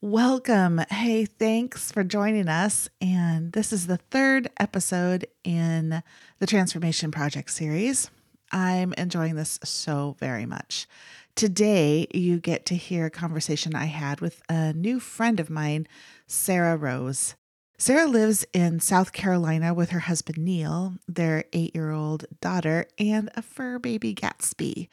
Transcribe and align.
Welcome. 0.00 0.80
Hey, 0.90 1.24
thanks 1.24 1.90
for 1.90 2.04
joining 2.04 2.48
us. 2.48 2.88
And 3.00 3.50
this 3.52 3.72
is 3.72 3.88
the 3.88 3.96
third 3.96 4.48
episode 4.60 5.26
in 5.42 6.04
the 6.38 6.46
Transformation 6.46 7.10
Project 7.10 7.50
series. 7.50 8.08
I'm 8.52 8.92
enjoying 8.92 9.34
this 9.34 9.58
so 9.64 10.14
very 10.20 10.46
much. 10.46 10.86
Today, 11.34 12.06
you 12.14 12.38
get 12.38 12.64
to 12.66 12.76
hear 12.76 13.06
a 13.06 13.10
conversation 13.10 13.74
I 13.74 13.86
had 13.86 14.20
with 14.20 14.40
a 14.48 14.72
new 14.72 15.00
friend 15.00 15.40
of 15.40 15.50
mine, 15.50 15.88
Sarah 16.28 16.76
Rose. 16.76 17.34
Sarah 17.76 18.06
lives 18.06 18.46
in 18.52 18.78
South 18.78 19.12
Carolina 19.12 19.74
with 19.74 19.90
her 19.90 19.98
husband 19.98 20.38
Neil, 20.38 20.94
their 21.08 21.42
eight 21.52 21.74
year 21.74 21.90
old 21.90 22.24
daughter, 22.40 22.86
and 23.00 23.30
a 23.34 23.42
fur 23.42 23.80
baby 23.80 24.14
Gatsby. 24.14 24.86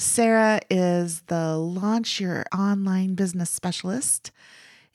Sarah 0.00 0.60
is 0.70 1.22
the 1.22 1.56
Launch 1.56 2.20
Your 2.20 2.44
Online 2.56 3.16
Business 3.16 3.50
Specialist. 3.50 4.30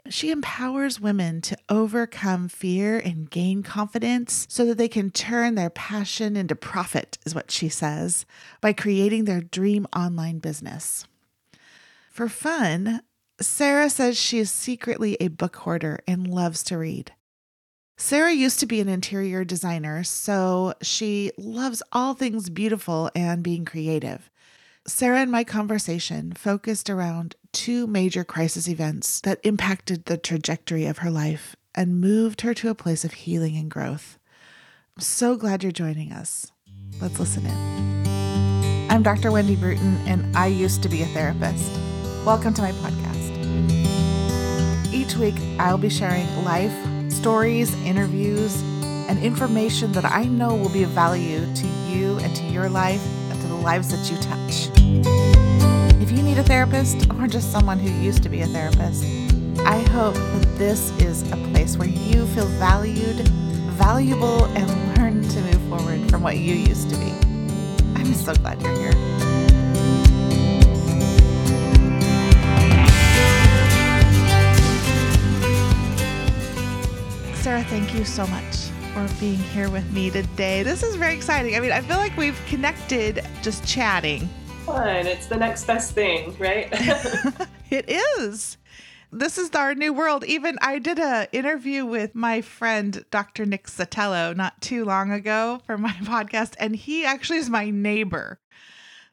She 0.08 0.32
empowers 0.32 1.02
women 1.02 1.42
to 1.42 1.58
overcome 1.68 2.48
fear 2.48 3.00
and 3.00 3.30
gain 3.30 3.64
confidence 3.64 4.48
so 4.50 4.64
that 4.64 4.78
they 4.78 4.88
can 4.88 5.12
turn 5.12 5.56
their 5.56 5.70
passion 5.70 6.38
into 6.38 6.56
profit, 6.56 7.18
is 7.26 7.36
what 7.36 7.52
she 7.52 7.68
says, 7.68 8.26
by 8.62 8.72
creating 8.72 9.26
their 9.26 9.42
dream 9.42 9.88
online 9.94 10.40
business. 10.40 11.06
For 12.10 12.30
fun, 12.30 13.02
Sarah 13.42 13.90
says 13.90 14.18
she 14.18 14.40
is 14.40 14.50
secretly 14.50 15.18
a 15.20 15.28
book 15.28 15.58
hoarder 15.58 16.00
and 16.08 16.30
loves 16.30 16.64
to 16.64 16.78
read. 16.78 17.12
Sarah 17.98 18.32
used 18.32 18.62
to 18.62 18.66
be 18.66 18.80
an 18.80 18.88
interior 18.88 19.44
designer, 19.44 20.06
so 20.06 20.74
she 20.82 21.34
loves 21.38 21.84
all 21.92 22.14
things 22.14 22.50
beautiful 22.50 23.12
and 23.14 23.44
being 23.44 23.66
creative. 23.66 24.30
Sarah 24.86 25.22
and 25.22 25.32
my 25.32 25.46
conversation 25.46 26.34
focused 26.34 26.90
around 26.90 27.38
two 27.54 27.88
major 27.88 28.26
crisis 28.26 28.68
events 28.68 29.22
that 29.22 29.40
impacted 29.44 30.04
the 30.04 30.18
trajectory 30.18 30.86
of 30.86 30.98
her 30.98 31.10
life 31.10 31.56
and 31.74 32.02
moved 32.02 32.42
her 32.42 32.54
to 32.54 32.68
a 32.68 32.76
place 32.76 33.06
of 33.06 33.14
healing 33.14 33.56
and 33.56 33.72
growth. 33.72 34.20
I'm 34.98 35.02
so 35.02 35.38
glad 35.38 35.64
you're 35.64 35.72
joining 35.72 36.12
us. 36.12 36.52
Let's 37.00 37.18
listen 37.18 37.46
in. 37.46 38.90
I'm 38.92 39.04
Dr. 39.04 39.32
Wendy 39.32 39.56
Bruton, 39.56 39.96
and 40.06 40.36
I 40.36 40.48
used 40.48 40.84
to 40.84 40.90
be 40.90 41.02
a 41.02 41.06
therapist. 41.06 41.72
Welcome 42.26 42.54
to 42.56 42.62
my 42.62 42.74
podcast. 42.74 43.32
Each 44.94 45.16
week, 45.16 45.36
I'll 45.60 45.78
be 45.78 45.90
sharing 45.90 46.28
life, 46.44 46.76
stories, 47.10 47.74
interviews, 47.86 48.62
and 49.08 49.18
information 49.24 49.94
that 49.94 50.04
I 50.04 50.26
know 50.26 50.54
will 50.54 50.74
be 50.74 50.84
of 50.84 50.90
value 50.90 51.40
to 51.56 51.68
you 51.88 52.18
and 52.20 52.36
to 52.36 52.44
your 52.44 52.68
life 52.68 53.02
lives 53.64 53.88
that 53.92 54.12
you 54.12 54.18
touch. 54.18 54.70
If 56.02 56.12
you 56.12 56.22
need 56.22 56.38
a 56.38 56.44
therapist 56.44 57.10
or 57.12 57.28
just 57.28 57.50
someone 57.50 57.80
who 57.80 57.90
used 57.90 58.22
to 58.24 58.30
be 58.30 58.42
a 58.42 58.48
therapist, 58.48 59.06
I 59.62 59.80
hope 59.92 60.16
that 60.16 60.56
this 60.58 60.92
is 61.00 61.24
a 61.32 61.38
place 61.52 61.78
where 61.78 61.88
you 61.88 62.28
feel 62.28 62.48
valued, 62.60 63.26
valuable, 63.80 64.46
and 64.46 64.98
learn 64.98 65.22
to 65.30 65.42
move 65.42 65.70
forward 65.70 66.10
from 66.10 66.22
what 66.22 66.38
you 66.38 66.56
used 66.56 66.90
to 66.90 66.98
be. 66.98 67.12
I'm 67.96 68.14
so 68.14 68.36
glad 68.36 68.62
you're 68.62 68.76
here. 68.76 68.92
Sarah, 77.36 77.64
thank 77.64 77.94
you 77.94 78.04
so 78.04 78.28
much 78.28 78.63
for 78.94 79.08
being 79.20 79.40
here 79.40 79.72
with 79.72 79.92
me 79.92 80.12
today. 80.12 80.62
This 80.62 80.84
is 80.84 80.96
very 80.96 81.16
exciting. 81.16 81.56
I 81.56 81.60
mean, 81.60 81.72
I 81.72 81.82
feel 81.82 81.98
like 81.98 82.16
we've 82.16 82.40
connected 82.46 83.26
just 83.42 83.66
chatting. 83.68 84.30
Fun. 84.66 85.08
It's 85.08 85.26
the 85.26 85.36
next 85.36 85.66
best 85.66 85.94
thing, 85.94 86.38
right? 86.38 86.70
it 87.72 87.90
is. 87.90 88.58
This 89.12 89.40
is 89.40 89.50
our 89.52 89.74
new 89.74 89.94
world. 89.94 90.24
Even 90.26 90.60
I 90.62 90.78
did 90.78 91.00
a 91.00 91.28
interview 91.32 91.88
with 91.88 92.14
my 92.14 92.42
friend 92.42 93.04
Dr. 93.10 93.48
Nick 93.48 93.66
Sotelo 93.66 94.36
not 94.36 94.62
too 94.62 94.86
long 94.86 95.12
ago 95.12 95.60
for 95.66 95.76
my 95.76 95.92
podcast, 96.04 96.54
and 96.60 96.76
he 96.76 97.04
actually 97.04 97.40
is 97.40 97.50
my 97.50 97.72
neighbor. 97.72 98.40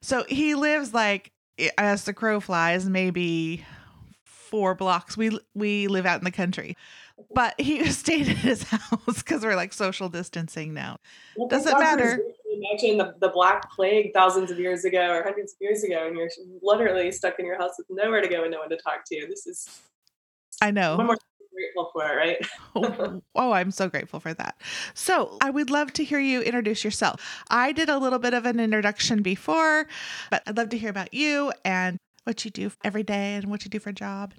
So 0.02 0.24
he 0.28 0.54
lives 0.54 0.92
like 0.92 1.32
as 1.78 2.04
the 2.04 2.12
crow 2.12 2.40
flies, 2.40 2.86
maybe 2.86 3.64
four 4.24 4.74
blocks. 4.74 5.16
We 5.16 5.38
we 5.54 5.86
live 5.86 6.04
out 6.04 6.18
in 6.18 6.24
the 6.24 6.30
country 6.30 6.76
but 7.34 7.60
he 7.60 7.84
stayed 7.90 8.28
at 8.28 8.36
his 8.36 8.62
house 8.64 9.22
because 9.22 9.42
we're 9.42 9.56
like 9.56 9.72
social 9.72 10.08
distancing 10.08 10.74
now. 10.74 10.98
Well, 11.36 11.48
Doesn't 11.48 11.78
matter. 11.78 12.20
Imagine 12.52 12.98
the, 12.98 13.14
the 13.20 13.28
Black 13.28 13.70
Plague 13.70 14.12
thousands 14.12 14.50
of 14.50 14.58
years 14.58 14.84
ago 14.84 15.10
or 15.10 15.22
hundreds 15.22 15.52
of 15.52 15.58
years 15.60 15.84
ago, 15.84 16.06
and 16.06 16.16
you're 16.16 16.30
literally 16.62 17.10
stuck 17.12 17.38
in 17.38 17.46
your 17.46 17.58
house 17.58 17.72
with 17.78 17.86
nowhere 17.90 18.20
to 18.20 18.28
go 18.28 18.42
and 18.42 18.52
no 18.52 18.60
one 18.60 18.68
to 18.70 18.76
talk 18.76 19.04
to. 19.06 19.26
This 19.28 19.46
is. 19.46 19.80
I 20.62 20.70
know. 20.70 20.96
One 20.96 21.06
more 21.06 21.18
grateful 21.52 21.90
for, 21.92 22.16
right? 22.16 22.36
oh, 22.74 23.22
oh, 23.34 23.52
I'm 23.52 23.70
so 23.70 23.88
grateful 23.88 24.20
for 24.20 24.34
that. 24.34 24.56
So, 24.94 25.38
I 25.40 25.50
would 25.50 25.70
love 25.70 25.92
to 25.94 26.04
hear 26.04 26.20
you 26.20 26.42
introduce 26.42 26.84
yourself. 26.84 27.42
I 27.50 27.72
did 27.72 27.88
a 27.88 27.98
little 27.98 28.18
bit 28.18 28.34
of 28.34 28.46
an 28.46 28.60
introduction 28.60 29.22
before, 29.22 29.86
but 30.30 30.42
I'd 30.46 30.56
love 30.56 30.68
to 30.70 30.78
hear 30.78 30.90
about 30.90 31.14
you 31.14 31.52
and 31.64 31.98
what 32.24 32.44
you 32.44 32.50
do 32.50 32.70
every 32.84 33.02
day 33.02 33.34
and 33.34 33.46
what 33.46 33.64
you 33.64 33.70
do 33.70 33.78
for 33.78 33.90
a 33.90 33.94
job. 33.94 34.34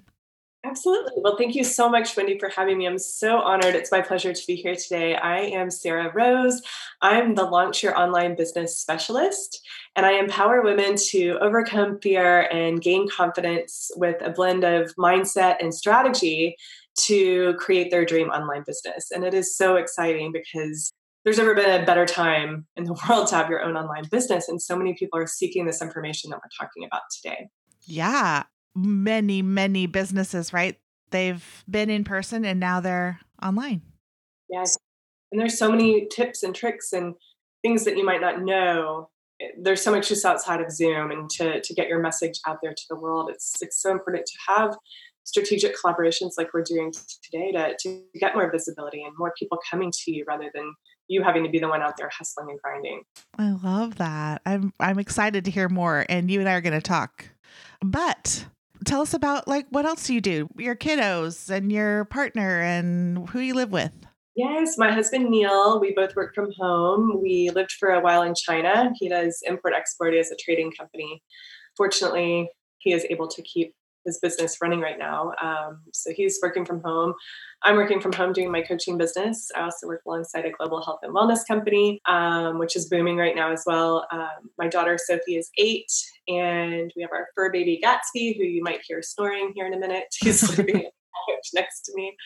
Absolutely. 0.64 1.14
Well, 1.16 1.36
thank 1.36 1.56
you 1.56 1.64
so 1.64 1.88
much, 1.88 2.16
Wendy, 2.16 2.38
for 2.38 2.48
having 2.48 2.78
me. 2.78 2.86
I'm 2.86 2.98
so 2.98 3.40
honored. 3.40 3.74
It's 3.74 3.90
my 3.90 4.00
pleasure 4.00 4.32
to 4.32 4.46
be 4.46 4.54
here 4.54 4.76
today. 4.76 5.16
I 5.16 5.38
am 5.38 5.70
Sarah 5.70 6.12
Rose. 6.14 6.62
I'm 7.00 7.34
the 7.34 7.44
Launch 7.44 7.82
Your 7.82 7.98
Online 7.98 8.36
Business 8.36 8.78
Specialist, 8.78 9.60
and 9.96 10.06
I 10.06 10.12
empower 10.12 10.62
women 10.62 10.94
to 11.08 11.36
overcome 11.40 11.98
fear 12.00 12.42
and 12.52 12.80
gain 12.80 13.08
confidence 13.08 13.90
with 13.96 14.22
a 14.22 14.30
blend 14.30 14.62
of 14.62 14.94
mindset 14.94 15.56
and 15.60 15.74
strategy 15.74 16.56
to 17.00 17.54
create 17.54 17.90
their 17.90 18.04
dream 18.04 18.28
online 18.28 18.62
business. 18.64 19.10
And 19.10 19.24
it 19.24 19.34
is 19.34 19.56
so 19.56 19.74
exciting 19.74 20.30
because 20.30 20.92
there's 21.24 21.38
never 21.38 21.56
been 21.56 21.82
a 21.82 21.84
better 21.84 22.06
time 22.06 22.66
in 22.76 22.84
the 22.84 22.92
world 23.08 23.26
to 23.28 23.34
have 23.34 23.50
your 23.50 23.64
own 23.64 23.76
online 23.76 24.04
business. 24.12 24.48
And 24.48 24.62
so 24.62 24.76
many 24.76 24.94
people 24.94 25.18
are 25.18 25.26
seeking 25.26 25.66
this 25.66 25.82
information 25.82 26.30
that 26.30 26.36
we're 26.36 26.66
talking 26.66 26.84
about 26.84 27.02
today. 27.10 27.48
Yeah 27.84 28.44
many, 28.74 29.42
many 29.42 29.86
businesses, 29.86 30.52
right? 30.52 30.78
They've 31.10 31.64
been 31.68 31.90
in 31.90 32.04
person 32.04 32.44
and 32.44 32.58
now 32.58 32.80
they're 32.80 33.20
online. 33.42 33.82
Yes. 34.48 34.76
And 35.30 35.40
there's 35.40 35.58
so 35.58 35.70
many 35.70 36.06
tips 36.06 36.42
and 36.42 36.54
tricks 36.54 36.92
and 36.92 37.14
things 37.62 37.84
that 37.84 37.96
you 37.96 38.04
might 38.04 38.20
not 38.20 38.42
know. 38.42 39.08
There's 39.58 39.82
so 39.82 39.90
much 39.90 40.08
just 40.08 40.24
outside 40.24 40.60
of 40.60 40.70
Zoom 40.70 41.10
and 41.10 41.28
to, 41.30 41.60
to 41.60 41.74
get 41.74 41.88
your 41.88 42.00
message 42.00 42.38
out 42.46 42.58
there 42.62 42.72
to 42.72 42.82
the 42.88 42.96
world. 42.96 43.30
It's 43.30 43.60
it's 43.60 43.80
so 43.80 43.90
important 43.90 44.26
to 44.26 44.52
have 44.52 44.76
strategic 45.24 45.76
collaborations 45.76 46.32
like 46.36 46.52
we're 46.52 46.62
doing 46.62 46.92
today 47.22 47.52
to, 47.52 47.76
to 47.78 48.04
get 48.18 48.34
more 48.34 48.50
visibility 48.50 49.02
and 49.02 49.14
more 49.16 49.32
people 49.38 49.58
coming 49.70 49.92
to 49.92 50.12
you 50.12 50.24
rather 50.26 50.50
than 50.54 50.74
you 51.08 51.22
having 51.22 51.44
to 51.44 51.50
be 51.50 51.58
the 51.58 51.68
one 51.68 51.82
out 51.82 51.96
there 51.96 52.10
hustling 52.16 52.48
and 52.50 52.60
grinding. 52.62 53.02
I 53.38 53.50
love 53.50 53.96
that. 53.96 54.42
I'm 54.46 54.72
I'm 54.80 54.98
excited 54.98 55.44
to 55.44 55.50
hear 55.50 55.68
more 55.68 56.04
and 56.08 56.30
you 56.30 56.40
and 56.40 56.48
I 56.48 56.54
are 56.54 56.60
going 56.60 56.72
to 56.72 56.80
talk. 56.80 57.26
But 57.80 58.46
tell 58.84 59.00
us 59.00 59.14
about 59.14 59.48
like 59.48 59.66
what 59.70 59.86
else 59.86 60.10
you 60.10 60.20
do? 60.20 60.48
Your 60.56 60.76
kiddos 60.76 61.50
and 61.50 61.72
your 61.72 62.04
partner 62.06 62.60
and 62.60 63.28
who 63.30 63.40
you 63.40 63.54
live 63.54 63.72
with. 63.72 63.92
Yes, 64.34 64.78
my 64.78 64.90
husband 64.90 65.28
Neil, 65.28 65.78
we 65.78 65.92
both 65.92 66.16
work 66.16 66.34
from 66.34 66.50
home. 66.58 67.20
We 67.20 67.50
lived 67.50 67.72
for 67.72 67.90
a 67.90 68.00
while 68.00 68.22
in 68.22 68.34
China. 68.34 68.90
He 68.98 69.08
does 69.08 69.42
import 69.44 69.74
export 69.76 70.14
as 70.14 70.30
a 70.30 70.36
trading 70.36 70.72
company. 70.72 71.22
Fortunately, 71.76 72.50
he 72.78 72.92
is 72.92 73.06
able 73.10 73.28
to 73.28 73.42
keep 73.42 73.74
his 74.04 74.18
business 74.20 74.58
running 74.60 74.80
right 74.80 74.98
now. 74.98 75.32
Um, 75.42 75.82
so 75.92 76.12
he's 76.12 76.38
working 76.42 76.64
from 76.64 76.82
home. 76.82 77.14
I'm 77.62 77.76
working 77.76 78.00
from 78.00 78.12
home 78.12 78.32
doing 78.32 78.50
my 78.50 78.62
coaching 78.62 78.98
business. 78.98 79.50
I 79.56 79.62
also 79.62 79.86
work 79.86 80.02
alongside 80.06 80.44
a 80.44 80.50
global 80.50 80.82
health 80.82 81.00
and 81.02 81.14
wellness 81.14 81.46
company, 81.46 82.00
um, 82.06 82.58
which 82.58 82.74
is 82.74 82.88
booming 82.88 83.16
right 83.16 83.36
now 83.36 83.52
as 83.52 83.62
well. 83.66 84.06
Um, 84.10 84.50
my 84.58 84.68
daughter 84.68 84.98
Sophie 84.98 85.36
is 85.36 85.50
eight, 85.58 85.92
and 86.28 86.92
we 86.96 87.02
have 87.02 87.12
our 87.12 87.28
fur 87.34 87.52
baby 87.52 87.80
Gatsby, 87.82 88.36
who 88.36 88.42
you 88.42 88.62
might 88.62 88.80
hear 88.86 89.02
snoring 89.02 89.52
here 89.54 89.66
in 89.66 89.74
a 89.74 89.78
minute. 89.78 90.06
He's 90.20 90.40
sleeping 90.40 90.86
next 91.54 91.82
to 91.82 91.92
me. 91.94 92.16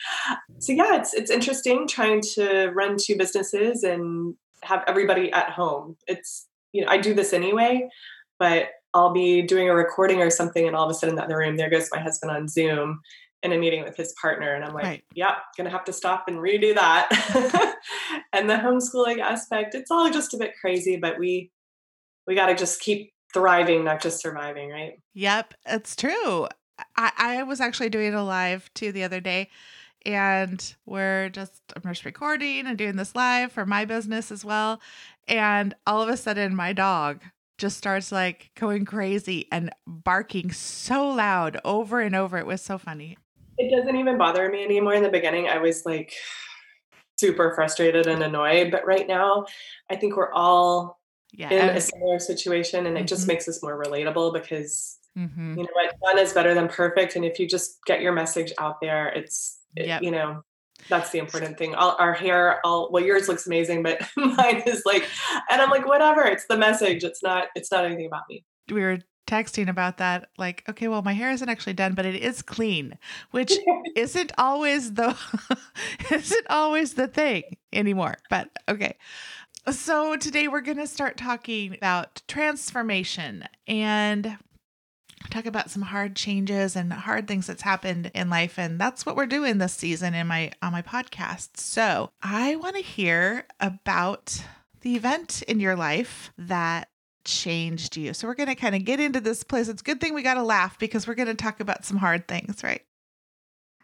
So 0.59 0.73
yeah, 0.73 0.95
it's 0.95 1.13
it's 1.13 1.31
interesting 1.31 1.87
trying 1.87 2.21
to 2.35 2.69
run 2.69 2.97
two 2.99 3.17
businesses 3.17 3.83
and 3.83 4.35
have 4.63 4.83
everybody 4.87 5.31
at 5.31 5.49
home. 5.51 5.97
It's 6.07 6.47
you 6.71 6.83
know 6.83 6.91
I 6.91 6.97
do 6.97 7.13
this 7.13 7.33
anyway, 7.33 7.87
but 8.39 8.69
I'll 8.93 9.13
be 9.13 9.41
doing 9.41 9.69
a 9.69 9.75
recording 9.75 10.21
or 10.21 10.29
something, 10.29 10.65
and 10.65 10.75
all 10.75 10.85
of 10.85 10.91
a 10.91 10.93
sudden, 10.93 11.13
in 11.13 11.15
the 11.15 11.23
other 11.23 11.37
room, 11.37 11.57
there 11.57 11.69
goes 11.69 11.89
my 11.91 11.99
husband 11.99 12.31
on 12.31 12.47
Zoom 12.47 13.01
in 13.43 13.53
a 13.53 13.57
meeting 13.57 13.83
with 13.83 13.95
his 13.95 14.13
partner. 14.19 14.53
And 14.53 14.63
I'm 14.63 14.73
like, 14.73 14.83
right. 14.83 15.03
yeah, 15.13 15.35
gonna 15.55 15.69
have 15.69 15.85
to 15.85 15.93
stop 15.93 16.25
and 16.27 16.37
redo 16.37 16.73
that. 16.75 17.77
and 18.33 18.49
the 18.49 18.55
homeschooling 18.55 19.19
aspect, 19.19 19.75
it's 19.75 19.91
all 19.91 20.09
just 20.09 20.33
a 20.33 20.37
bit 20.37 20.53
crazy, 20.59 20.97
but 20.97 21.19
we 21.19 21.51
we 22.25 22.35
gotta 22.35 22.55
just 22.55 22.81
keep 22.81 23.13
thriving, 23.33 23.83
not 23.83 24.01
just 24.01 24.21
surviving, 24.21 24.69
right? 24.69 24.99
Yep, 25.13 25.53
it's 25.65 25.95
true. 25.95 26.47
I, 26.95 27.11
I 27.17 27.43
was 27.43 27.61
actually 27.61 27.89
doing 27.89 28.13
a 28.13 28.23
live 28.23 28.71
too 28.73 28.91
the 28.91 29.03
other 29.03 29.19
day 29.19 29.49
and 30.05 30.75
we're 30.85 31.29
just 31.29 31.61
I'm 31.75 31.81
just 31.83 32.05
recording 32.05 32.65
and 32.65 32.77
doing 32.77 32.95
this 32.95 33.15
live 33.15 33.51
for 33.51 33.65
my 33.65 33.85
business 33.85 34.31
as 34.31 34.45
well. 34.45 34.79
And 35.27 35.75
all 35.85 36.01
of 36.01 36.09
a 36.09 36.17
sudden 36.17 36.55
my 36.55 36.73
dog 36.73 37.21
just 37.57 37.77
starts 37.77 38.11
like 38.11 38.51
going 38.55 38.85
crazy 38.85 39.47
and 39.51 39.71
barking 39.85 40.51
so 40.51 41.07
loud 41.09 41.59
over 41.65 41.99
and 41.99 42.15
over. 42.15 42.37
It 42.37 42.45
was 42.45 42.61
so 42.61 42.77
funny. 42.77 43.17
It 43.57 43.75
doesn't 43.75 43.95
even 43.95 44.17
bother 44.17 44.49
me 44.49 44.63
anymore. 44.63 44.93
In 44.93 45.03
the 45.03 45.09
beginning, 45.09 45.47
I 45.47 45.57
was 45.57 45.85
like 45.85 46.13
super 47.19 47.53
frustrated 47.55 48.05
and 48.05 48.21
annoyed. 48.21 48.71
But 48.71 48.85
right 48.85 49.07
now, 49.07 49.45
I 49.89 49.95
think 49.95 50.15
we're 50.15 50.31
all 50.31 50.99
Yeah. 51.33 51.49
in 51.51 51.75
a 51.75 51.81
similar 51.81 52.19
situation 52.19 52.85
and 52.85 52.97
it 52.97 53.07
just 53.07 53.25
Mhm. 53.25 53.27
makes 53.29 53.47
us 53.49 53.61
more 53.61 53.83
relatable 53.83 54.33
because 54.33 54.97
mhm. 55.17 55.57
you 55.57 55.63
know 55.63 55.69
what 55.73 55.93
done 56.05 56.19
is 56.19 56.31
better 56.31 56.53
than 56.53 56.67
perfect 56.69 57.15
and 57.17 57.25
if 57.25 57.37
you 57.37 57.45
just 57.47 57.83
get 57.85 57.99
your 58.01 58.13
message 58.13 58.53
out 58.59 58.79
there 58.81 59.09
it's 59.09 59.59
it- 59.75 59.87
Yep. 59.87 60.03
you 60.03 60.11
know 60.11 60.41
that's 60.89 61.11
the 61.11 61.19
important 61.19 61.57
thing. 61.57 61.75
All, 61.75 61.95
our 61.99 62.13
hair 62.13 62.59
all 62.65 62.89
well 62.91 63.03
yours 63.03 63.27
looks 63.27 63.45
amazing 63.45 63.83
but 63.83 64.01
mine 64.15 64.63
is 64.65 64.83
like 64.85 65.07
and 65.49 65.61
i'm 65.61 65.69
like 65.69 65.85
whatever 65.85 66.23
it's 66.23 66.45
the 66.47 66.57
message 66.57 67.03
it's 67.03 67.21
not 67.23 67.47
it's 67.55 67.71
not 67.71 67.85
anything 67.85 68.05
about 68.05 68.23
me. 68.29 68.43
We 68.71 68.81
were 68.81 68.99
texting 69.27 69.67
about 69.67 69.97
that 69.97 70.29
like 70.37 70.63
okay 70.69 70.87
well 70.87 71.01
my 71.01 71.13
hair 71.13 71.31
isn't 71.31 71.49
actually 71.49 71.73
done 71.73 71.93
but 71.93 72.05
it 72.05 72.15
is 72.15 72.41
clean 72.41 72.97
which 73.31 73.53
isn't 73.95 74.31
always 74.37 74.93
the 74.93 75.17
isn't 76.11 76.47
always 76.49 76.93
the 76.93 77.07
thing 77.07 77.43
anymore 77.73 78.15
but 78.29 78.49
okay. 78.69 78.97
So 79.69 80.15
today 80.15 80.47
we're 80.47 80.61
going 80.61 80.77
to 80.77 80.87
start 80.87 81.17
talking 81.17 81.73
about 81.73 82.21
transformation 82.29 83.43
and 83.67 84.37
talk 85.29 85.45
about 85.45 85.69
some 85.69 85.81
hard 85.81 86.15
changes 86.15 86.75
and 86.75 86.91
hard 86.91 87.27
things 87.27 87.47
that's 87.47 87.61
happened 87.61 88.11
in 88.13 88.29
life 88.29 88.57
and 88.57 88.79
that's 88.79 89.05
what 89.05 89.15
we're 89.15 89.25
doing 89.25 89.57
this 89.57 89.73
season 89.73 90.13
in 90.13 90.27
my 90.27 90.51
on 90.61 90.71
my 90.71 90.81
podcast 90.81 91.57
so 91.57 92.09
i 92.21 92.55
want 92.55 92.75
to 92.75 92.81
hear 92.81 93.45
about 93.59 94.43
the 94.81 94.95
event 94.95 95.43
in 95.47 95.59
your 95.59 95.75
life 95.75 96.31
that 96.37 96.89
changed 97.25 97.97
you. 97.97 98.13
So 98.13 98.25
we're 98.25 98.35
going 98.35 98.47
to 98.47 98.55
kind 98.55 98.73
of 98.73 98.85
get 98.85 99.01
into 99.01 99.19
this 99.19 99.43
place. 99.43 99.67
It's 99.67 99.81
good 99.81 99.99
thing 99.99 100.13
we 100.13 100.23
got 100.23 100.35
to 100.35 100.43
laugh 100.43 100.79
because 100.79 101.05
we're 101.05 101.15
going 101.15 101.27
to 101.27 101.35
talk 101.35 101.59
about 101.59 101.83
some 101.83 101.97
hard 101.97 102.25
things, 102.25 102.63
right? 102.63 102.81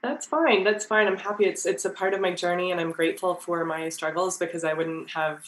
that's 0.03 0.27
fine 0.27 0.63
that's 0.63 0.85
fine 0.85 1.07
i'm 1.07 1.17
happy 1.17 1.45
it's 1.45 1.65
it's 1.65 1.85
a 1.85 1.89
part 1.89 2.13
of 2.13 2.19
my 2.19 2.31
journey 2.31 2.71
and 2.71 2.79
i'm 2.79 2.91
grateful 2.91 3.35
for 3.35 3.63
my 3.65 3.89
struggles 3.89 4.37
because 4.37 4.63
i 4.63 4.73
wouldn't 4.73 5.09
have 5.09 5.43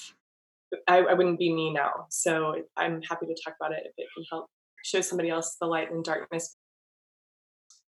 I, 0.87 0.99
I 0.99 1.13
wouldn't 1.13 1.37
be 1.37 1.53
me 1.53 1.71
now 1.71 2.07
so 2.09 2.63
i'm 2.77 3.01
happy 3.01 3.27
to 3.27 3.35
talk 3.43 3.55
about 3.59 3.73
it 3.73 3.83
if 3.85 3.91
it 3.97 4.07
can 4.15 4.23
help 4.31 4.47
show 4.85 5.01
somebody 5.01 5.29
else 5.29 5.57
the 5.59 5.65
light 5.65 5.91
and 5.91 6.03
darkness 6.03 6.55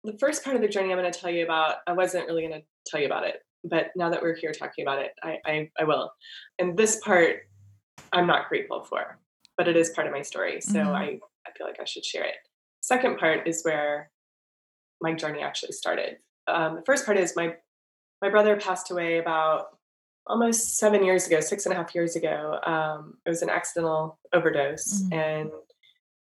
the 0.04 0.16
first 0.18 0.42
part 0.42 0.56
of 0.56 0.62
the 0.62 0.68
journey 0.68 0.90
i'm 0.92 0.98
going 0.98 1.10
to 1.12 1.18
tell 1.18 1.30
you 1.30 1.44
about 1.44 1.76
i 1.86 1.92
wasn't 1.92 2.26
really 2.26 2.46
going 2.46 2.60
to 2.60 2.66
tell 2.86 2.98
you 3.00 3.06
about 3.06 3.24
it 3.24 3.36
but 3.64 3.86
now 3.94 4.08
that 4.08 4.22
we're 4.22 4.34
here 4.36 4.52
talking 4.52 4.84
about 4.84 4.98
it 4.98 5.10
i 5.22 5.36
i, 5.44 5.70
I 5.78 5.84
will 5.84 6.10
and 6.58 6.76
this 6.76 6.96
part 7.04 7.36
i'm 8.12 8.26
not 8.26 8.48
grateful 8.48 8.84
for 8.84 9.18
but 9.56 9.68
it 9.68 9.76
is 9.76 9.90
part 9.90 10.06
of 10.06 10.12
my 10.12 10.22
story 10.22 10.60
so 10.60 10.78
Mhm. 10.78 10.94
i 10.94 11.04
i 11.46 11.50
feel 11.56 11.66
like 11.66 11.80
i 11.80 11.84
should 11.84 12.04
share 12.06 12.24
it 12.24 12.36
second 12.80 13.18
part 13.18 13.46
is 13.46 13.62
where 13.64 14.10
my 15.02 15.12
journey 15.12 15.42
actually 15.42 15.72
started 15.72 16.16
um, 16.46 16.76
the 16.76 16.82
first 16.86 17.04
part 17.04 17.18
is 17.18 17.34
my 17.36 17.54
my 18.22 18.30
brother 18.30 18.56
passed 18.56 18.90
away 18.90 19.18
about 19.18 19.66
almost 20.26 20.76
seven 20.76 21.04
years 21.04 21.26
ago, 21.26 21.40
six 21.40 21.64
and 21.64 21.72
a 21.72 21.76
half 21.76 21.94
years 21.94 22.14
ago. 22.16 22.58
Um, 22.66 23.14
it 23.24 23.30
was 23.30 23.40
an 23.42 23.48
accidental 23.48 24.18
overdose, 24.34 25.02
Mhm. 25.04 25.12
and 25.14 25.50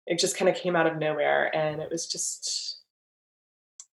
it 0.07 0.19
just 0.19 0.38
kind 0.38 0.50
of 0.50 0.56
came 0.56 0.75
out 0.75 0.88
of 0.88 0.98
nowhere. 0.98 1.56
And 1.56 1.81
it 1.81 1.92
was 1.92 2.07
just, 2.07 2.80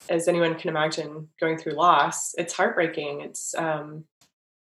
as 0.09 0.29
anyone 0.29 0.55
can 0.55 0.71
imagine, 0.71 1.29
going 1.41 1.59
through 1.59 1.73
loss. 1.73 2.35
It's 2.39 2.55
heartbreaking. 2.55 3.21
It's 3.21 3.55
um, 3.57 4.05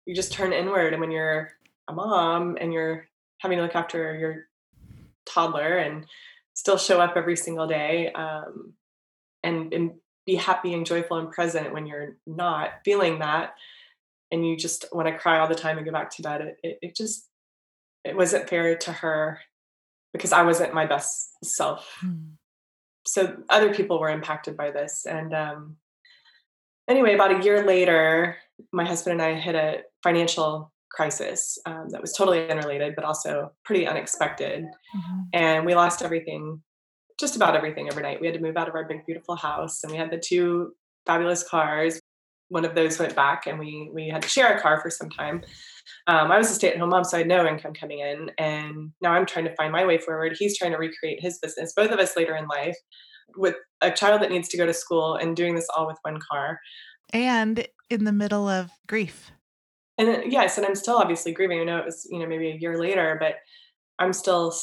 you 0.06 0.14
just 0.14 0.32
turn 0.32 0.52
inward, 0.52 0.92
and 0.92 1.00
when 1.00 1.10
you're 1.10 1.52
a 1.88 1.92
mom 1.92 2.56
and 2.60 2.72
you're 2.72 3.08
having 3.38 3.58
to 3.58 3.64
look 3.64 3.74
after 3.74 4.16
your 4.16 4.46
toddler 5.26 5.78
and 5.78 6.06
still 6.54 6.78
show 6.78 7.00
up 7.00 7.16
every 7.16 7.36
single 7.36 7.66
day 7.66 8.12
um, 8.12 8.74
and 9.42 9.72
and 9.72 9.92
be 10.24 10.36
happy 10.36 10.72
and 10.74 10.86
joyful 10.86 11.18
and 11.18 11.32
present 11.32 11.72
when 11.72 11.86
you're 11.86 12.16
not 12.26 12.70
feeling 12.84 13.18
that 13.18 13.54
and 14.30 14.46
you 14.46 14.56
just 14.56 14.84
want 14.92 15.08
to 15.08 15.18
cry 15.18 15.40
all 15.40 15.48
the 15.48 15.54
time 15.54 15.76
and 15.76 15.84
go 15.84 15.92
back 15.92 16.10
to 16.10 16.22
bed 16.22 16.40
it, 16.40 16.56
it, 16.62 16.78
it 16.82 16.96
just 16.96 17.28
it 18.04 18.16
wasn't 18.16 18.48
fair 18.48 18.76
to 18.76 18.92
her 18.92 19.40
because 20.12 20.32
i 20.32 20.42
wasn't 20.42 20.74
my 20.74 20.86
best 20.86 21.32
self. 21.44 21.96
Mm. 22.04 22.32
so 23.06 23.36
other 23.48 23.74
people 23.74 23.98
were 24.00 24.10
impacted 24.10 24.56
by 24.56 24.70
this. 24.70 25.06
And 25.06 25.34
um 25.34 25.76
anyway 26.88 27.14
about 27.14 27.40
a 27.40 27.44
year 27.44 27.64
later 27.66 28.36
my 28.72 28.84
husband 28.84 29.20
and 29.20 29.22
i 29.22 29.34
hit 29.38 29.54
a 29.54 29.82
financial 30.02 30.72
crisis 30.90 31.58
um, 31.64 31.88
that 31.88 32.02
was 32.02 32.12
totally 32.12 32.50
unrelated 32.50 32.94
but 32.94 33.04
also 33.04 33.50
pretty 33.64 33.86
unexpected. 33.86 34.64
Mhm. 34.96 35.26
and 35.32 35.66
we 35.66 35.74
lost 35.74 36.02
everything 36.02 36.62
just 37.20 37.36
about 37.36 37.54
everything 37.54 37.88
overnight. 37.90 38.20
We 38.20 38.26
had 38.26 38.34
to 38.34 38.42
move 38.42 38.56
out 38.56 38.68
of 38.68 38.74
our 38.74 38.84
big 38.84 39.06
beautiful 39.06 39.36
house 39.36 39.82
and 39.84 39.92
we 39.92 39.98
had 39.98 40.10
the 40.10 40.18
two 40.18 40.74
fabulous 41.06 41.42
cars 41.48 42.00
one 42.52 42.64
of 42.64 42.74
those 42.74 42.98
went 42.98 43.16
back 43.16 43.46
and 43.46 43.58
we 43.58 43.90
we 43.94 44.08
had 44.08 44.22
to 44.22 44.28
share 44.28 44.54
a 44.56 44.60
car 44.60 44.80
for 44.80 44.90
some 44.90 45.08
time 45.10 45.42
um, 46.06 46.30
i 46.30 46.36
was 46.38 46.50
a 46.50 46.54
stay-at-home 46.54 46.90
mom 46.90 47.02
so 47.04 47.16
i 47.16 47.20
had 47.20 47.28
no 47.28 47.46
income 47.46 47.72
coming 47.72 48.00
in 48.00 48.30
and 48.38 48.90
now 49.00 49.12
i'm 49.12 49.26
trying 49.26 49.44
to 49.46 49.54
find 49.56 49.72
my 49.72 49.84
way 49.84 49.98
forward 49.98 50.36
he's 50.38 50.56
trying 50.58 50.72
to 50.72 50.78
recreate 50.78 51.18
his 51.20 51.38
business 51.38 51.72
both 51.74 51.90
of 51.90 51.98
us 51.98 52.16
later 52.16 52.36
in 52.36 52.46
life 52.46 52.76
with 53.36 53.56
a 53.80 53.90
child 53.90 54.20
that 54.20 54.30
needs 54.30 54.48
to 54.48 54.58
go 54.58 54.66
to 54.66 54.74
school 54.74 55.14
and 55.16 55.34
doing 55.36 55.54
this 55.54 55.66
all 55.76 55.86
with 55.86 55.96
one 56.02 56.18
car 56.30 56.60
And 57.14 57.66
in 57.90 58.04
the 58.04 58.12
middle 58.12 58.48
of 58.48 58.70
grief. 58.86 59.30
and 59.98 60.08
then, 60.08 60.30
yes 60.30 60.58
and 60.58 60.66
i'm 60.66 60.74
still 60.74 60.96
obviously 60.96 61.32
grieving 61.32 61.60
i 61.60 61.64
know 61.64 61.78
it 61.78 61.84
was 61.86 62.06
you 62.10 62.18
know 62.18 62.26
maybe 62.26 62.50
a 62.50 62.54
year 62.56 62.78
later 62.78 63.16
but 63.18 63.36
i'm 63.98 64.12
still 64.12 64.54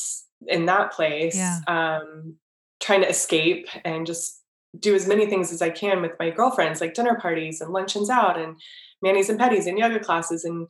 in 0.47 0.65
that 0.67 0.91
place 0.93 1.35
Yeah. 1.35 1.59
um 1.67 2.35
trying 2.79 3.01
to 3.01 3.09
escape 3.09 3.67
and 3.83 4.05
just 4.05 4.38
do 4.77 4.93
as 4.93 5.07
many 5.07 5.25
things 5.25 5.51
as 5.51 5.61
i 5.61 5.69
can 5.69 6.01
with 6.01 6.11
my 6.19 6.29
girlfriends 6.29 6.79
like 6.81 6.93
dinner 6.93 7.17
parties 7.19 7.59
and 7.61 7.71
luncheons 7.73 8.09
out 8.09 8.39
and 8.39 8.55
manis 9.01 9.29
and 9.29 9.39
petties 9.39 9.65
and 9.65 9.79
yoga 9.79 9.99
classes 9.99 10.43
and 10.45 10.69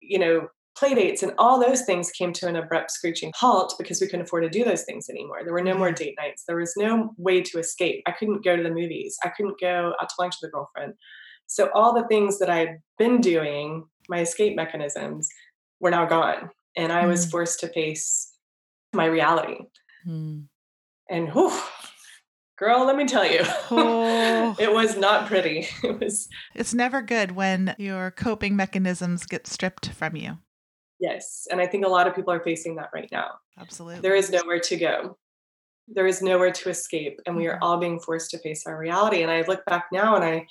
you 0.00 0.18
know 0.18 0.48
play 0.76 0.94
dates 0.94 1.22
and 1.24 1.32
all 1.38 1.60
those 1.60 1.82
things 1.82 2.10
came 2.12 2.32
to 2.32 2.46
an 2.46 2.54
abrupt 2.56 2.90
screeching 2.90 3.32
halt 3.36 3.74
because 3.78 4.00
we 4.00 4.06
couldn't 4.06 4.26
afford 4.26 4.44
to 4.44 4.48
do 4.48 4.62
those 4.64 4.84
things 4.84 5.08
anymore. 5.10 5.40
There 5.42 5.52
were 5.52 5.60
no 5.60 5.74
more 5.76 5.90
date 5.90 6.14
nights. 6.20 6.44
There 6.46 6.54
was 6.56 6.72
no 6.76 7.14
way 7.16 7.42
to 7.42 7.58
escape. 7.58 8.04
I 8.06 8.12
couldn't 8.12 8.44
go 8.44 8.56
to 8.56 8.62
the 8.62 8.70
movies. 8.70 9.16
I 9.24 9.30
couldn't 9.30 9.58
go 9.60 9.92
out 10.00 10.08
to 10.08 10.14
lunch 10.20 10.36
with 10.40 10.50
a 10.50 10.52
girlfriend. 10.52 10.94
So 11.48 11.68
all 11.74 11.92
the 11.94 12.06
things 12.06 12.38
that 12.38 12.48
i'd 12.48 12.78
been 12.96 13.20
doing 13.20 13.86
my 14.08 14.20
escape 14.20 14.54
mechanisms 14.54 15.28
were 15.80 15.90
now 15.90 16.06
gone 16.06 16.50
and 16.76 16.92
i 16.92 17.06
was 17.06 17.26
Mm. 17.26 17.30
forced 17.32 17.58
to 17.60 17.68
face 17.72 18.32
my 18.94 19.06
reality. 19.06 19.58
Mm. 20.06 20.44
and 21.10 21.28
whew, 21.32 21.50
girl 22.58 22.84
let 22.86 22.96
me 22.96 23.04
tell 23.06 23.24
you 23.24 23.40
Oh. 23.70 24.56
it 24.60 24.72
was 24.72 24.96
not 24.96 25.26
pretty 25.26 25.68
it 25.84 26.00
was 26.00 26.28
It's 26.54 26.74
never 26.74 27.02
good 27.02 27.32
when 27.32 27.74
your 27.78 28.10
coping 28.10 28.56
mechanisms 28.56 29.24
get 29.26 29.46
stripped 29.46 29.90
from 29.90 30.16
you. 30.16 30.38
yes 31.00 31.46
and 31.50 31.60
i 31.60 31.66
think 31.66 31.84
a 31.84 31.88
lot 31.88 32.06
of 32.06 32.14
people 32.14 32.32
are 32.32 32.42
facing 32.42 32.76
that 32.76 32.90
right 32.94 33.08
now 33.12 33.32
Absolutely. 33.58 34.00
there 34.00 34.14
is 34.16 34.30
nowhere 34.30 34.60
to 34.60 34.76
go 34.76 35.16
there 35.86 36.06
is 36.06 36.20
nowhere 36.20 36.50
to 36.52 36.68
escape 36.68 37.18
and 37.26 37.36
we 37.36 37.46
are 37.46 37.54
Mhm. 37.56 37.62
all 37.62 37.78
being 37.78 37.98
forced 38.00 38.30
to 38.32 38.38
face 38.38 38.66
our 38.66 38.76
reality 38.78 39.22
and 39.22 39.30
i 39.30 39.42
look 39.42 39.64
back 39.66 39.86
now 39.92 40.16
and 40.16 40.24
i 40.24 40.46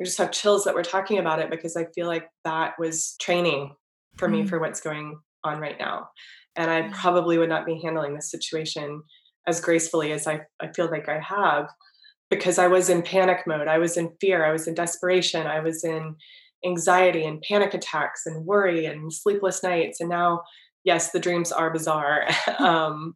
i 0.00 0.04
just 0.04 0.18
have 0.18 0.30
chills 0.32 0.64
that 0.64 0.74
we're 0.74 0.82
talking 0.82 1.18
about 1.18 1.38
it 1.38 1.50
because 1.50 1.76
i 1.76 1.84
feel 1.94 2.06
like 2.08 2.28
that 2.44 2.74
was 2.78 3.16
training 3.20 3.74
for 4.16 4.28
me 4.28 4.42
Mm. 4.42 4.48
for 4.48 4.58
what's 4.58 4.80
going 4.80 5.18
on 5.44 5.58
right 5.60 5.78
now 5.78 6.08
and 6.56 6.70
i 6.70 6.88
probably 6.90 7.38
would 7.38 7.48
not 7.48 7.64
be 7.66 7.80
handling 7.82 8.14
this 8.14 8.30
situation 8.30 9.02
as 9.46 9.60
gracefully 9.60 10.12
as 10.12 10.26
i, 10.26 10.40
I 10.60 10.72
feel 10.72 10.90
like 10.90 11.08
i 11.08 11.20
have 11.20 11.68
because 12.30 12.58
i 12.58 12.66
was 12.66 12.88
in 12.88 13.02
panic 13.02 13.46
mode. 13.46 13.68
I 13.68 13.78
was 13.78 13.96
in 13.96 14.10
fear. 14.20 14.44
I 14.44 14.52
was 14.52 14.66
in 14.66 14.74
desperation. 14.74 15.46
I 15.46 15.60
was 15.60 15.84
in 15.84 16.16
anxiety 16.64 17.24
and 17.24 17.42
panic 17.42 17.74
attacks 17.74 18.26
and 18.26 18.46
worry 18.46 18.86
and 18.86 19.12
sleepless 19.12 19.62
nights. 19.62 20.00
And 20.00 20.08
now 20.08 20.42
yes 20.82 21.10
the 21.10 21.20
dreams 21.20 21.52
are 21.52 21.70
bizarre. 21.70 22.28
Um, 22.58 23.14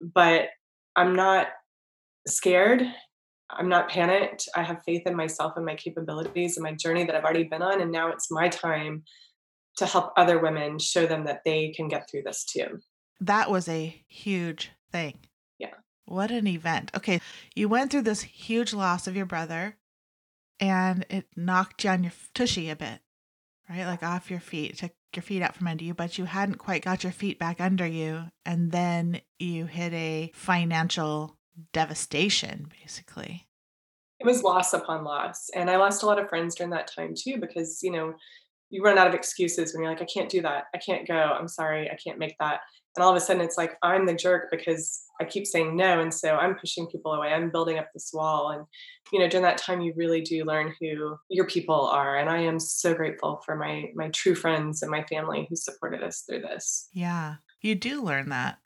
but 0.00 0.48
i'm 0.96 1.14
not 1.14 1.48
scared. 2.26 2.82
I'm 3.50 3.68
not 3.68 3.88
panicked. 3.88 4.48
I 4.54 4.62
have 4.62 4.82
faith 4.84 5.02
in 5.06 5.16
myself 5.16 5.54
and 5.56 5.64
my 5.64 5.74
capabilities 5.74 6.56
and 6.56 6.64
my 6.64 6.74
journey 6.74 7.04
that 7.04 7.14
i've 7.14 7.24
already 7.24 7.44
been 7.44 7.62
on. 7.62 7.80
And 7.80 7.92
now 7.92 8.10
it's 8.10 8.30
my 8.30 8.48
time 8.48 9.04
to 9.76 9.86
help 9.86 10.12
other 10.16 10.38
women 10.40 10.78
show 10.78 11.06
them 11.06 11.24
that 11.24 11.42
they 11.44 11.72
can 11.76 11.88
get 11.88 12.08
through 12.10 12.22
this 12.24 12.44
too. 12.44 12.80
That 13.20 13.50
was 13.50 13.68
a 13.68 14.02
huge 14.08 14.70
thing. 14.92 15.14
What 16.08 16.30
an 16.30 16.46
event. 16.46 16.90
Okay. 16.96 17.20
You 17.54 17.68
went 17.68 17.90
through 17.90 18.02
this 18.02 18.22
huge 18.22 18.72
loss 18.72 19.06
of 19.06 19.16
your 19.16 19.26
brother 19.26 19.76
and 20.60 21.04
it 21.10 21.26
knocked 21.36 21.84
you 21.84 21.90
on 21.90 22.02
your 22.04 22.12
tushy 22.34 22.70
a 22.70 22.76
bit, 22.76 23.00
right? 23.68 23.84
Like 23.86 24.02
off 24.02 24.30
your 24.30 24.40
feet, 24.40 24.78
took 24.78 24.92
your 25.14 25.22
feet 25.22 25.42
out 25.42 25.54
from 25.54 25.66
under 25.68 25.84
you, 25.84 25.94
but 25.94 26.18
you 26.18 26.24
hadn't 26.24 26.56
quite 26.56 26.82
got 26.84 27.04
your 27.04 27.12
feet 27.12 27.38
back 27.38 27.60
under 27.60 27.86
you. 27.86 28.24
And 28.44 28.72
then 28.72 29.20
you 29.38 29.66
hit 29.66 29.92
a 29.92 30.32
financial 30.34 31.36
devastation, 31.72 32.70
basically. 32.80 33.46
it 34.20 34.26
was 34.26 34.42
loss 34.42 34.72
upon 34.72 35.04
loss 35.04 35.48
and 35.54 35.70
i 35.70 35.76
lost 35.76 36.02
a 36.02 36.06
lot 36.06 36.18
of 36.18 36.28
friends 36.28 36.54
during 36.54 36.70
that 36.70 36.90
time 36.92 37.14
too 37.16 37.36
because 37.38 37.80
you 37.82 37.90
know 37.92 38.14
you 38.70 38.82
run 38.82 38.98
out 38.98 39.06
of 39.06 39.14
excuses 39.14 39.72
when 39.72 39.82
you're 39.82 39.92
like 39.92 40.02
i 40.02 40.06
can't 40.06 40.28
do 40.28 40.42
that 40.42 40.64
i 40.74 40.78
can't 40.78 41.06
go 41.06 41.14
i'm 41.14 41.48
sorry 41.48 41.88
i 41.90 41.96
can't 42.02 42.18
make 42.18 42.36
that 42.38 42.60
And 42.98 43.04
all 43.04 43.10
of 43.12 43.16
a 43.16 43.20
sudden 43.20 43.40
it's 43.40 43.56
like 43.56 43.76
I'm 43.80 44.06
the 44.06 44.14
jerk 44.14 44.50
because 44.50 45.04
I 45.20 45.24
keep 45.24 45.46
saying 45.46 45.76
no. 45.76 46.00
And 46.00 46.12
so 46.12 46.34
I'm 46.34 46.56
pushing 46.56 46.88
people 46.88 47.12
away. 47.12 47.28
I'm 47.28 47.48
building 47.48 47.78
up 47.78 47.86
this 47.94 48.10
wall. 48.12 48.50
And, 48.50 48.66
you 49.12 49.20
know, 49.20 49.28
during 49.28 49.44
that 49.44 49.56
time 49.56 49.80
you 49.80 49.92
really 49.96 50.20
do 50.20 50.44
learn 50.44 50.74
who 50.80 51.16
your 51.28 51.46
people 51.46 51.86
are. 51.86 52.18
And 52.18 52.28
I 52.28 52.38
am 52.38 52.58
so 52.58 52.94
grateful 52.94 53.40
for 53.46 53.54
my 53.54 53.92
my 53.94 54.08
true 54.08 54.34
friends 54.34 54.82
and 54.82 54.90
my 54.90 55.04
family 55.04 55.46
who 55.48 55.54
supported 55.54 56.02
us 56.02 56.24
through 56.28 56.40
this. 56.40 56.88
Yeah. 56.92 57.36
You 57.60 57.76
do 57.76 58.02
learn 58.02 58.30
that. 58.30 58.58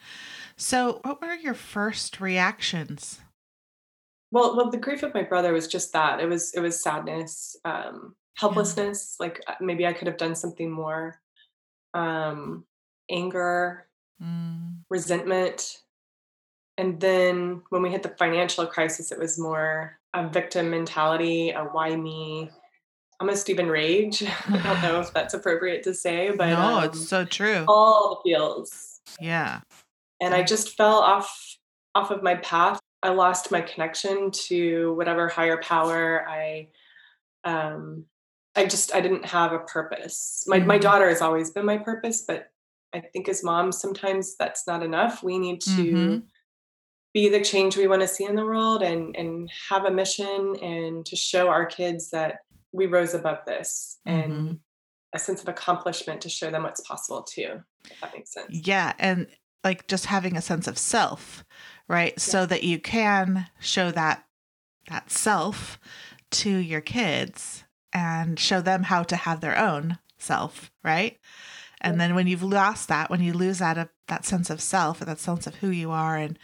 So 0.57 1.01
what 1.03 1.21
were 1.21 1.35
your 1.35 1.53
first 1.53 2.19
reactions? 2.19 3.21
Well, 4.31 4.57
well, 4.57 4.71
the 4.71 4.79
grief 4.79 5.03
of 5.03 5.13
my 5.13 5.25
brother 5.25 5.53
was 5.53 5.69
just 5.69 5.93
that. 5.93 6.21
It 6.21 6.27
was 6.27 6.55
it 6.55 6.61
was 6.61 6.83
sadness, 6.83 7.55
um, 7.67 8.15
helplessness. 8.39 9.17
Like 9.21 9.43
uh, 9.47 9.57
maybe 9.61 9.87
I 9.87 9.93
could 9.93 10.09
have 10.09 10.17
done 10.17 10.35
something 10.35 10.71
more. 10.71 11.21
Um, 11.93 12.65
anger, 13.11 13.89
Mm, 14.21 14.79
resentment, 14.91 15.79
and 16.79 17.01
then 17.01 17.63
when 17.71 17.83
we 17.83 17.91
hit 17.91 18.03
the 18.03 18.09
financial 18.11 18.67
crisis, 18.67 19.13
it 19.13 19.19
was 19.19 19.39
more 19.39 19.99
a 20.15 20.29
victim 20.29 20.71
mentality, 20.71 21.51
a 21.51 21.65
why 21.65 21.95
me, 21.97 22.51
almost 23.21 23.49
even 23.51 23.69
rage. 23.69 24.23
I 24.49 24.63
don't 24.63 24.83
know 24.83 25.01
if 25.01 25.13
that's 25.15 25.35
appropriate 25.35 25.83
to 25.85 25.95
say, 25.95 26.31
but 26.37 26.47
no, 26.51 26.81
it's 26.81 26.99
um, 26.99 27.05
so 27.05 27.25
true. 27.25 27.65
all 27.67 28.21
the 28.25 28.31
feels. 28.31 29.01
Yeah. 29.21 29.61
and 30.21 30.35
I 30.35 30.43
just 30.45 30.77
fell 30.77 30.99
off 30.99 31.57
off 31.95 32.11
of 32.11 32.23
my 32.23 32.37
path. 32.37 32.79
I 33.03 33.09
lost 33.11 33.51
my 33.51 33.61
connection 33.61 34.31
to 34.49 34.95
whatever 34.95 35.29
higher 35.29 35.57
power. 35.61 36.25
I 36.29 36.69
um 37.45 38.05
I 38.55 38.67
just 38.67 38.95
I 38.95 39.01
didn't 39.01 39.25
have 39.27 39.53
a 39.53 39.59
purpose. 39.59 40.45
My 40.47 40.61
my 40.61 40.79
Mhm. 40.79 40.83
daughter 40.83 41.09
has 41.09 41.21
always 41.21 41.51
been 41.51 41.67
my 41.67 41.79
purpose, 41.79 42.23
but 42.23 42.52
I 42.95 43.01
think 43.01 43.29
as 43.29 43.43
moms 43.43 43.79
sometimes 43.79 44.37
that's 44.37 44.67
not 44.67 44.83
enough. 44.83 45.23
We 45.23 45.39
need 45.39 45.61
to 45.63 45.71
Mhm. 45.71 46.23
be 47.15 47.29
the 47.29 47.45
change 47.45 47.77
we 47.77 47.89
want 47.89 48.03
to 48.03 48.09
see 48.09 48.25
in 48.25 48.37
the 48.37 48.45
world 48.45 48.83
and 48.83 49.15
and 49.17 49.51
have 49.69 49.85
a 49.85 49.91
mission 49.91 50.57
and 50.63 51.05
to 51.07 51.17
show 51.17 51.49
our 51.49 51.67
kids 51.67 52.11
that 52.11 52.39
we 52.73 52.87
rose 52.87 53.15
above 53.15 53.45
this 53.47 53.99
Mhm. 54.07 54.13
and 54.25 54.61
a 55.15 55.19
sense 55.19 55.43
of 55.43 55.49
accomplishment 55.49 56.23
to 56.23 56.31
show 56.31 56.51
them 56.51 56.63
what's 56.63 56.81
possible 56.81 57.23
too. 57.23 57.63
If 57.91 58.01
that 58.01 58.15
makes 58.15 58.33
sense. 58.33 58.49
Yeah, 58.67 58.95
and 58.99 59.27
like 59.63 59.87
just 59.87 60.07
having 60.07 60.37
a 60.37 60.43
sense 60.43 60.67
of 60.67 60.79
self, 60.79 61.45
right? 61.87 62.19
So 62.21 62.47
that 62.47 62.63
you 62.65 62.79
can 62.81 63.51
show 63.61 63.91
that 63.91 64.27
that 64.89 65.11
self 65.11 65.79
to 66.31 66.51
your 66.51 66.81
kids 66.81 67.65
and 67.93 68.39
show 68.41 68.61
them 68.61 68.85
how 68.85 69.03
to 69.05 69.17
have 69.17 69.41
their 69.41 69.57
own 69.57 69.99
self, 70.19 70.73
right? 70.83 71.21
And 71.83 72.01
then 72.01 72.15
when 72.15 72.29
you've 72.29 72.45
lost 72.45 72.89
that, 72.89 73.11
when 73.11 73.21
you 73.21 73.33
lose 73.33 73.59
that 73.59 73.77
of 73.77 73.89
that 74.09 74.25
sense 74.25 74.49
of 74.49 74.61
self, 74.61 75.01
and 75.01 75.11
that 75.11 75.19
sense 75.19 75.47
of 75.47 75.57
who 75.57 75.69
you 75.69 75.91
are 75.91 76.17
and 76.17 76.39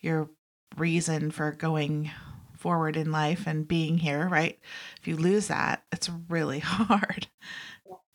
your 0.00 0.30
reason 0.76 1.30
for 1.30 1.50
going 1.50 2.10
forward 2.58 2.96
in 2.96 3.10
life 3.10 3.46
and 3.46 3.66
being 3.66 3.98
here, 3.98 4.28
right? 4.28 4.58
If 5.00 5.08
you 5.08 5.16
lose 5.16 5.48
that, 5.48 5.82
it's 5.90 6.10
really 6.28 6.58
hard. 6.64 7.26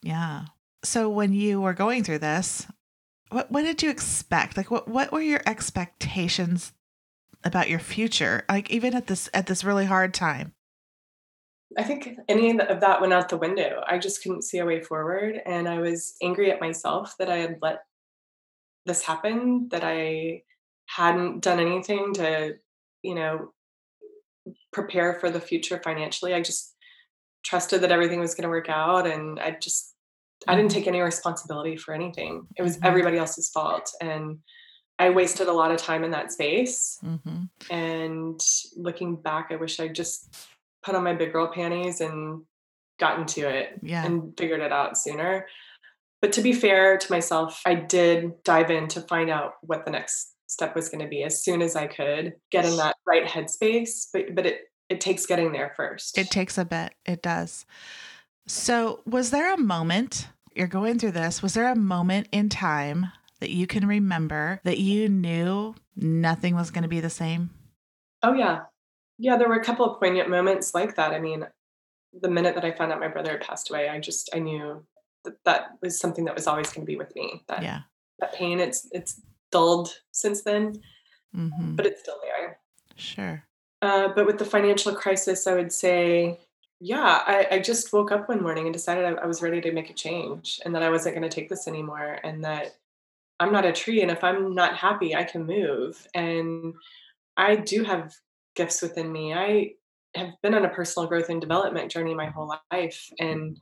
Yeah. 0.01 0.46
So 0.84 1.10
when 1.10 1.34
you 1.34 1.60
were 1.60 1.74
going 1.74 2.03
through 2.03 2.19
this, 2.19 2.67
what 3.29 3.51
what 3.51 3.63
did 3.63 3.84
you 3.84 3.89
expect? 3.89 4.55
Like 4.55 4.72
what 4.72 4.88
what 4.88 5.12
were 5.12 5.22
your 5.22 5.41
expectations 5.46 6.74
about 7.43 7.69
your 7.69 7.79
future? 7.79 8.46
Like 8.48 8.69
even 8.69 8.96
at 8.96 9.07
this 9.07 9.29
at 9.34 9.48
this 9.48 9.63
really 9.63 9.86
hard 9.86 10.13
time. 10.13 10.53
I 11.77 11.84
think 11.84 12.17
any 12.27 12.57
of 12.60 12.79
that 12.79 13.01
went 13.01 13.13
out 13.13 13.29
the 13.29 13.38
window. 13.38 13.84
I 13.88 14.00
just 14.00 14.24
couldn't 14.24 14.43
see 14.43 14.57
a 14.57 14.65
way 14.65 14.81
forward. 14.81 15.39
And 15.46 15.69
I 15.69 15.79
was 15.79 16.15
angry 16.24 16.51
at 16.51 16.60
myself 16.60 17.15
that 17.19 17.29
I 17.29 17.38
had 17.38 17.60
let 17.62 17.84
this 18.86 19.03
happen, 19.03 19.67
that 19.69 19.84
I 19.84 20.41
hadn't 20.88 21.41
done 21.41 21.60
anything 21.60 22.13
to, 22.15 22.55
you 23.03 23.15
know, 23.15 23.53
prepare 24.74 25.13
for 25.19 25.29
the 25.29 25.39
future 25.41 25.79
financially. 25.84 26.34
I 26.34 26.41
just 26.41 26.75
trusted 27.43 27.81
that 27.81 27.91
everything 27.91 28.19
was 28.19 28.34
going 28.34 28.43
to 28.43 28.50
work 28.50 28.69
out. 28.69 29.05
And 29.05 29.39
I 29.39 29.51
just, 29.51 29.93
I 30.48 30.55
didn't 30.55 30.72
take 30.72 30.88
any 30.88 31.01
responsibility 31.01 31.77
for 31.77 31.93
anything. 31.93 32.48
It 32.55 32.63
was 32.63 32.77
Mhm. 32.77 32.86
everybody 32.86 33.17
else's 33.17 33.50
fault. 33.50 33.91
And 34.01 34.39
I 35.00 35.12
wasted 35.12 35.48
a 35.48 35.53
lot 35.53 35.72
of 35.72 35.77
time 35.77 36.03
in 36.03 36.12
that 36.12 36.31
space. 36.31 36.98
Mm-hmm. 37.03 37.43
And 37.69 38.41
looking 38.75 39.15
back, 39.15 39.50
I 39.51 39.57
wish 39.57 39.79
I 39.79 39.89
just 39.89 40.36
put 40.88 40.96
on 40.96 41.03
my 41.03 41.13
big 41.13 41.34
girl 41.34 41.51
panties 41.53 42.00
and 42.01 42.44
gotten 42.98 43.25
to 43.27 43.41
it 43.48 43.79
Yeah. 43.84 44.06
and 44.06 44.34
figured 44.38 44.62
it 44.62 44.72
out 44.72 44.98
sooner. 44.98 45.46
But 46.22 46.32
to 46.34 46.41
be 46.41 46.53
fair 46.53 46.98
to 46.98 47.12
myself, 47.12 47.62
I 47.65 47.75
did 47.75 48.41
dive 48.44 48.72
in 48.72 48.88
to 48.89 49.01
find 49.01 49.29
out 49.29 49.53
what 49.62 49.86
the 49.86 49.91
next 49.91 50.34
step 50.48 50.74
was 50.75 50.89
going 50.89 51.03
to 51.03 51.08
be 51.10 51.24
as 51.24 51.44
soon 51.44 51.62
as 51.62 51.75
I 51.75 51.88
could 51.88 52.34
get 52.51 52.65
in 52.65 52.77
that 52.77 52.96
right 53.06 53.25
headspace. 53.25 54.08
But 54.13 54.34
but 54.34 54.46
it 54.46 54.62
it 54.89 55.01
takes 55.01 55.25
getting 55.25 55.51
there 55.51 55.74
first. 55.75 56.17
It 56.17 56.32
takes 56.32 56.58
a 56.58 56.63
bit. 56.65 56.94
It 57.06 57.22
does. 57.22 57.65
So, 58.48 59.01
was 59.06 59.29
there 59.32 59.53
a 59.53 59.58
moment 59.58 60.29
you're 60.56 60.67
going 60.67 60.98
through 60.98 61.12
this? 61.12 61.44
Was 61.44 61.53
there 61.53 61.67
a 61.70 61.75
moment 61.75 62.29
in 62.32 62.48
time 62.48 63.08
that 63.41 63.50
you 63.51 63.67
can 63.67 63.86
remember 63.86 64.62
that 64.63 64.79
you 64.79 65.10
knew 65.10 65.75
nothing 65.98 66.56
was 66.56 66.72
going 66.72 66.84
to 66.84 66.88
be 66.88 67.01
the 67.01 67.10
same? 67.10 67.50
oh 68.24 68.34
yeah, 68.34 68.62
yeah. 69.18 69.38
There 69.38 69.48
were 69.50 69.56
a 69.60 69.64
couple 69.64 69.86
of 69.86 70.00
poignant 70.00 70.30
moments 70.30 70.74
like 70.74 70.96
that. 70.96 71.12
I 71.12 71.20
mean, 71.20 71.46
the 72.22 72.30
minute 72.30 72.56
that 72.56 72.66
I 72.66 72.72
found 72.72 72.92
out 72.92 73.00
my 73.00 73.08
brother 73.08 73.32
had 73.32 73.42
passed 73.42 73.70
away, 73.70 73.90
I 73.90 74.00
just 74.00 74.30
I 74.34 74.40
knew 74.40 74.84
that 75.26 75.36
that 75.46 75.62
was 75.82 76.00
something 76.00 76.26
that 76.26 76.36
was 76.36 76.48
always 76.48 76.72
going 76.72 76.86
to 76.86 76.92
be 76.92 76.98
with 76.98 77.14
me. 77.16 77.44
That 77.48 77.62
Yeah. 77.64 77.82
that 78.20 78.34
pain, 78.34 78.60
it's 78.60 78.88
it's 78.92 79.22
dulled 79.52 79.90
since 80.12 80.42
then, 80.44 80.82
Mm-hmm. 81.36 81.76
but 81.76 81.86
it's 81.86 82.02
still 82.02 82.20
there. 82.24 82.60
Sure. 82.96 83.44
Uh, 83.82 84.08
but 84.16 84.26
with 84.26 84.40
the 84.40 84.46
financial 84.46 84.96
crisis, 84.96 85.46
I 85.46 85.54
would 85.54 85.72
say, 85.72 86.40
yeah, 86.80 87.22
I, 87.28 87.48
I 87.52 87.60
just 87.60 87.94
woke 87.94 88.12
up 88.12 88.28
one 88.30 88.42
morning 88.42 88.66
and 88.66 88.74
decided 88.74 89.06
I, 89.06 89.12
I 89.22 89.26
was 89.28 89.42
ready 89.42 89.62
to 89.62 89.72
make 89.72 89.90
a 89.90 89.94
change 89.94 90.60
and 90.66 90.74
that 90.74 90.82
I 90.84 90.90
wasn't 90.90 91.16
going 91.16 91.30
to 91.30 91.34
take 91.36 91.50
this 91.50 91.68
anymore 91.68 92.18
and 92.24 92.44
that 92.44 92.76
I'm 93.40 93.52
not 93.52 93.66
a 93.66 93.72
tree. 93.72 94.02
And 94.02 94.10
if 94.10 94.24
I'm 94.24 94.56
not 94.56 94.76
happy, 94.78 95.16
I 95.16 95.24
can 95.26 95.46
move. 95.46 96.08
And 96.16 96.74
I 97.36 97.56
do 97.56 97.84
have 97.84 98.16
gifts 98.58 98.82
within 98.82 99.12
me. 99.12 99.34
I 99.34 99.72
have 100.16 100.34
been 100.44 100.54
on 100.54 100.66
a 100.66 100.70
personal 100.70 101.08
growth 101.08 101.30
and 101.30 101.40
development 101.40 101.92
journey 101.92 102.14
my 102.14 102.28
whole 102.28 102.52
life. 102.72 103.10
And 103.20 103.58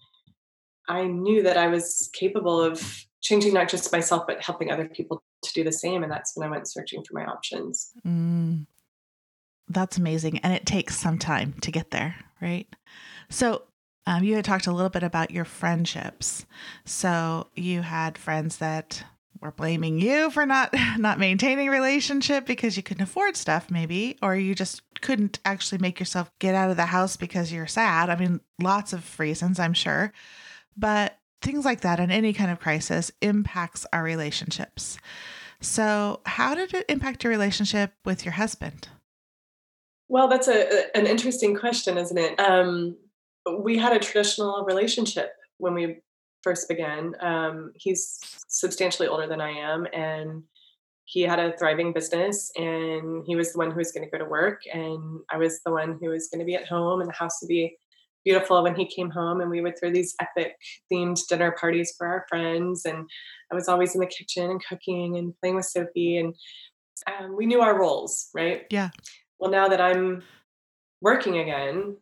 I 0.88 1.04
knew 1.06 1.44
that 1.44 1.58
I 1.58 1.68
was 1.68 2.10
capable 2.14 2.62
of 2.62 3.06
changing 3.22 3.54
not 3.54 3.70
just 3.70 3.92
myself, 3.92 4.24
but 4.28 4.42
helping 4.42 4.72
other 4.72 4.88
people 4.88 5.22
to 5.44 5.54
do 5.54 5.64
the 5.64 5.72
same. 5.72 6.04
And 6.04 6.12
that's 6.12 6.34
when 6.36 6.48
I 6.48 6.52
went 6.52 6.68
searching 6.68 7.04
for 7.04 7.20
my 7.20 7.25
options. 7.25 7.92
Mm, 8.06 8.66
that's 9.68 9.98
amazing. 9.98 10.40
And 10.40 10.54
it 10.54 10.66
takes 10.66 10.98
some 10.98 11.20
time 11.20 11.54
to 11.62 11.72
get 11.72 11.92
there, 11.92 12.16
right? 12.42 12.68
So, 13.30 13.64
um, 14.08 14.24
you 14.24 14.36
had 14.36 14.46
talked 14.46 14.68
a 14.68 14.72
little 14.72 14.92
bit 14.92 15.02
about 15.02 15.32
your 15.32 15.46
friendships. 15.46 16.46
So, 16.86 17.48
you 17.56 17.82
had 17.82 18.18
friends 18.20 18.58
that 18.58 19.04
were 19.42 19.51
blaming 19.51 20.00
you 20.00 20.30
for 20.32 20.46
not 20.46 20.74
not 20.98 21.20
maintaining 21.20 21.70
relationship 21.70 22.46
because 22.46 22.77
you 22.77 22.84
couldn't 22.84 23.04
afford 23.04 23.36
stuff 23.36 23.70
maybe 23.70 24.18
or 24.22 24.36
you 24.36 24.56
just 24.56 24.82
couldn't 25.01 25.39
actually 25.46 25.77
make 25.77 26.00
yourself 26.00 26.32
get 26.39 26.56
out 26.56 26.70
of 26.70 26.77
the 26.77 26.86
house 26.86 27.18
because 27.18 27.51
you're 27.51 27.68
sad. 27.68 28.10
I 28.10 28.15
mean, 28.15 28.42
lots 28.62 28.94
of 28.94 29.20
reasons, 29.20 29.60
I'm 29.60 29.74
sure. 29.74 30.12
But 30.77 31.18
things 31.42 31.65
like 31.65 31.82
that 31.82 32.00
in 32.00 32.12
any 32.12 32.34
kind 32.34 32.51
of 32.51 32.60
crisis 32.60 33.12
impacts 33.22 33.86
our 33.94 34.04
relationships. 34.04 34.98
So, 35.62 36.22
how 36.25 36.56
did 36.56 36.74
it 36.74 36.86
impact 36.89 37.24
your 37.24 37.32
relationship 37.32 37.94
with 38.04 38.25
your 38.25 38.34
husband? 38.34 38.89
Well, 40.08 40.27
that's 40.27 40.48
a, 40.48 40.96
an 40.96 41.08
interesting 41.08 41.56
question, 41.56 41.98
isn't 41.98 42.18
it? 42.18 42.39
Um, 42.39 42.98
we 43.60 43.77
had 43.77 43.94
a 43.94 44.00
traditional 44.00 44.63
relationship 44.65 45.34
when 45.58 45.74
we 45.74 46.01
first 46.46 46.70
began. 46.70 47.16
Um, 47.20 47.72
he's 47.75 48.20
substantially 48.48 49.10
older 49.10 49.28
than 49.28 49.42
I 49.42 49.50
am, 49.50 49.88
and 49.92 50.44
he 51.04 51.24
had 51.24 51.40
a 51.40 51.58
thriving 51.58 51.92
business, 51.92 52.52
and 52.56 53.24
he 53.25 53.36
was 53.36 53.52
the 53.52 53.58
one 53.58 53.72
who 53.72 53.78
was 53.78 53.92
going 53.92 54.06
to 54.06 54.12
go 54.12 54.24
to 54.24 54.30
work, 54.30 54.62
and 54.72 55.20
I 55.30 55.38
was 55.38 55.62
the 55.66 55.72
one 55.72 55.98
who 56.00 56.10
was 56.10 56.30
going 56.30 56.40
to 56.40 56.46
be 56.46 56.56
at 56.56 56.68
home, 56.68 57.02
and 57.02 57.10
the 57.10 57.14
house 57.14 57.40
would 57.42 57.50
be 57.50 57.75
beautiful 58.24 58.64
when 58.64 58.75
he 58.75 58.86
came 58.86 59.10
home, 59.10 59.42
and 59.42 59.50
we 59.50 59.62
would 59.62 59.78
throw 59.78 59.92
these 59.92 60.16
epic 60.22 60.56
themed 60.92 61.20
dinner 61.28 61.52
parties 61.60 61.94
for 61.98 62.08
our 62.08 62.25
friends, 62.30 62.86
and 62.86 63.10
I 63.52 63.56
was 63.56 63.68
always 63.68 63.96
in 63.96 64.02
the 64.02 64.08
kitchen 64.08 64.50
and 64.52 64.64
cooking 64.64 65.18
and 65.18 65.34
playing 65.42 65.58
with 65.58 65.66
Sophie, 65.66 66.18
and 66.18 66.34
um, 67.08 67.36
we 67.36 67.46
knew 67.46 67.62
our 67.62 67.78
roles, 67.78 68.30
right? 68.34 68.64
Yeah. 68.70 68.90
well 69.40 69.52
now 69.52 69.68
that 69.68 69.82
i'm 69.82 70.24
working 71.02 71.38
again 71.40 71.98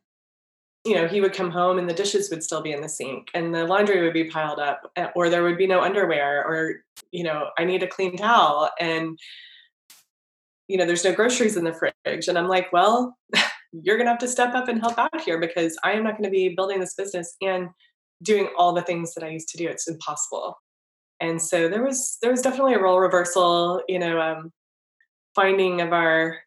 you 0.85 0.95
know 0.95 1.07
he 1.07 1.21
would 1.21 1.33
come 1.33 1.49
home 1.49 1.79
and 1.79 1.89
the 1.89 1.93
dishes 1.93 2.29
would 2.29 2.43
still 2.43 2.61
be 2.61 2.71
in 2.71 2.81
the 2.81 2.89
sink 2.89 3.29
and 3.33 3.53
the 3.53 3.65
laundry 3.65 4.01
would 4.01 4.13
be 4.13 4.29
piled 4.29 4.59
up 4.59 4.91
uh, 4.97 5.07
or 5.15 5.29
there 5.29 5.43
would 5.43 5.57
be 5.57 5.67
no 5.67 5.81
underwear 5.81 6.45
or 6.45 6.83
you 7.11 7.23
know 7.23 7.49
i 7.57 7.63
need 7.63 7.83
a 7.83 7.87
clean 7.87 8.17
towel 8.17 8.69
and 8.79 9.17
you 10.67 10.77
know 10.77 10.85
there's 10.85 11.03
no 11.03 11.13
groceries 11.13 11.57
in 11.57 11.63
the 11.63 11.73
fridge. 11.73 12.27
And 12.27 12.37
i'm 12.37 12.47
like 12.47 12.71
well 12.73 13.17
you're 13.71 13.97
going 13.97 14.05
to 14.05 14.11
have 14.11 14.19
to 14.19 14.27
step 14.27 14.53
up 14.53 14.67
and 14.67 14.79
help 14.79 14.97
out 14.97 15.21
here 15.21 15.39
because 15.39 15.77
i 15.83 15.93
am 15.93 16.03
not 16.03 16.17
going 16.17 16.29
to 16.29 16.29
be 16.29 16.49
building 16.49 16.79
this 16.79 16.95
business 16.95 17.35
and 17.41 17.69
doing 18.21 18.49
all 18.57 18.73
the 18.73 18.81
things 18.81 19.13
that 19.13 19.23
i 19.23 19.29
used 19.29 19.49
to 19.49 19.57
do. 19.57 19.67
It's 19.67 19.87
impossible. 19.87 20.57
And 21.19 21.41
so 21.41 21.69
there 21.69 21.83
was 21.83 22.17
there 22.21 22.31
was 22.31 22.41
definitely 22.41 22.73
a 22.73 22.81
role 22.81 22.99
reversal, 22.99 23.81
you 23.87 23.99
know, 23.99 24.19
um, 24.19 24.51
finding 25.35 25.81
of 25.81 25.93
our 25.93 26.39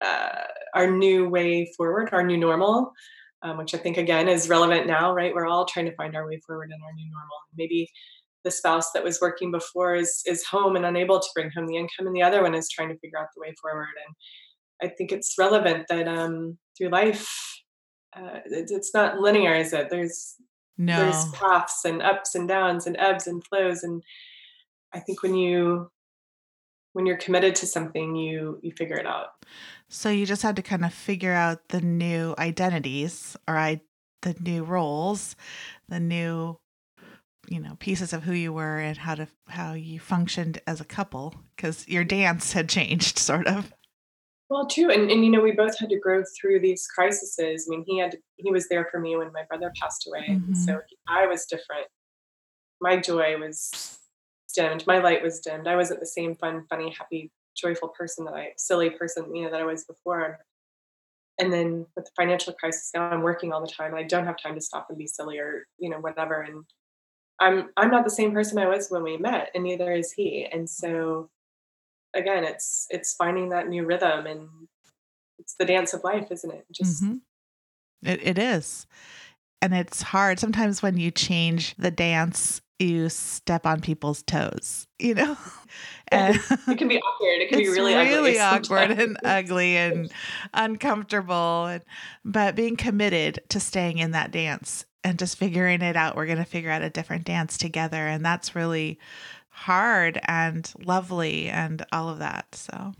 uh, 0.00 0.44
our 0.74 0.90
new 0.90 1.28
way 1.28 1.72
forward, 1.76 2.10
our 2.12 2.22
new 2.22 2.36
normal, 2.36 2.92
um, 3.42 3.58
which 3.58 3.74
I 3.74 3.78
think 3.78 3.96
again 3.96 4.28
is 4.28 4.48
relevant 4.48 4.86
now, 4.86 5.12
right? 5.12 5.34
We're 5.34 5.46
all 5.46 5.64
trying 5.64 5.86
to 5.86 5.94
find 5.96 6.16
our 6.16 6.26
way 6.26 6.40
forward 6.46 6.70
in 6.70 6.80
our 6.82 6.92
new 6.92 7.10
normal. 7.10 7.38
Maybe 7.56 7.88
the 8.44 8.50
spouse 8.50 8.92
that 8.92 9.04
was 9.04 9.20
working 9.20 9.50
before 9.50 9.94
is 9.94 10.22
is 10.26 10.44
home 10.44 10.76
and 10.76 10.84
unable 10.84 11.20
to 11.20 11.28
bring 11.34 11.50
home 11.50 11.66
the 11.66 11.76
income, 11.76 12.06
and 12.06 12.14
the 12.14 12.22
other 12.22 12.42
one 12.42 12.54
is 12.54 12.68
trying 12.68 12.88
to 12.88 12.98
figure 12.98 13.18
out 13.18 13.28
the 13.34 13.40
way 13.40 13.54
forward. 13.60 13.88
And 14.06 14.90
I 14.90 14.94
think 14.94 15.12
it's 15.12 15.34
relevant 15.38 15.86
that 15.88 16.08
um, 16.08 16.58
through 16.76 16.88
life, 16.88 17.28
uh, 18.16 18.40
it, 18.46 18.70
it's 18.70 18.94
not 18.94 19.18
linear, 19.18 19.54
is 19.54 19.72
it? 19.72 19.88
There's 19.90 20.36
no. 20.78 20.96
there's 20.96 21.28
paths 21.30 21.84
and 21.84 22.02
ups 22.02 22.34
and 22.34 22.48
downs 22.48 22.86
and 22.86 22.96
ebbs 22.98 23.26
and 23.26 23.44
flows, 23.46 23.82
and 23.82 24.02
I 24.92 25.00
think 25.00 25.22
when 25.22 25.34
you 25.34 25.90
when 26.92 27.06
you're 27.06 27.16
committed 27.16 27.54
to 27.56 27.66
something, 27.66 28.16
you 28.16 28.58
you 28.62 28.72
figure 28.72 28.96
it 28.96 29.06
out. 29.06 29.28
So 29.94 30.08
you 30.08 30.24
just 30.24 30.40
had 30.40 30.56
to 30.56 30.62
kind 30.62 30.86
of 30.86 30.94
figure 30.94 31.34
out 31.34 31.68
the 31.68 31.82
new 31.82 32.34
identities 32.38 33.36
or 33.46 33.58
I, 33.58 33.82
the 34.22 34.34
new 34.40 34.64
roles, 34.64 35.36
the 35.86 36.00
new 36.00 36.58
you 37.48 37.60
know 37.60 37.76
pieces 37.78 38.14
of 38.14 38.22
who 38.22 38.32
you 38.32 38.54
were 38.54 38.78
and 38.78 38.96
how 38.96 39.16
to 39.16 39.28
how 39.48 39.74
you 39.74 40.00
functioned 40.00 40.62
as 40.66 40.80
a 40.80 40.84
couple 40.86 41.34
because 41.54 41.86
your 41.88 42.04
dance 42.04 42.52
had 42.52 42.70
changed 42.70 43.18
sort 43.18 43.46
of. 43.46 43.70
Well 44.48 44.66
too 44.66 44.90
and, 44.90 45.10
and 45.10 45.26
you 45.26 45.30
know 45.30 45.42
we 45.42 45.52
both 45.52 45.78
had 45.78 45.90
to 45.90 46.00
grow 46.00 46.24
through 46.40 46.60
these 46.60 46.86
crises. 46.86 47.68
I 47.68 47.70
mean 47.70 47.84
he 47.86 47.98
had 47.98 48.12
to, 48.12 48.18
he 48.36 48.50
was 48.50 48.70
there 48.70 48.88
for 48.90 48.98
me 48.98 49.14
when 49.16 49.30
my 49.32 49.42
brother 49.46 49.70
passed 49.78 50.08
away 50.08 50.26
mm-hmm. 50.26 50.54
so 50.54 50.80
i 51.06 51.26
was 51.26 51.44
different. 51.44 51.86
My 52.80 52.96
joy 52.96 53.36
was 53.38 53.98
dimmed. 54.54 54.86
My 54.86 55.00
light 55.00 55.22
was 55.22 55.40
dimmed. 55.40 55.68
I 55.68 55.76
wasn't 55.76 56.00
the 56.00 56.06
same 56.06 56.34
fun 56.34 56.64
funny 56.70 56.94
happy 56.98 57.30
joyful 57.56 57.88
person 57.88 58.24
that 58.24 58.34
i 58.34 58.52
silly 58.56 58.90
person 58.90 59.34
you 59.34 59.44
know 59.44 59.50
that 59.50 59.60
i 59.60 59.64
was 59.64 59.84
before 59.84 60.38
and 61.38 61.52
then 61.52 61.86
with 61.96 62.04
the 62.04 62.10
financial 62.16 62.52
crisis 62.52 62.90
now 62.94 63.02
i'm 63.02 63.22
working 63.22 63.52
all 63.52 63.60
the 63.60 63.72
time 63.72 63.90
and 63.90 63.98
i 63.98 64.02
don't 64.02 64.26
have 64.26 64.36
time 64.36 64.54
to 64.54 64.60
stop 64.60 64.86
and 64.88 64.98
be 64.98 65.06
silly 65.06 65.38
or 65.38 65.66
you 65.78 65.90
know 65.90 65.98
whatever 65.98 66.40
and 66.42 66.64
I'm 67.42 67.70
I'm 67.76 67.90
not 67.90 68.04
the 68.04 68.10
same 68.10 68.32
person 68.32 68.58
I 68.58 68.68
was 68.68 68.88
when 68.88 69.02
we 69.02 69.16
met, 69.16 69.50
and 69.54 69.64
neither 69.64 69.92
is 69.92 70.12
he. 70.12 70.46
And 70.50 70.70
so 70.70 71.28
again, 72.14 72.44
it's 72.44 72.86
it's 72.90 73.14
finding 73.14 73.48
that 73.50 73.68
new 73.68 73.84
rhythm 73.84 74.26
and 74.26 74.48
it's 75.38 75.54
the 75.54 75.64
dance 75.64 75.92
of 75.92 76.04
life, 76.04 76.28
isn't 76.30 76.52
it? 76.52 76.66
Just 76.70 77.02
mm-hmm. 77.02 77.16
it, 78.08 78.20
it 78.22 78.38
is. 78.38 78.86
And 79.60 79.74
it's 79.74 80.02
hard. 80.02 80.38
Sometimes 80.38 80.82
when 80.82 80.96
you 80.96 81.10
change 81.10 81.74
the 81.76 81.90
dance, 81.90 82.60
you 82.82 83.08
step 83.08 83.66
on 83.66 83.80
people's 83.80 84.22
toes, 84.22 84.86
you 84.98 85.14
know? 85.14 85.36
And 86.08 86.36
it 86.68 86.76
can 86.76 86.88
be 86.88 86.98
awkward. 87.00 87.40
It 87.40 87.48
can 87.48 87.58
be 87.58 87.70
really, 87.70 87.94
really 87.94 88.38
awkward 88.38 88.90
and 88.90 89.16
ugly 89.24 89.78
and 89.78 90.12
uncomfortable. 90.52 91.64
And, 91.64 91.82
but 92.22 92.54
being 92.54 92.76
committed 92.76 93.40
to 93.48 93.58
staying 93.58 93.96
in 93.96 94.10
that 94.10 94.30
dance 94.30 94.84
and 95.02 95.18
just 95.18 95.38
figuring 95.38 95.80
it 95.80 95.96
out. 95.96 96.14
We're 96.14 96.26
going 96.26 96.36
to 96.36 96.44
figure 96.44 96.70
out 96.70 96.82
a 96.82 96.90
different 96.90 97.24
dance 97.24 97.56
together. 97.56 98.06
And 98.06 98.22
that's 98.22 98.54
really 98.54 98.98
hard 99.48 100.20
and 100.26 100.70
lovely 100.84 101.48
and 101.48 101.82
all 101.92 102.10
of 102.10 102.18
that. 102.18 102.54
So, 102.54 102.92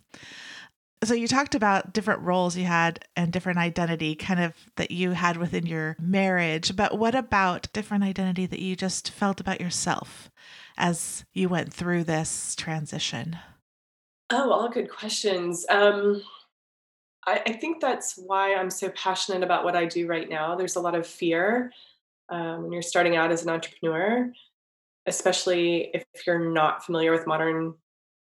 so 1.04 1.14
you 1.14 1.26
talked 1.26 1.54
about 1.54 1.92
different 1.92 2.22
roles 2.22 2.56
you 2.56 2.64
had 2.64 3.04
and 3.16 3.32
different 3.32 3.58
identity 3.58 4.14
kind 4.14 4.40
of 4.40 4.54
that 4.76 4.90
you 4.90 5.10
had 5.10 5.36
within 5.36 5.66
your 5.66 5.96
marriage, 6.00 6.76
but 6.76 6.96
what 6.96 7.14
about 7.14 7.72
different 7.72 8.04
identity 8.04 8.46
that 8.46 8.60
you 8.60 8.76
just 8.76 9.10
felt 9.10 9.40
about 9.40 9.60
yourself 9.60 10.30
as 10.76 11.24
you 11.32 11.48
went 11.48 11.72
through 11.72 12.04
this 12.04 12.54
transition? 12.54 13.36
Oh, 14.30 14.52
all 14.52 14.68
good 14.68 14.90
questions. 14.90 15.66
Um, 15.68 16.22
I, 17.26 17.42
I 17.46 17.52
think 17.52 17.80
that's 17.80 18.14
why 18.16 18.54
I'm 18.54 18.70
so 18.70 18.88
passionate 18.90 19.42
about 19.42 19.64
what 19.64 19.76
I 19.76 19.86
do 19.86 20.06
right 20.06 20.28
now. 20.28 20.54
There's 20.54 20.76
a 20.76 20.80
lot 20.80 20.94
of 20.94 21.06
fear 21.06 21.72
um, 22.28 22.62
when 22.62 22.72
you're 22.72 22.82
starting 22.82 23.16
out 23.16 23.32
as 23.32 23.42
an 23.42 23.50
entrepreneur, 23.50 24.32
especially 25.06 25.90
if 25.92 26.04
you're 26.26 26.50
not 26.50 26.84
familiar 26.84 27.12
with 27.12 27.26
modern 27.26 27.74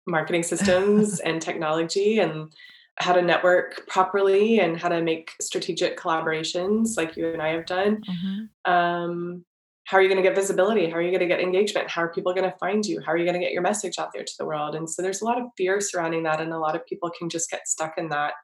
marketing 0.07 0.43
systems 0.43 1.21
and 1.25 1.41
technology 1.41 2.19
and 2.19 2.53
how 2.97 3.13
to 3.13 3.23
network 3.23 3.87
properly 3.87 4.61
and 4.61 4.79
how 4.79 4.89
to 4.89 5.03
make 5.03 5.33
strategic 5.41 5.99
collaborations 5.99 6.97
like 6.97 7.17
you 7.17 7.33
and 7.33 7.41
I 7.41 7.49
have 7.49 7.67
done. 7.67 8.03
Mm-hmm. 8.09 8.73
Um, 8.73 9.45
how 9.85 9.99
are 9.99 10.03
you 10.03 10.09
going 10.09 10.23
to 10.23 10.29
get 10.29 10.37
visibility? 10.37 10.89
How 10.89 10.97
are 10.97 11.03
you 11.03 11.11
going 11.11 11.21
to 11.21 11.27
get 11.27 11.41
engagement? 11.41 11.91
How 11.91 12.03
are 12.03 12.13
people 12.13 12.33
going 12.33 12.51
to 12.51 12.57
find 12.59 12.85
you? 12.85 13.01
How 13.01 13.13
are 13.13 13.17
you 13.17 13.25
going 13.25 13.39
to 13.39 13.45
get 13.45 13.53
your 13.53 13.63
message 13.63 13.99
out 13.99 14.11
there 14.15 14.25
to 14.25 14.33
the 14.39 14.47
world? 14.47 14.75
And 14.75 14.89
so 14.89 15.03
there's 15.03 15.23
a 15.23 15.25
lot 15.25 15.41
of 15.41 15.49
fear 15.57 15.81
surrounding 15.81 16.23
that, 16.23 16.41
and 16.41 16.53
a 16.53 16.59
lot 16.59 16.77
of 16.77 16.87
people 16.87 17.11
can 17.19 17.29
just 17.29 17.51
get 17.51 17.67
stuck 17.67 17.95
in 17.99 18.09
that 18.11 18.35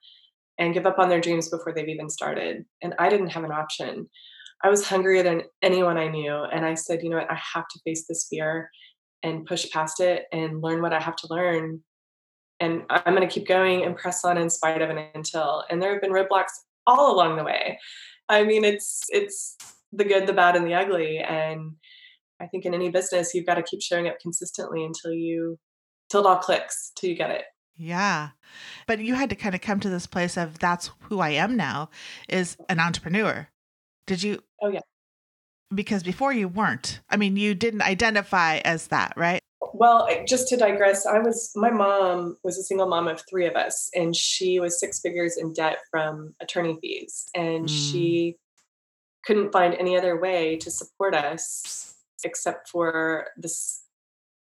and 0.59 0.75
give 0.75 0.87
up 0.87 0.99
on 0.99 1.09
their 1.09 1.21
dreams 1.21 1.49
before 1.49 1.73
they've 1.73 1.89
even 1.89 2.11
started. 2.11 2.65
And 2.83 2.95
I 2.99 3.09
didn't 3.09 3.29
have 3.29 3.45
an 3.45 3.53
option. 3.53 4.09
I 4.65 4.69
was 4.69 4.87
hungrier 4.87 5.23
than 5.23 5.43
anyone 5.63 5.97
I 5.97 6.09
knew. 6.09 6.35
And 6.35 6.67
I 6.67 6.75
said, 6.75 7.03
you 7.03 7.11
know 7.11 7.19
what, 7.19 7.31
I 7.31 7.39
have 7.55 7.69
to 7.69 7.81
face 7.85 8.07
this 8.07 8.27
fear 8.29 8.71
and 9.23 9.47
push 9.47 9.71
past 9.71 10.01
it 10.01 10.25
and 10.33 10.63
learn 10.63 10.83
what 10.83 10.93
I 10.93 11.01
have 11.01 11.17
to 11.17 11.27
learn. 11.31 11.81
And 12.61 12.83
I'm 12.91 13.15
going 13.15 13.27
to 13.27 13.33
keep 13.33 13.47
going 13.47 13.85
and 13.85 13.97
press 13.97 14.25
on 14.25 14.37
in 14.39 14.51
spite 14.51 14.83
of 14.83 14.91
it 14.91 15.11
until. 15.15 15.65
And 15.71 15.81
there 15.81 15.93
have 15.93 16.03
been 16.03 16.13
roadblocks 16.13 16.53
all 16.87 17.15
along 17.15 17.37
the 17.37 17.45
way. 17.45 17.79
I 18.29 18.45
mean, 18.45 18.65
it's 18.65 19.05
it's 19.11 19.57
the 19.93 20.05
good, 20.05 20.27
the 20.27 20.33
bad, 20.33 20.57
and 20.57 20.67
the 20.67 20.75
ugly. 20.75 21.19
And 21.19 21.73
I 22.41 22.47
think 22.47 22.65
in 22.65 22.75
any 22.75 22.91
business, 22.91 23.33
you've 23.35 23.47
got 23.47 23.55
to 23.55 23.63
keep 23.63 23.81
showing 23.81 24.09
up 24.09 24.19
consistently 24.21 24.85
until 24.85 25.13
you 25.13 25.59
till 26.11 26.21
it 26.23 26.27
all 26.27 26.37
clicks, 26.37 26.93
till 26.97 27.11
you 27.11 27.17
get 27.17 27.31
it. 27.31 27.45
Yeah. 27.77 28.31
But 28.87 28.99
you 28.99 29.15
had 29.15 29.31
to 29.31 29.37
kind 29.37 29.55
of 29.55 29.61
come 29.61 29.79
to 29.81 29.89
this 29.89 30.07
place 30.07 30.37
of 30.37 30.59
that's 30.59 30.91
who 31.03 31.21
I 31.21 31.31
am 31.31 31.57
now 31.57 31.91
is 32.29 32.57
an 32.69 32.81
entrepreneur. 32.81 33.49
Did 34.07 34.23
you? 34.23 34.43
Oh, 34.61 34.69
yeah. 34.69 34.81
Because 35.75 36.03
before 36.03 36.33
you 36.33 36.49
weren't. 36.49 37.01
I 37.11 37.17
mean, 37.17 37.37
you 37.37 37.55
didn't 37.55 37.83
identify 37.83 38.59
as 38.59 38.87
that, 38.89 39.13
right? 39.17 39.41
Well, 39.75 40.09
just 40.27 40.49
to 40.49 40.57
digress, 40.57 41.07
I 41.07 41.19
was, 41.19 41.53
my 41.55 41.71
mom 41.71 42.37
was 42.43 42.59
a 42.59 42.63
single 42.63 42.87
mom 42.87 43.07
of 43.07 43.23
three 43.29 43.47
of 43.47 43.55
us, 43.55 43.91
and 43.95 44.17
she 44.17 44.61
was 44.61 44.81
six 44.81 45.01
figures 45.01 45.37
in 45.37 45.53
debt 45.53 45.79
from 45.91 46.35
attorney 46.41 46.79
fees. 46.81 47.29
And 47.35 47.67
mm. 47.67 47.69
she 47.69 48.37
couldn't 49.25 49.53
find 49.53 49.75
any 49.75 49.97
other 49.97 50.19
way 50.19 50.57
to 50.57 50.71
support 50.71 51.15
us 51.15 51.95
except 52.25 52.69
for 52.69 53.27
this 53.37 53.83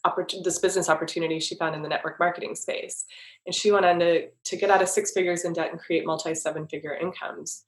opportunity, 0.04 0.44
this 0.44 0.58
business 0.58 0.88
opportunity 0.88 1.40
she 1.40 1.56
found 1.56 1.74
in 1.74 1.82
the 1.82 1.88
network 1.88 2.18
marketing 2.18 2.54
space. 2.54 3.04
And 3.46 3.54
she 3.54 3.70
went 3.70 3.86
on 3.86 3.98
to, 4.00 4.28
to 4.28 4.56
get 4.56 4.70
out 4.70 4.82
of 4.82 4.88
six 4.88 5.12
figures 5.12 5.44
in 5.44 5.52
debt 5.52 5.70
and 5.70 5.80
create 5.80 6.06
multi 6.06 6.34
seven 6.34 6.66
figure 6.66 6.94
incomes 6.94 7.64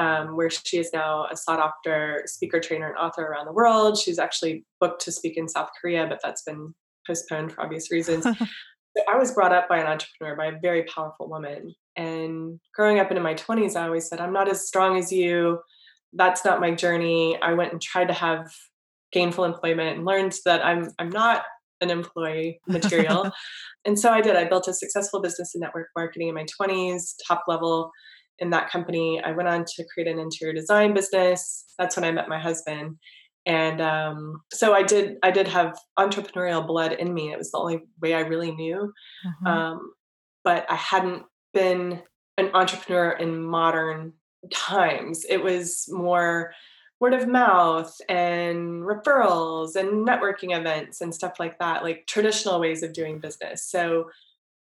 um, 0.00 0.34
where 0.34 0.48
she 0.48 0.78
is 0.78 0.90
now 0.94 1.26
a 1.30 1.36
sought 1.36 1.60
after 1.60 2.22
speaker, 2.24 2.58
trainer, 2.58 2.88
and 2.88 2.96
author 2.96 3.22
around 3.22 3.44
the 3.44 3.52
world. 3.52 3.98
She's 3.98 4.18
actually 4.18 4.64
booked 4.80 5.02
to 5.02 5.12
speak 5.12 5.36
in 5.36 5.46
South 5.46 5.68
Korea, 5.78 6.06
but 6.08 6.20
that's 6.24 6.42
been 6.42 6.74
postponed 7.06 7.52
for 7.52 7.62
obvious 7.62 7.92
reasons. 7.92 8.26
I 9.08 9.16
was 9.16 9.32
brought 9.32 9.52
up 9.52 9.68
by 9.68 9.78
an 9.78 9.86
entrepreneur, 9.86 10.36
by 10.36 10.46
a 10.46 10.60
very 10.60 10.84
powerful 10.84 11.28
woman. 11.28 11.74
And 11.96 12.58
growing 12.74 12.98
up 12.98 13.10
into 13.10 13.22
my 13.22 13.34
20s, 13.34 13.76
I 13.76 13.84
always 13.84 14.08
said, 14.08 14.20
I'm 14.20 14.32
not 14.32 14.48
as 14.48 14.66
strong 14.66 14.98
as 14.98 15.12
you. 15.12 15.60
That's 16.14 16.44
not 16.46 16.60
my 16.60 16.74
journey. 16.74 17.38
I 17.40 17.52
went 17.52 17.72
and 17.72 17.80
tried 17.80 18.08
to 18.08 18.14
have 18.14 18.50
gainful 19.12 19.44
employment 19.44 19.98
and 19.98 20.06
learned 20.06 20.34
that 20.44 20.64
I'm 20.64 20.88
I'm 20.98 21.10
not 21.10 21.42
an 21.80 21.90
employee 21.90 22.60
material. 22.66 23.30
and 23.84 23.98
so 23.98 24.10
I 24.10 24.22
did. 24.22 24.34
I 24.34 24.44
built 24.44 24.66
a 24.66 24.72
successful 24.72 25.20
business 25.20 25.54
in 25.54 25.60
network 25.60 25.88
marketing 25.96 26.28
in 26.28 26.34
my 26.34 26.46
20s, 26.60 27.14
top 27.26 27.44
level 27.46 27.90
in 28.40 28.50
that 28.50 28.70
company. 28.70 29.22
I 29.22 29.32
went 29.32 29.48
on 29.48 29.64
to 29.64 29.84
create 29.92 30.08
an 30.08 30.18
interior 30.18 30.54
design 30.54 30.94
business. 30.94 31.64
That's 31.78 31.96
when 31.96 32.04
I 32.04 32.12
met 32.12 32.28
my 32.28 32.38
husband. 32.38 32.96
And 33.46 33.80
um, 33.80 34.42
so 34.52 34.74
I 34.74 34.82
did. 34.82 35.16
I 35.22 35.30
did 35.30 35.48
have 35.48 35.78
entrepreneurial 35.98 36.66
blood 36.66 36.92
in 36.92 37.14
me. 37.14 37.32
It 37.32 37.38
was 37.38 37.50
the 37.50 37.58
only 37.58 37.80
way 38.00 38.14
I 38.14 38.20
really 38.20 38.52
knew. 38.52 38.92
Mm-hmm. 39.26 39.46
Um, 39.46 39.92
but 40.44 40.66
I 40.70 40.74
hadn't 40.74 41.24
been 41.54 42.02
an 42.38 42.50
entrepreneur 42.54 43.12
in 43.12 43.42
modern 43.42 44.12
times. 44.52 45.24
It 45.28 45.42
was 45.42 45.86
more 45.90 46.52
word 47.00 47.14
of 47.14 47.26
mouth 47.26 47.94
and 48.08 48.82
referrals 48.82 49.74
and 49.74 50.06
networking 50.06 50.56
events 50.56 51.00
and 51.00 51.14
stuff 51.14 51.34
like 51.38 51.58
that, 51.58 51.82
like 51.82 52.06
traditional 52.06 52.60
ways 52.60 52.82
of 52.82 52.92
doing 52.92 53.18
business. 53.18 53.66
So 53.66 54.10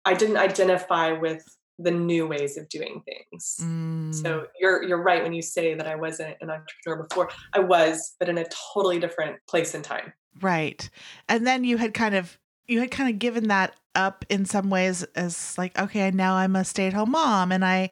I 0.06 0.14
didn't 0.14 0.38
identify 0.38 1.12
with 1.12 1.44
the 1.82 1.92
new 1.92 2.28
ways 2.28 2.58
of 2.58 2.68
doing 2.68 3.02
things. 3.06 3.58
Mm. 3.62 4.14
So 4.14 4.48
you're 4.60 4.84
you're 4.84 5.02
right 5.02 5.24
when 5.24 5.34
you 5.34 5.42
say 5.42 5.74
that 5.74 5.88
I 5.88 5.96
wasn't 5.96 6.36
an 6.42 6.50
entrepreneur 6.50 7.04
before. 7.04 7.30
I 7.54 7.60
was, 7.60 8.16
but 8.20 8.28
in 8.28 8.38
a 8.38 8.46
totally 8.74 9.00
different 9.00 9.38
place 9.48 9.74
and 9.74 9.84
time. 9.84 10.12
Right. 10.42 10.90
And 11.28 11.48
then 11.48 11.64
you 11.64 11.78
had 11.78 11.94
kind 11.94 12.16
of 12.16 12.38
you 12.68 12.80
had 12.82 12.92
kind 12.92 13.10
of 13.10 13.18
given 13.18 13.48
that 13.48 13.76
up 13.96 14.26
in 14.30 14.46
some 14.46 14.70
ways 14.70 15.04
as 15.16 15.58
like 15.58 15.80
okay, 15.80 16.12
now 16.12 16.36
I'm 16.36 16.56
a 16.56 16.66
stay-at-home 16.66 17.12
mom 17.12 17.52
and 17.52 17.64
I 17.64 17.92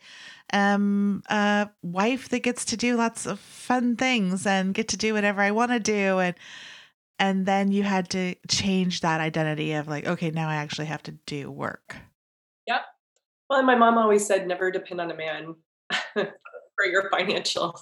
am 0.52 1.24
a 1.30 1.70
wife 1.82 2.30
that 2.30 2.44
gets 2.44 2.66
to 2.66 2.78
do 2.78 2.96
lots 2.96 3.26
of 3.26 3.40
fun 3.40 3.96
things 3.96 4.46
and 4.46 4.74
get 4.74 4.90
to 4.90 4.98
do 4.98 5.14
whatever 5.14 5.42
I 5.42 5.52
want 5.52 5.72
to 5.72 5.80
do 5.80 6.20
and 6.20 6.36
And 7.20 7.48
then 7.48 7.72
you 7.72 7.82
had 7.82 8.10
to 8.12 8.36
change 8.48 9.02
that 9.02 9.22
identity 9.22 9.74
of 9.74 9.88
like, 9.88 10.06
okay, 10.06 10.30
now 10.30 10.50
I 10.50 10.56
actually 10.56 10.86
have 10.86 11.02
to 11.04 11.14
do 11.26 11.50
work. 11.50 11.96
Well, 13.50 13.60
and 13.60 13.68
my 13.68 13.76
mom 13.76 13.98
always 13.98 14.26
said, 14.26 14.48
never 14.48 14.72
depend 14.72 15.00
on 15.00 15.12
a 15.12 15.16
man 15.16 15.56
for 16.14 16.86
your 16.86 17.10
financial 17.10 17.80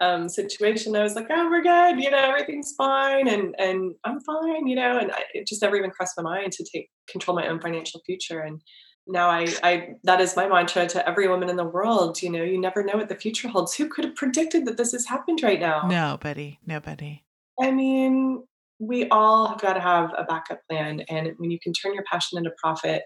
um, 0.00 0.28
situation. 0.28 0.94
I 0.94 1.02
was 1.02 1.14
like, 1.14 1.26
oh, 1.30 1.48
we're 1.50 1.62
good. 1.62 2.02
You 2.02 2.10
know, 2.10 2.28
everything's 2.28 2.74
fine. 2.76 3.28
And, 3.28 3.54
and 3.58 3.94
I'm 4.04 4.20
fine, 4.20 4.66
you 4.66 4.76
know, 4.76 4.98
and 4.98 5.10
I, 5.10 5.22
it 5.34 5.46
just 5.46 5.62
never 5.62 5.76
even 5.76 5.90
crossed 5.90 6.16
my 6.16 6.22
mind 6.22 6.52
to 6.52 6.64
take 6.64 6.90
control 7.08 7.36
my 7.36 7.48
own 7.48 7.60
financial 7.60 8.00
future. 8.06 8.40
And 8.40 8.60
now 9.06 9.28
I, 9.28 9.46
I, 9.62 9.88
that 10.04 10.20
is 10.20 10.36
my 10.36 10.46
mantra 10.46 10.86
to 10.86 11.08
every 11.08 11.26
woman 11.26 11.48
in 11.48 11.56
the 11.56 11.64
world. 11.64 12.22
You 12.22 12.30
know, 12.30 12.42
you 12.42 12.60
never 12.60 12.84
know 12.84 12.96
what 12.96 13.08
the 13.08 13.16
future 13.16 13.48
holds. 13.48 13.74
Who 13.74 13.88
could 13.88 14.04
have 14.04 14.14
predicted 14.14 14.66
that 14.66 14.76
this 14.76 14.92
has 14.92 15.06
happened 15.06 15.42
right 15.42 15.60
now? 15.60 15.86
Nobody, 15.88 16.58
nobody. 16.66 17.24
I 17.60 17.72
mean, 17.72 18.44
we 18.78 19.08
all 19.08 19.48
have 19.48 19.60
got 19.60 19.72
to 19.72 19.80
have 19.80 20.10
a 20.16 20.24
backup 20.24 20.60
plan. 20.68 21.00
And 21.08 21.32
when 21.38 21.50
you 21.50 21.58
can 21.60 21.72
turn 21.72 21.94
your 21.94 22.04
passion 22.04 22.38
into 22.38 22.52
profit, 22.62 23.02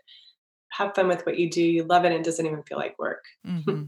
have 0.72 0.94
fun 0.94 1.08
with 1.08 1.24
what 1.26 1.38
you 1.38 1.50
do, 1.50 1.62
you 1.62 1.84
love 1.84 2.04
it, 2.04 2.08
and 2.12 2.16
it 2.16 2.24
doesn't 2.24 2.46
even 2.46 2.62
feel 2.62 2.78
like 2.78 2.98
work. 2.98 3.24
Mm-hmm. 3.46 3.84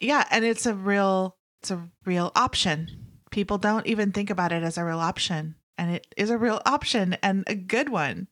yeah. 0.00 0.24
And 0.30 0.44
it's 0.44 0.66
a 0.66 0.74
real, 0.74 1.36
it's 1.60 1.70
a 1.70 1.88
real 2.04 2.32
option. 2.36 3.06
People 3.30 3.58
don't 3.58 3.86
even 3.86 4.12
think 4.12 4.30
about 4.30 4.52
it 4.52 4.62
as 4.62 4.78
a 4.78 4.84
real 4.84 5.00
option. 5.00 5.56
And 5.76 5.94
it 5.94 6.06
is 6.16 6.30
a 6.30 6.38
real 6.38 6.60
option 6.66 7.16
and 7.22 7.44
a 7.46 7.54
good 7.54 7.88
one. 7.88 8.28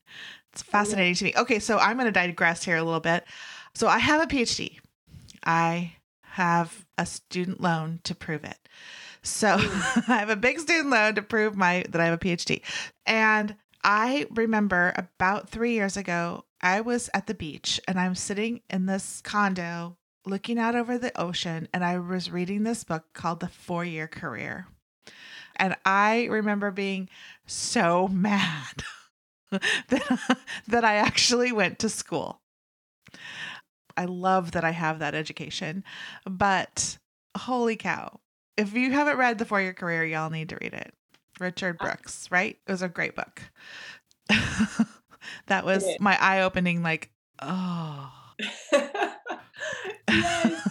It's 0.53 0.63
fascinating 0.63 1.15
to 1.17 1.25
me. 1.25 1.33
Okay, 1.37 1.59
so 1.59 1.79
I'm 1.79 1.97
going 1.97 2.07
to 2.07 2.13
digress 2.13 2.65
here 2.65 2.77
a 2.77 2.83
little 2.83 3.01
bit. 3.01 3.25
So 3.75 3.89
I 3.89 3.99
have 3.99 4.23
a 4.23 4.27
PhD. 4.27 4.79
I 5.45 5.93
have 6.23 6.87
a 6.99 7.07
student 7.07 7.61
loan 7.61 8.01
to 8.05 8.15
prove 8.15 8.45
it. 8.45 8.59
So 9.23 9.49
I 9.59 10.17
have 10.19 10.31
a 10.31 10.37
big 10.37 10.61
student 10.61 10.91
loan 10.91 11.15
to 11.17 11.23
prove 11.23 11.57
my 11.57 11.85
that 11.91 12.01
I 12.01 12.05
have 12.07 12.15
a 12.15 12.19
PhD. 12.19 12.63
And 13.07 13.57
I 13.87 14.27
remember 14.35 14.93
about 14.97 15.49
3 15.49 15.73
years 15.73 15.97
ago, 15.97 16.45
I 16.61 16.81
was 16.81 17.09
at 17.15 17.29
the 17.29 17.35
beach 17.35 17.81
and 17.87 18.01
I'm 18.01 18.17
sitting 18.17 18.63
in 18.69 18.87
this 18.87 19.21
condo 19.23 19.97
looking 20.25 20.59
out 20.59 20.75
over 20.75 20.99
the 20.99 21.17
ocean 21.19 21.69
and 21.73 21.85
I 21.85 22.01
was 22.01 22.33
reading 22.33 22.65
this 22.65 22.83
book 22.83 23.05
called 23.15 23.39
The 23.39 23.47
4-Year 23.47 24.09
Career. 24.09 24.67
And 25.55 25.77
I 25.85 26.25
remember 26.25 26.73
being 26.73 27.09
so 27.47 28.09
mad 28.13 28.83
that, 29.53 30.39
that 30.67 30.85
I 30.85 30.97
actually 30.97 31.53
went 31.53 31.79
to 31.79 31.89
school. 31.89 32.41
I 33.97 34.07
love 34.07 34.51
that 34.51 34.65
I 34.65 34.73
have 34.73 34.99
that 34.99 35.15
education, 35.15 35.85
but 36.29 36.99
holy 37.39 37.77
cow. 37.77 38.19
If 38.57 38.75
you 38.75 38.91
haven't 38.91 39.17
read 39.17 39.39
The 39.39 39.45
Four 39.45 39.61
Year 39.61 39.75
Career, 39.75 40.05
y'all 40.05 40.29
need 40.29 40.49
to 40.49 40.59
read 40.61 40.75
it. 40.75 40.93
Richard 41.41 41.79
Brooks, 41.79 42.29
right? 42.31 42.59
It 42.67 42.71
was 42.71 42.83
a 42.83 42.89
great 42.89 43.15
book. 43.15 43.43
that 45.47 45.65
was 45.65 45.87
my 46.01 46.17
eye 46.21 46.43
opening, 46.43 46.83
like, 46.83 47.11
oh. 47.41 48.13
yes. 50.09 50.69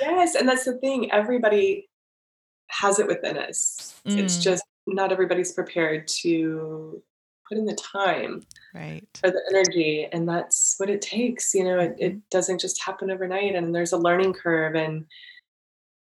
yes. 0.00 0.34
And 0.34 0.48
that's 0.48 0.64
the 0.64 0.78
thing. 0.78 1.10
Everybody 1.12 1.88
has 2.68 2.98
it 2.98 3.06
within 3.06 3.36
us. 3.36 4.00
Mm. 4.06 4.18
It's 4.18 4.38
just 4.38 4.64
not 4.86 5.12
everybody's 5.12 5.52
prepared 5.52 6.08
to 6.08 7.02
put 7.48 7.58
in 7.58 7.66
the 7.66 7.74
time 7.74 8.42
right 8.74 9.20
or 9.24 9.30
the 9.30 9.42
energy 9.50 10.06
and 10.12 10.28
that's 10.28 10.76
what 10.78 10.88
it 10.88 11.02
takes 11.02 11.52
you 11.52 11.64
know 11.64 11.80
it, 11.80 11.96
it 11.98 12.12
mm-hmm. 12.12 12.18
doesn't 12.30 12.60
just 12.60 12.80
happen 12.82 13.10
overnight 13.10 13.56
and 13.56 13.74
there's 13.74 13.92
a 13.92 13.98
learning 13.98 14.32
curve 14.32 14.76
and 14.76 15.04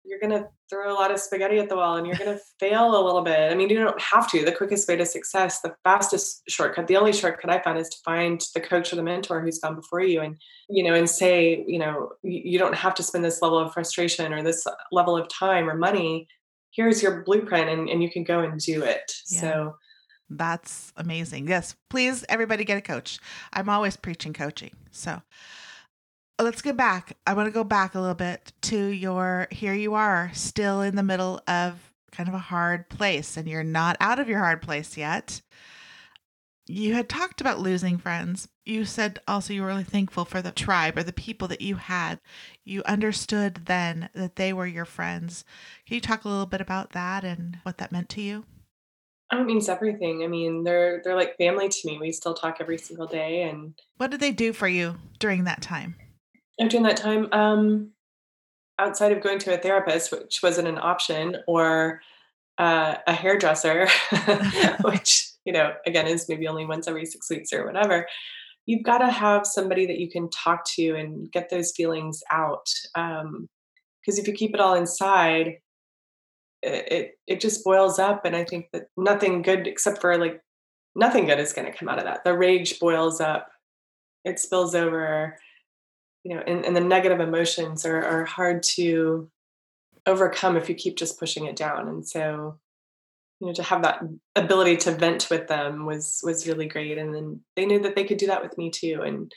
you're 0.05 0.19
going 0.19 0.31
to 0.31 0.47
throw 0.69 0.91
a 0.91 0.93
lot 0.93 1.11
of 1.11 1.19
spaghetti 1.19 1.57
at 1.57 1.69
the 1.69 1.75
wall 1.75 1.97
and 1.97 2.05
you're 2.05 2.15
going 2.15 2.33
to 2.37 2.41
fail 2.59 2.99
a 2.99 3.03
little 3.03 3.21
bit 3.21 3.51
i 3.51 3.55
mean 3.55 3.69
you 3.69 3.77
don't 3.77 4.01
have 4.01 4.29
to 4.29 4.43
the 4.43 4.51
quickest 4.51 4.87
way 4.87 4.95
to 4.95 5.05
success 5.05 5.61
the 5.61 5.75
fastest 5.83 6.43
shortcut 6.47 6.87
the 6.87 6.97
only 6.97 7.13
shortcut 7.13 7.49
i 7.49 7.61
found 7.61 7.77
is 7.77 7.89
to 7.89 7.97
find 8.03 8.41
the 8.53 8.61
coach 8.61 8.91
or 8.91 8.95
the 8.95 9.03
mentor 9.03 9.41
who's 9.41 9.59
gone 9.59 9.75
before 9.75 10.01
you 10.01 10.21
and 10.21 10.37
you 10.69 10.83
know 10.83 10.93
and 10.93 11.09
say 11.09 11.63
you 11.67 11.79
know 11.79 12.11
you 12.23 12.57
don't 12.57 12.75
have 12.75 12.93
to 12.93 13.03
spend 13.03 13.23
this 13.23 13.41
level 13.41 13.57
of 13.57 13.73
frustration 13.73 14.33
or 14.33 14.41
this 14.41 14.65
level 14.91 15.15
of 15.17 15.27
time 15.27 15.69
or 15.69 15.75
money 15.75 16.27
here's 16.71 17.01
your 17.01 17.23
blueprint 17.23 17.69
and, 17.69 17.89
and 17.89 18.03
you 18.03 18.09
can 18.09 18.23
go 18.23 18.39
and 18.39 18.59
do 18.59 18.83
it 18.83 19.11
yeah. 19.29 19.41
so 19.41 19.75
that's 20.29 20.91
amazing. 20.97 21.47
Yes, 21.47 21.75
please, 21.89 22.25
everybody 22.29 22.65
get 22.65 22.77
a 22.77 22.81
coach. 22.81 23.19
I'm 23.53 23.69
always 23.69 23.95
preaching 23.95 24.33
coaching. 24.33 24.71
So 24.91 25.21
let's 26.39 26.61
get 26.61 26.77
back. 26.77 27.17
I 27.25 27.33
want 27.33 27.47
to 27.47 27.51
go 27.51 27.63
back 27.63 27.95
a 27.95 27.99
little 27.99 28.15
bit 28.15 28.51
to 28.63 28.87
your 28.87 29.47
here 29.51 29.73
you 29.73 29.93
are, 29.93 30.31
still 30.33 30.81
in 30.81 30.95
the 30.95 31.03
middle 31.03 31.41
of 31.47 31.91
kind 32.11 32.29
of 32.29 32.35
a 32.35 32.39
hard 32.39 32.89
place, 32.89 33.37
and 33.37 33.47
you're 33.47 33.63
not 33.63 33.97
out 33.99 34.19
of 34.19 34.29
your 34.29 34.39
hard 34.39 34.61
place 34.61 34.97
yet. 34.97 35.41
You 36.67 36.95
had 36.95 37.07
talked 37.07 37.41
about 37.41 37.59
losing 37.59 37.99
friends. 37.99 38.47
You 38.65 38.85
said 38.85 39.19
also 39.27 39.53
you 39.53 39.61
were 39.61 39.67
really 39.67 39.83
thankful 39.83 40.25
for 40.25 40.41
the 40.41 40.51
tribe 40.51 40.97
or 40.97 41.03
the 41.03 41.13
people 41.13 41.47
that 41.49 41.61
you 41.61 41.75
had. 41.75 42.19
You 42.63 42.81
understood 42.85 43.65
then 43.65 44.09
that 44.15 44.35
they 44.35 44.51
were 44.51 44.65
your 44.65 44.85
friends. 44.85 45.45
Can 45.85 45.95
you 45.95 46.01
talk 46.01 46.25
a 46.25 46.29
little 46.29 46.47
bit 46.47 46.61
about 46.61 46.93
that 46.93 47.23
and 47.23 47.59
what 47.61 47.77
that 47.77 47.91
meant 47.91 48.09
to 48.09 48.21
you? 48.21 48.45
Oh, 49.31 49.41
it 49.41 49.45
means 49.45 49.69
everything. 49.69 50.23
I 50.23 50.27
mean, 50.27 50.63
they're 50.63 51.01
they're 51.03 51.15
like 51.15 51.37
family 51.37 51.69
to 51.69 51.87
me. 51.87 51.99
We 51.99 52.11
still 52.11 52.33
talk 52.33 52.57
every 52.59 52.77
single 52.77 53.07
day. 53.07 53.43
And 53.43 53.73
what 53.97 54.09
did 54.09 54.19
they 54.19 54.31
do 54.31 54.51
for 54.51 54.67
you 54.67 54.97
during 55.19 55.43
that 55.43 55.61
time? 55.61 55.95
Oh, 56.59 56.67
during 56.67 56.83
that 56.83 56.97
time, 56.97 57.27
um, 57.31 57.91
outside 58.79 59.11
of 59.11 59.21
going 59.21 59.39
to 59.39 59.53
a 59.53 59.57
therapist, 59.57 60.11
which 60.11 60.39
wasn't 60.41 60.67
an 60.67 60.77
option, 60.77 61.37
or 61.47 62.01
uh, 62.57 62.95
a 63.07 63.13
hairdresser, 63.13 63.87
which 64.81 65.31
you 65.45 65.53
know, 65.53 65.73
again, 65.85 66.07
is 66.07 66.27
maybe 66.27 66.47
only 66.47 66.65
once 66.65 66.87
every 66.87 67.05
six 67.05 67.29
weeks 67.29 67.53
or 67.53 67.65
whatever. 67.65 68.07
You've 68.65 68.83
got 68.83 68.97
to 68.99 69.11
have 69.11 69.45
somebody 69.45 69.85
that 69.85 69.99
you 69.99 70.09
can 70.09 70.29
talk 70.31 70.65
to 70.75 70.95
and 70.95 71.31
get 71.31 71.49
those 71.49 71.71
feelings 71.71 72.23
out. 72.31 72.67
Because 72.95 73.23
um, 73.23 73.47
if 74.07 74.27
you 74.27 74.33
keep 74.33 74.55
it 74.55 74.59
all 74.59 74.73
inside, 74.73 75.57
it 76.65 77.19
it 77.27 77.39
just 77.39 77.63
boils 77.63 77.99
up 77.99 78.25
and 78.25 78.35
i 78.35 78.43
think 78.43 78.67
that 78.73 78.87
nothing 78.97 79.41
good 79.41 79.67
except 79.67 80.01
for 80.01 80.17
like 80.17 80.41
nothing 80.95 81.25
good 81.25 81.39
is 81.39 81.53
going 81.53 81.69
to 81.69 81.77
come 81.77 81.87
out 81.87 81.99
of 81.99 82.05
that 82.05 82.23
the 82.23 82.35
rage 82.35 82.79
boils 82.79 83.21
up 83.21 83.49
it 84.23 84.39
spills 84.39 84.73
over 84.73 85.37
you 86.25 86.33
know 86.35 86.43
and, 86.45 86.65
and 86.65 86.75
the 86.75 86.81
negative 86.81 87.19
emotions 87.19 87.85
are, 87.85 88.03
are 88.03 88.25
hard 88.25 88.63
to 88.63 89.29
overcome 90.07 90.57
if 90.57 90.67
you 90.67 90.75
keep 90.75 90.97
just 90.97 91.19
pushing 91.19 91.45
it 91.45 91.55
down. 91.55 91.87
And 91.87 92.05
so 92.05 92.59
you 93.39 93.47
know 93.47 93.53
to 93.53 93.63
have 93.63 93.83
that 93.83 94.01
ability 94.35 94.77
to 94.77 94.91
vent 94.91 95.27
with 95.29 95.47
them 95.47 95.85
was 95.85 96.21
was 96.23 96.47
really 96.47 96.67
great. 96.67 96.97
And 96.97 97.13
then 97.13 97.41
they 97.55 97.65
knew 97.65 97.79
that 97.83 97.95
they 97.95 98.03
could 98.03 98.17
do 98.17 98.27
that 98.27 98.41
with 98.41 98.57
me 98.57 98.71
too. 98.71 99.03
And 99.05 99.31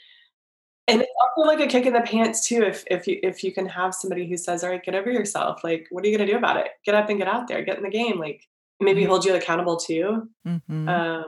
and 0.87 1.01
it's 1.01 1.11
also 1.21 1.47
like 1.47 1.59
a 1.59 1.67
kick 1.67 1.85
in 1.85 1.93
the 1.93 2.01
pants 2.01 2.47
too 2.47 2.63
if 2.63 2.83
if 2.87 3.07
you 3.07 3.19
if 3.21 3.43
you 3.43 3.53
can 3.53 3.67
have 3.67 3.93
somebody 3.93 4.27
who 4.27 4.35
says 4.35 4.63
all 4.63 4.71
right 4.71 4.83
get 4.83 4.95
over 4.95 5.11
yourself. 5.11 5.63
Like 5.63 5.85
what 5.91 6.03
are 6.03 6.07
you 6.07 6.17
going 6.17 6.27
to 6.27 6.33
do 6.33 6.39
about 6.39 6.57
it? 6.57 6.69
Get 6.85 6.95
up 6.95 7.09
and 7.09 7.19
get 7.19 7.27
out 7.27 7.47
there. 7.47 7.63
Get 7.63 7.77
in 7.77 7.83
the 7.83 7.89
game. 7.89 8.17
Like 8.17 8.47
maybe 8.79 9.01
mm-hmm. 9.01 9.11
hold 9.11 9.25
you 9.25 9.35
accountable 9.35 9.77
too. 9.77 10.27
Mm-hmm. 10.47 10.89
um, 10.89 11.25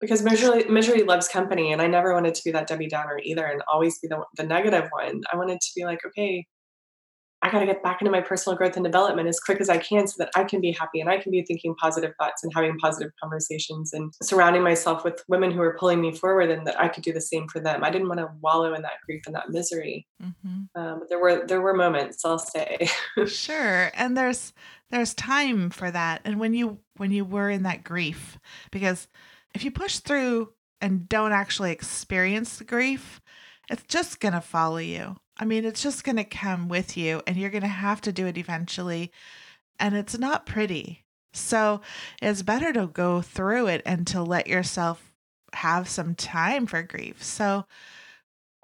because 0.00 0.22
misery 0.22 0.64
misery 0.64 1.02
loves 1.02 1.28
company 1.28 1.72
and 1.72 1.80
i 1.80 1.86
never 1.86 2.12
wanted 2.12 2.34
to 2.34 2.44
be 2.44 2.50
that 2.50 2.66
debbie 2.66 2.88
downer 2.88 3.20
either 3.22 3.46
and 3.46 3.62
always 3.72 3.98
be 3.98 4.08
the, 4.08 4.22
the 4.36 4.44
negative 4.44 4.88
one 4.90 5.22
i 5.32 5.36
wanted 5.36 5.60
to 5.60 5.70
be 5.74 5.84
like 5.84 6.04
okay 6.04 6.44
I 7.42 7.50
got 7.50 7.60
to 7.60 7.66
get 7.66 7.82
back 7.82 8.00
into 8.00 8.10
my 8.10 8.22
personal 8.22 8.56
growth 8.56 8.76
and 8.76 8.84
development 8.84 9.28
as 9.28 9.38
quick 9.38 9.60
as 9.60 9.68
I 9.68 9.76
can 9.76 10.06
so 10.08 10.14
that 10.18 10.30
I 10.34 10.42
can 10.42 10.60
be 10.60 10.72
happy 10.72 11.00
and 11.00 11.10
I 11.10 11.18
can 11.18 11.30
be 11.30 11.42
thinking 11.42 11.74
positive 11.76 12.12
thoughts 12.18 12.42
and 12.42 12.52
having 12.52 12.78
positive 12.78 13.12
conversations 13.22 13.92
and 13.92 14.12
surrounding 14.22 14.62
myself 14.62 15.04
with 15.04 15.22
women 15.28 15.50
who 15.50 15.60
are 15.60 15.76
pulling 15.78 16.00
me 16.00 16.12
forward 16.12 16.50
and 16.50 16.66
that 16.66 16.80
I 16.80 16.88
could 16.88 17.04
do 17.04 17.12
the 17.12 17.20
same 17.20 17.46
for 17.46 17.60
them. 17.60 17.84
I 17.84 17.90
didn't 17.90 18.08
want 18.08 18.20
to 18.20 18.30
wallow 18.40 18.74
in 18.74 18.82
that 18.82 19.00
grief 19.04 19.22
and 19.26 19.34
that 19.36 19.50
misery. 19.50 20.08
Mm-hmm. 20.20 20.80
Um, 20.80 20.98
but 20.98 21.08
there 21.08 21.20
were 21.20 21.46
there 21.46 21.60
were 21.60 21.74
moments, 21.74 22.24
I'll 22.24 22.38
say. 22.38 22.88
sure, 23.26 23.90
and 23.94 24.16
there's 24.16 24.52
there's 24.90 25.14
time 25.14 25.70
for 25.70 25.90
that. 25.90 26.22
And 26.24 26.40
when 26.40 26.54
you 26.54 26.80
when 26.96 27.12
you 27.12 27.24
were 27.24 27.50
in 27.50 27.64
that 27.64 27.84
grief, 27.84 28.38
because 28.72 29.08
if 29.56 29.64
you 29.64 29.72
push 29.72 29.98
through 29.98 30.52
and 30.80 31.08
don't 31.08 31.32
actually 31.32 31.72
experience 31.72 32.58
the 32.58 32.64
grief, 32.64 33.20
it's 33.68 33.82
just 33.84 34.20
gonna 34.20 34.40
follow 34.40 34.76
you 34.76 35.16
I 35.38 35.44
mean, 35.44 35.64
it's 35.64 35.82
just 35.82 36.04
going 36.04 36.16
to 36.16 36.24
come 36.24 36.68
with 36.68 36.96
you 36.96 37.22
and 37.26 37.36
you're 37.36 37.50
going 37.50 37.62
to 37.62 37.68
have 37.68 38.00
to 38.02 38.12
do 38.12 38.26
it 38.26 38.38
eventually. 38.38 39.12
And 39.78 39.94
it's 39.94 40.18
not 40.18 40.46
pretty. 40.46 41.04
So 41.34 41.82
it's 42.22 42.42
better 42.42 42.72
to 42.72 42.86
go 42.86 43.20
through 43.20 43.66
it 43.66 43.82
and 43.84 44.06
to 44.08 44.22
let 44.22 44.46
yourself 44.46 45.12
have 45.52 45.88
some 45.88 46.14
time 46.14 46.66
for 46.66 46.82
grief. 46.82 47.22
So 47.22 47.66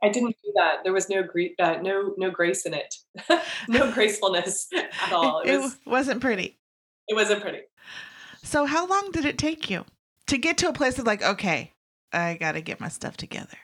I 0.03 0.09
didn't 0.09 0.37
do 0.43 0.53
that. 0.57 0.79
There 0.83 0.95
was 0.95 1.11
no 1.11 1.23
grief, 1.23 1.53
uh, 1.59 1.77
no 1.83 2.15
no 2.17 2.31
grace 2.31 2.65
in 2.65 2.75
it, 2.75 2.95
no 3.69 3.91
gracefulness 3.93 4.69
at 4.75 5.13
all. 5.13 5.41
It, 5.41 5.59
was, 5.59 5.75
it 5.75 5.91
wasn't 5.91 6.21
pretty. 6.21 6.59
It 7.09 7.15
wasn't 7.15 7.43
pretty. 7.43 7.61
So 8.43 8.65
how 8.65 8.87
long 8.87 9.11
did 9.13 9.27
it 9.27 9.39
take 9.39 9.69
you 9.71 9.85
to 10.33 10.38
get 10.38 10.57
to 10.59 10.68
a 10.68 10.73
place 10.73 10.99
of 10.99 11.07
like, 11.07 11.23
okay, 11.23 11.73
I 12.11 12.35
got 12.35 12.53
to 12.53 12.62
get 12.62 12.81
my 12.81 12.88
stuff 12.88 13.18
together? 13.18 13.59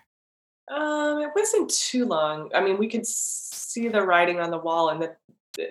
Um, 0.70 1.20
it 1.20 1.30
wasn't 1.34 1.70
too 1.70 2.04
long. 2.04 2.50
I 2.54 2.60
mean, 2.60 2.76
we 2.76 2.88
could 2.88 3.06
see 3.06 3.88
the 3.88 4.02
writing 4.02 4.38
on 4.38 4.50
the 4.50 4.58
wall, 4.58 4.90
and 4.90 5.00
the, 5.00 5.16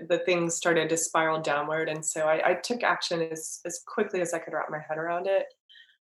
the 0.10 0.18
things 0.18 0.56
started 0.56 0.90
to 0.90 0.98
spiral 0.98 1.40
downward. 1.40 1.88
And 1.88 2.04
so 2.04 2.28
I, 2.28 2.50
I 2.50 2.54
took 2.56 2.82
action 2.82 3.22
as, 3.22 3.60
as 3.64 3.84
quickly 3.86 4.22
as 4.22 4.34
I 4.34 4.40
could 4.40 4.54
wrap 4.54 4.72
my 4.72 4.80
head 4.80 4.98
around 4.98 5.28
it. 5.28 5.46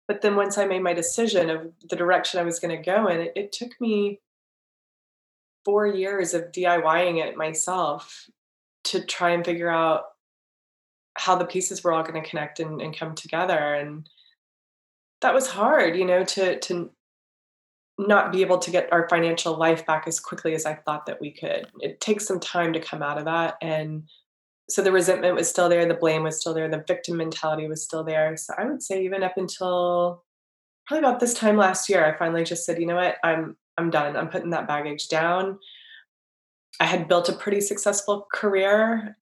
But 0.10 0.22
then 0.22 0.36
once 0.36 0.58
I 0.58 0.66
made 0.66 0.84
my 0.84 0.94
decision 0.94 1.50
of 1.50 1.72
the 1.90 1.96
direction 1.96 2.42
I 2.42 2.44
was 2.44 2.60
going 2.60 2.76
to 2.76 2.84
go 2.84 3.08
in, 3.08 3.22
it, 3.22 3.32
it 3.38 3.52
took 3.54 3.72
me 3.80 4.20
four 5.64 5.88
years 5.88 6.34
of 6.34 6.52
DIYing 6.52 7.26
it 7.26 7.38
myself 7.38 8.30
to 8.84 9.06
try 9.06 9.30
and 9.30 9.46
figure 9.46 9.70
out 9.70 10.04
how 11.14 11.36
the 11.36 11.46
pieces 11.46 11.82
were 11.82 11.94
all 11.94 12.04
going 12.04 12.22
to 12.22 12.30
connect 12.30 12.60
and, 12.60 12.82
and 12.82 12.98
come 12.98 13.16
together. 13.16 13.76
And 13.76 14.10
that 15.22 15.34
was 15.34 15.48
hard, 15.48 15.96
you 15.96 16.06
know, 16.06 16.24
to 16.24 16.60
to 16.60 16.92
not 17.98 18.32
be 18.32 18.42
able 18.42 18.58
to 18.58 18.72
get 18.72 18.92
our 18.92 19.08
financial 19.10 19.58
life 19.58 19.86
back 19.86 20.08
as 20.08 20.20
quickly 20.20 20.54
as 20.56 20.66
I 20.66 20.76
thought 20.76 21.06
that 21.06 21.22
we 21.22 21.32
could. 21.32 21.68
It 21.80 22.02
takes 22.02 22.26
some 22.26 22.40
time 22.40 22.74
to 22.74 22.80
come 22.80 23.04
out 23.04 23.18
of 23.18 23.26
that. 23.26 23.56
And 23.62 24.04
so 24.70 24.82
the 24.82 24.92
resentment 24.92 25.36
was 25.36 25.50
still 25.50 25.70
there, 25.70 25.86
the 25.86 25.94
blame 25.94 26.24
was 26.24 26.40
still 26.40 26.54
there, 26.54 26.70
the 26.70 26.84
victim 26.88 27.18
mentality 27.18 27.68
was 27.68 27.84
still 27.84 28.04
there. 28.04 28.36
So 28.38 28.54
I 28.58 28.66
would 28.66 28.82
say 28.82 29.04
even 29.04 29.24
up 29.24 29.38
until 29.38 30.24
probably 30.88 31.08
about 31.08 31.20
this 31.20 31.34
time 31.34 31.58
last 31.58 31.90
year, 31.90 32.06
I 32.06 32.18
finally 32.18 32.44
just 32.44 32.66
said, 32.66 32.80
you 32.80 32.88
know 32.88 32.96
what, 32.96 33.18
I'm 33.24 33.56
I'm 33.78 33.90
done. 33.90 34.18
I'm 34.18 34.30
putting 34.30 34.52
that 34.52 34.68
baggage 34.68 35.08
down. 35.08 35.60
I 36.80 36.86
had 36.86 37.08
built 37.08 37.30
a 37.30 37.34
pretty 37.34 37.62
successful 37.62 38.28
career 38.34 39.18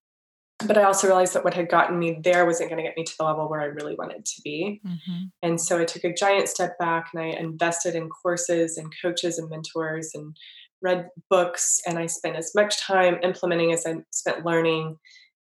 but 0.66 0.76
I 0.76 0.84
also 0.84 1.06
realized 1.06 1.34
that 1.34 1.44
what 1.44 1.54
had 1.54 1.68
gotten 1.68 1.98
me 1.98 2.18
there 2.22 2.44
wasn't 2.46 2.70
going 2.70 2.82
to 2.82 2.88
get 2.88 2.96
me 2.96 3.04
to 3.04 3.14
the 3.18 3.24
level 3.24 3.48
where 3.48 3.60
I 3.60 3.66
really 3.66 3.94
wanted 3.94 4.24
to 4.24 4.42
be. 4.42 4.80
Mm-hmm. 4.86 5.22
And 5.42 5.60
so 5.60 5.78
I 5.78 5.84
took 5.84 6.04
a 6.04 6.12
giant 6.12 6.48
step 6.48 6.78
back 6.78 7.10
and 7.12 7.22
I 7.22 7.26
invested 7.28 7.94
in 7.94 8.08
courses 8.08 8.76
and 8.76 8.92
coaches 9.02 9.38
and 9.38 9.48
mentors 9.48 10.10
and 10.14 10.36
read 10.82 11.08
books. 11.28 11.80
And 11.86 11.98
I 11.98 12.06
spent 12.06 12.36
as 12.36 12.52
much 12.54 12.80
time 12.80 13.18
implementing 13.22 13.72
as 13.72 13.86
I 13.86 13.96
spent 14.10 14.44
learning 14.44 14.96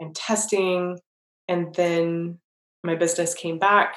and 0.00 0.14
testing. 0.14 0.98
And 1.48 1.74
then 1.74 2.38
my 2.82 2.94
business 2.94 3.34
came 3.34 3.58
back 3.58 3.94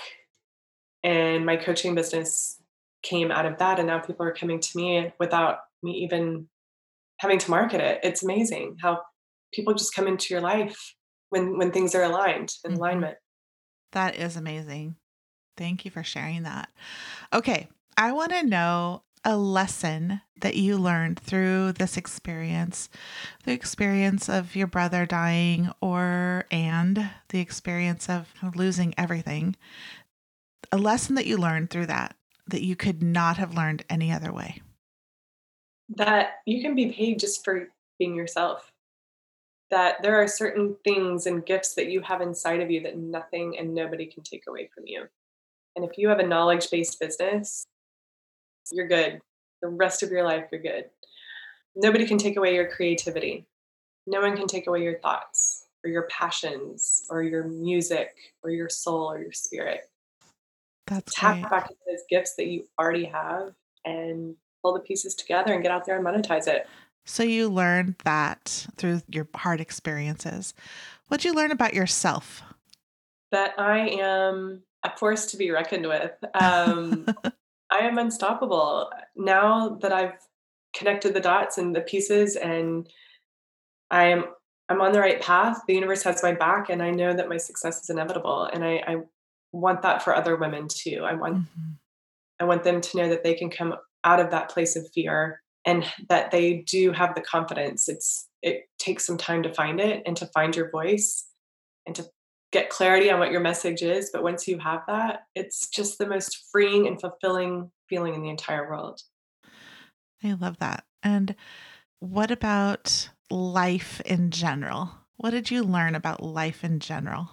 and 1.03 1.45
my 1.45 1.57
coaching 1.57 1.95
business 1.95 2.61
came 3.03 3.31
out 3.31 3.45
of 3.45 3.57
that. 3.59 3.79
And 3.79 3.87
now 3.87 3.99
people 3.99 4.25
are 4.25 4.33
coming 4.33 4.59
to 4.59 4.77
me 4.77 5.11
without 5.19 5.59
me 5.83 5.91
even 6.03 6.47
having 7.19 7.39
to 7.39 7.49
market 7.49 7.81
it. 7.81 7.99
It's 8.03 8.23
amazing 8.23 8.77
how 8.81 9.01
people 9.53 9.73
just 9.73 9.95
come 9.95 10.07
into 10.07 10.33
your 10.33 10.41
life 10.41 10.95
when 11.29 11.57
when 11.57 11.71
things 11.71 11.95
are 11.95 12.03
aligned 12.03 12.53
in 12.63 12.71
mm-hmm. 12.71 12.79
alignment. 12.79 13.17
That 13.91 14.15
is 14.15 14.35
amazing. 14.35 14.95
Thank 15.55 15.85
you 15.85 15.91
for 15.91 16.03
sharing 16.03 16.43
that. 16.43 16.69
Okay, 17.33 17.67
I 17.97 18.11
want 18.11 18.31
to 18.31 18.45
know 18.45 19.03
a 19.23 19.35
lesson 19.35 20.21
that 20.39 20.55
you 20.55 20.77
learned 20.77 21.19
through 21.19 21.73
this 21.73 21.97
experience, 21.97 22.89
the 23.43 23.51
experience 23.51 24.29
of 24.29 24.55
your 24.55 24.67
brother 24.67 25.05
dying 25.05 25.71
or 25.81 26.45
and 26.51 27.09
the 27.29 27.39
experience 27.39 28.07
of 28.07 28.33
losing 28.55 28.93
everything. 28.97 29.55
A 30.71 30.77
lesson 30.77 31.15
that 31.15 31.25
you 31.25 31.37
learned 31.37 31.69
through 31.69 31.87
that 31.87 32.15
that 32.47 32.63
you 32.63 32.75
could 32.75 33.03
not 33.03 33.37
have 33.37 33.55
learned 33.55 33.83
any 33.89 34.11
other 34.11 34.31
way. 34.31 34.61
That 35.89 36.35
you 36.45 36.61
can 36.61 36.75
be 36.75 36.91
paid 36.91 37.19
just 37.19 37.43
for 37.43 37.67
being 37.99 38.15
yourself 38.15 38.71
that 39.69 40.01
there 40.01 40.21
are 40.21 40.27
certain 40.27 40.75
things 40.83 41.25
and 41.25 41.45
gifts 41.45 41.75
that 41.75 41.87
you 41.87 42.01
have 42.01 42.21
inside 42.21 42.61
of 42.61 42.71
you 42.71 42.81
that 42.81 42.97
nothing 42.97 43.57
and 43.57 43.73
nobody 43.73 44.05
can 44.05 44.23
take 44.23 44.43
away 44.47 44.69
from 44.73 44.85
you. 44.87 45.05
And 45.75 45.85
if 45.85 45.97
you 45.97 46.09
have 46.09 46.19
a 46.19 46.25
knowledge 46.25 46.71
based 46.71 46.99
business, 46.99 47.65
you're 48.71 48.87
good. 48.87 49.21
The 49.61 49.67
rest 49.67 50.03
of 50.03 50.11
your 50.11 50.23
life, 50.23 50.45
you're 50.51 50.61
good. 50.61 50.85
Nobody 51.75 52.05
can 52.07 52.17
take 52.17 52.37
away 52.37 52.55
your 52.55 52.69
creativity. 52.69 53.45
No 54.07 54.21
one 54.21 54.37
can 54.37 54.47
take 54.47 54.67
away 54.67 54.83
your 54.83 54.99
thoughts 54.99 55.65
or 55.83 55.89
your 55.89 56.03
passions 56.03 57.05
or 57.09 57.21
your 57.21 57.43
music 57.43 58.15
or 58.43 58.49
your 58.49 58.69
soul 58.69 59.11
or 59.11 59.19
your 59.19 59.33
spirit. 59.33 59.81
That's 60.87 61.13
tap 61.13 61.41
right. 61.41 61.51
back 61.51 61.69
into 61.69 61.81
those 61.87 62.03
gifts 62.09 62.35
that 62.35 62.47
you 62.47 62.65
already 62.79 63.05
have 63.05 63.53
and 63.85 64.35
pull 64.63 64.73
the 64.73 64.79
pieces 64.79 65.15
together 65.15 65.53
and 65.53 65.61
get 65.61 65.71
out 65.71 65.85
there 65.85 65.97
and 65.97 66.05
monetize 66.05 66.47
it. 66.47 66.67
So 67.07 67.23
you 67.23 67.47
learned 67.47 67.95
that 68.03 68.67
through 68.75 69.01
your 69.07 69.27
hard 69.33 69.61
experiences. 69.61 70.53
What'd 71.07 71.23
you 71.23 71.33
learn 71.33 71.51
about 71.51 71.73
yourself? 71.73 72.43
That 73.31 73.53
I 73.57 73.87
am 73.87 74.63
a 74.83 74.95
force 74.97 75.25
to 75.27 75.37
be 75.37 75.49
reckoned 75.49 75.87
with. 75.87 76.11
Um, 76.33 77.07
I 77.71 77.79
am 77.79 77.97
unstoppable. 77.97 78.91
Now 79.15 79.69
that 79.81 79.93
I've 79.93 80.17
connected 80.75 81.13
the 81.13 81.21
dots 81.21 81.57
and 81.57 81.73
the 81.73 81.81
pieces 81.81 82.35
and 82.35 82.87
I 83.89 84.07
am 84.07 84.25
I'm 84.67 84.81
on 84.81 84.91
the 84.91 84.99
right 84.99 85.21
path. 85.21 85.61
The 85.65 85.75
universe 85.75 86.03
has 86.03 86.21
my 86.21 86.33
back 86.33 86.69
and 86.69 86.83
I 86.83 86.91
know 86.91 87.13
that 87.13 87.29
my 87.29 87.37
success 87.37 87.81
is 87.81 87.89
inevitable. 87.89 88.49
And 88.51 88.65
I, 88.65 88.83
I 88.85 88.95
want 89.53 89.81
that 89.83 90.03
for 90.03 90.13
other 90.13 90.35
women 90.35 90.67
too. 90.67 91.03
I 91.05 91.13
want 91.13 91.35
mm-hmm. 91.35 91.71
I 92.41 92.43
want 92.43 92.65
them 92.65 92.81
to 92.81 92.97
know 92.97 93.07
that 93.07 93.23
they 93.23 93.33
can 93.33 93.49
come 93.49 93.75
out 94.03 94.19
of 94.19 94.29
that 94.31 94.49
place 94.49 94.75
of 94.75 94.91
fear 94.93 95.41
and 95.67 95.85
that 96.07 96.31
they 96.31 96.63
do 96.65 96.93
have 96.93 97.13
the 97.13 97.21
confidence. 97.21 97.87
It's 97.87 98.27
it 98.41 98.69
takes 98.79 99.05
some 99.05 99.17
time 99.17 99.43
to 99.43 99.53
find 99.53 99.79
it 99.79 100.01
and 100.05 100.15
to 100.17 100.25
find 100.27 100.55
your 100.55 100.71
voice 100.71 101.27
and 101.85 101.95
to 101.95 102.05
get 102.51 102.69
clarity 102.69 103.11
on 103.11 103.19
what 103.19 103.31
your 103.31 103.41
message 103.41 103.81
is 103.81 104.09
but 104.11 104.23
once 104.23 104.47
you 104.47 104.57
have 104.57 104.81
that 104.87 105.23
it's 105.35 105.67
just 105.67 105.97
the 105.97 106.07
most 106.07 106.45
freeing 106.49 106.87
and 106.87 107.01
fulfilling 107.01 107.69
feeling 107.89 108.15
in 108.15 108.21
the 108.21 108.29
entire 108.29 108.69
world. 108.69 109.01
I 110.23 110.33
love 110.33 110.57
that. 110.59 110.85
And 111.03 111.35
what 111.99 112.31
about 112.31 113.09
life 113.29 114.01
in 114.01 114.31
general? 114.31 114.91
What 115.17 115.31
did 115.31 115.51
you 115.51 115.63
learn 115.63 115.95
about 115.95 116.23
life 116.23 116.63
in 116.63 116.79
general? 116.79 117.29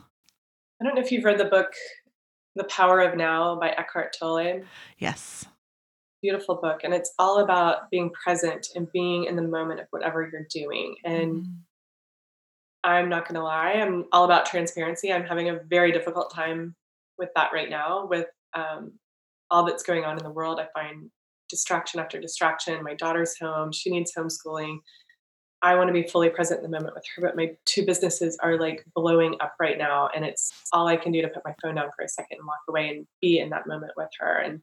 I 0.81 0.85
don't 0.85 0.97
know 0.97 1.03
if 1.03 1.12
you've 1.12 1.25
read 1.25 1.38
the 1.38 1.44
book 1.44 1.73
the 2.57 2.64
power 2.64 3.01
of 3.01 3.16
now 3.16 3.59
by 3.59 3.70
eckhart 3.70 4.16
tolle. 4.18 4.62
Yes 4.99 5.47
beautiful 6.24 6.54
book 6.54 6.80
and 6.84 6.94
it's 6.94 7.12
all 7.18 7.40
about 7.40 7.90
being 7.90 8.10
present 8.10 8.68
and 8.74 8.90
being 8.92 9.24
in 9.24 9.37
the 9.37 9.42
moment 9.42 9.78
of 9.78 9.87
whatever 9.90 10.26
you're 10.32 10.46
doing. 10.50 10.94
And 11.04 11.32
mm-hmm. 11.34 11.52
i'm 12.82 13.10
not 13.10 13.28
going 13.28 13.34
to 13.34 13.42
lie 13.42 13.72
i'm 13.72 14.06
all 14.10 14.24
about 14.24 14.46
transparency. 14.46 15.12
I'm 15.12 15.26
having 15.26 15.50
a 15.50 15.60
very 15.68 15.92
difficult 15.92 16.32
time 16.34 16.74
with 17.18 17.28
that 17.37 17.50
right 17.52 17.68
now 17.68 18.06
with 18.06 18.26
um, 18.54 18.92
all 19.50 19.66
that's 19.66 19.82
going 19.82 20.04
on 20.04 20.16
in 20.16 20.24
the 20.24 20.30
world. 20.30 20.58
I 20.58 20.66
find 20.72 21.10
distraction 21.50 22.00
after 22.00 22.18
distraction. 22.18 22.82
My 22.82 22.94
daughter's 22.94 23.38
home. 23.38 23.70
She 23.70 23.90
needs 23.90 24.12
homeschooling. 24.16 24.78
I 25.60 25.74
want 25.74 25.88
to 25.88 25.92
be 25.92 26.08
fully 26.08 26.30
present 26.30 26.64
in 26.64 26.70
the 26.70 26.76
moment 26.76 26.94
with 26.94 27.04
her 27.14 27.22
but 27.22 27.37
my 27.37 27.50
two 27.66 27.84
businesses 27.84 28.38
are 28.42 28.58
like 28.58 28.84
blowing 28.94 29.37
up 29.40 29.54
right 29.60 29.78
now 29.78 30.08
and 30.14 30.24
it's 30.24 30.52
all 30.72 30.87
i 30.87 30.96
can 30.96 31.12
do 31.12 31.22
to 31.22 31.28
put 31.28 31.44
my 31.44 31.54
phone 31.62 31.74
down 31.76 31.90
for 31.94 32.04
a 32.04 32.08
second 32.08 32.38
and 32.38 32.46
walk 32.46 32.64
away 32.68 32.88
and 32.88 33.06
be 33.20 33.38
in 33.38 33.50
that 33.50 33.66
moment 33.66 33.92
with 33.96 34.10
her. 34.20 34.38
And 34.38 34.62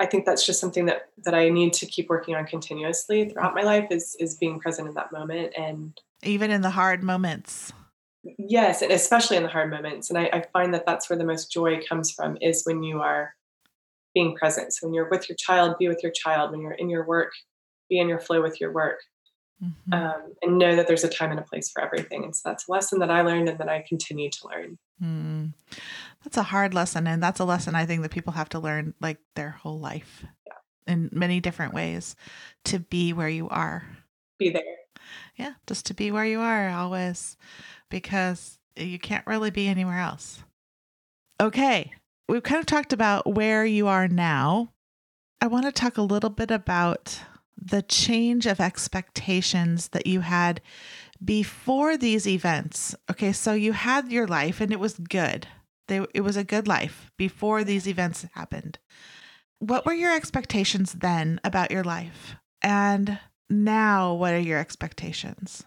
I 0.00 0.06
think 0.06 0.24
that's 0.24 0.44
just 0.44 0.58
something 0.58 0.86
that 0.86 1.10
that 1.24 1.34
I 1.34 1.50
need 1.50 1.74
to 1.74 1.86
keep 1.86 2.08
working 2.08 2.34
on 2.34 2.46
continuously 2.46 3.28
throughout 3.28 3.54
my 3.54 3.62
life 3.62 3.88
is 3.90 4.16
is 4.18 4.34
being 4.34 4.58
present 4.58 4.88
in 4.88 4.94
that 4.94 5.12
moment 5.12 5.52
and 5.56 6.00
even 6.22 6.50
in 6.50 6.62
the 6.62 6.70
hard 6.70 7.02
moments. 7.02 7.72
Yes, 8.38 8.82
and 8.82 8.92
especially 8.92 9.36
in 9.36 9.42
the 9.42 9.48
hard 9.48 9.70
moments. 9.70 10.10
And 10.10 10.18
I, 10.18 10.24
I 10.32 10.44
find 10.52 10.74
that 10.74 10.84
that's 10.84 11.08
where 11.08 11.18
the 11.18 11.24
most 11.24 11.50
joy 11.50 11.80
comes 11.86 12.10
from 12.10 12.36
is 12.40 12.64
when 12.64 12.82
you 12.82 13.00
are 13.00 13.34
being 14.14 14.36
present. 14.36 14.72
So 14.72 14.86
when 14.86 14.94
you're 14.94 15.08
with 15.08 15.28
your 15.28 15.36
child, 15.36 15.76
be 15.78 15.88
with 15.88 16.02
your 16.02 16.12
child. 16.12 16.50
When 16.50 16.60
you're 16.60 16.72
in 16.72 16.90
your 16.90 17.06
work, 17.06 17.32
be 17.88 17.98
in 17.98 18.08
your 18.08 18.20
flow 18.20 18.42
with 18.42 18.60
your 18.60 18.72
work. 18.72 19.00
Mm-hmm. 19.62 19.92
Um, 19.92 20.34
and 20.40 20.58
know 20.58 20.74
that 20.74 20.86
there's 20.86 21.04
a 21.04 21.08
time 21.08 21.30
and 21.30 21.38
a 21.38 21.42
place 21.42 21.70
for 21.70 21.82
everything. 21.82 22.24
And 22.24 22.34
so 22.34 22.48
that's 22.48 22.66
a 22.66 22.72
lesson 22.72 22.98
that 23.00 23.10
I 23.10 23.20
learned 23.20 23.48
and 23.48 23.58
that 23.58 23.68
I 23.68 23.84
continue 23.86 24.30
to 24.30 24.48
learn. 24.48 24.78
Mm. 25.02 25.52
That's 26.24 26.36
a 26.36 26.42
hard 26.42 26.74
lesson. 26.74 27.06
And 27.06 27.22
that's 27.22 27.40
a 27.40 27.44
lesson 27.44 27.74
I 27.74 27.86
think 27.86 28.02
that 28.02 28.10
people 28.10 28.34
have 28.34 28.48
to 28.50 28.58
learn 28.58 28.94
like 29.00 29.18
their 29.34 29.50
whole 29.50 29.78
life 29.78 30.24
yeah. 30.46 30.92
in 30.92 31.08
many 31.12 31.40
different 31.40 31.74
ways 31.74 32.14
to 32.64 32.78
be 32.78 33.12
where 33.12 33.28
you 33.28 33.48
are. 33.48 33.86
Be 34.38 34.50
there. 34.50 34.62
Yeah, 35.36 35.54
just 35.66 35.86
to 35.86 35.94
be 35.94 36.10
where 36.10 36.26
you 36.26 36.40
are 36.40 36.68
always 36.70 37.36
because 37.88 38.58
you 38.76 38.98
can't 38.98 39.26
really 39.26 39.50
be 39.50 39.68
anywhere 39.68 39.98
else. 39.98 40.42
Okay, 41.40 41.92
we've 42.28 42.42
kind 42.42 42.60
of 42.60 42.66
talked 42.66 42.92
about 42.92 43.26
where 43.26 43.64
you 43.64 43.88
are 43.88 44.08
now. 44.08 44.72
I 45.40 45.46
want 45.46 45.64
to 45.64 45.72
talk 45.72 45.96
a 45.96 46.02
little 46.02 46.30
bit 46.30 46.50
about 46.50 47.18
the 47.60 47.82
change 47.82 48.46
of 48.46 48.60
expectations 48.60 49.88
that 49.88 50.06
you 50.06 50.20
had 50.20 50.60
before 51.22 51.96
these 51.96 52.26
events. 52.26 52.94
Okay, 53.10 53.32
so 53.32 53.52
you 53.52 53.72
had 53.72 54.12
your 54.12 54.26
life 54.26 54.60
and 54.60 54.72
it 54.72 54.80
was 54.80 54.94
good. 54.94 55.46
They, 55.90 56.06
it 56.14 56.22
was 56.22 56.36
a 56.36 56.44
good 56.44 56.68
life 56.68 57.10
before 57.18 57.64
these 57.64 57.88
events 57.88 58.24
happened. 58.34 58.78
What 59.58 59.84
were 59.84 59.92
your 59.92 60.14
expectations 60.14 60.92
then 60.92 61.40
about 61.44 61.72
your 61.72 61.82
life? 61.84 62.36
And 62.62 63.18
now, 63.50 64.14
what 64.14 64.32
are 64.32 64.38
your 64.38 64.58
expectations? 64.58 65.64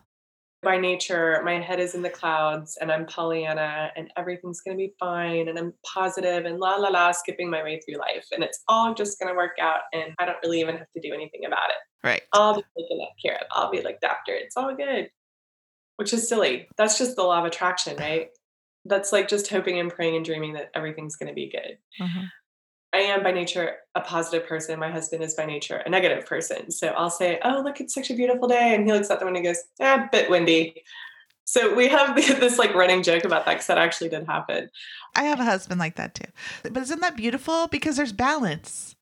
By 0.62 0.78
nature, 0.78 1.42
my 1.44 1.60
head 1.60 1.82
is 1.82 1.94
in 1.94 2.02
the 2.04 2.10
clouds 2.10 2.78
and 2.80 2.90
I'm 2.90 3.06
Pollyanna 3.06 3.92
and 3.98 4.10
everything's 4.16 4.62
going 4.62 4.78
to 4.78 4.82
be 4.82 4.94
fine 4.98 5.50
and 5.50 5.60
I'm 5.60 5.74
positive 5.86 6.46
and 6.46 6.58
la 6.58 6.76
la 6.78 6.88
la, 6.88 7.12
skipping 7.12 7.50
my 7.50 7.62
way 7.62 7.82
through 7.82 8.00
life. 8.00 8.26
And 8.32 8.46
it's 8.46 8.64
all 8.70 8.94
just 8.94 9.20
going 9.20 9.30
to 9.30 9.36
work 9.36 9.58
out 9.62 9.82
and 9.92 10.14
I 10.20 10.26
don't 10.26 10.38
really 10.42 10.62
even 10.62 10.78
have 10.78 10.90
to 10.96 11.02
do 11.02 11.14
anything 11.14 11.46
about 11.46 11.70
it. 11.70 12.08
Right. 12.08 12.22
I'll 12.32 12.56
be 12.56 12.64
taken 12.78 13.08
care 13.24 13.36
of. 13.36 13.48
I'll 13.52 13.70
be 13.72 13.82
looked 13.82 14.06
after. 14.06 14.34
It's 14.34 14.56
all 14.56 14.74
good. 14.76 15.10
which 15.98 16.14
is 16.14 16.28
silly. 16.28 16.68
That's 16.78 16.98
just 16.98 17.16
the 17.16 17.24
law 17.24 17.40
of 17.40 17.46
attraction, 17.46 17.98
right? 17.98 18.30
That's 18.86 19.12
like 19.12 19.28
just 19.28 19.48
hoping 19.50 19.80
and 19.80 19.94
praying 19.94 20.16
and 20.16 20.26
dreaming 20.26 20.54
that 20.54 20.72
everything's 20.76 21.16
going 21.16 21.30
to 21.30 21.34
be 21.34 21.50
good. 21.50 21.78
Mhm. 22.02 22.30
I 22.94 22.98
am 23.00 23.24
by 23.24 23.32
nature 23.32 23.78
a 23.96 24.02
positive 24.02 24.48
person. 24.48 24.80
My 24.80 24.92
husband 24.92 25.24
is 25.24 25.34
by 25.34 25.46
nature 25.46 25.78
a 25.78 25.90
negative 25.90 26.26
person. 26.28 26.70
So 26.70 26.90
I'll 26.90 27.10
say, 27.10 27.40
Oh, 27.44 27.62
look, 27.64 27.82
it's 27.82 27.94
such 27.94 28.12
a 28.12 28.14
beautiful 28.14 28.48
day. 28.48 28.76
And 28.76 28.86
he 28.86 28.92
looks 28.94 29.10
out 29.10 29.20
the 29.20 29.26
window 29.26 29.40
and 29.40 29.48
goes, 29.48 29.64
Eh, 29.80 30.06
bit 30.12 30.30
windy. 30.30 30.84
So 31.46 31.74
we 31.74 31.88
have 31.88 32.16
this 32.40 32.60
like 32.60 32.74
running 32.76 33.02
joke 33.02 33.24
about 33.26 33.46
that 33.46 33.54
because 33.54 33.68
that 33.68 33.78
actually 33.80 34.10
did 34.10 34.26
happen. 34.28 34.70
I 35.16 35.24
have 35.24 35.40
a 35.40 35.44
husband 35.44 35.80
like 35.80 35.96
that 35.96 36.14
too. 36.14 36.30
But 36.64 36.78
isn't 36.84 37.02
that 37.02 37.16
beautiful? 37.18 37.68
Because 37.68 37.98
there's 37.98 38.14
balance. 38.14 38.96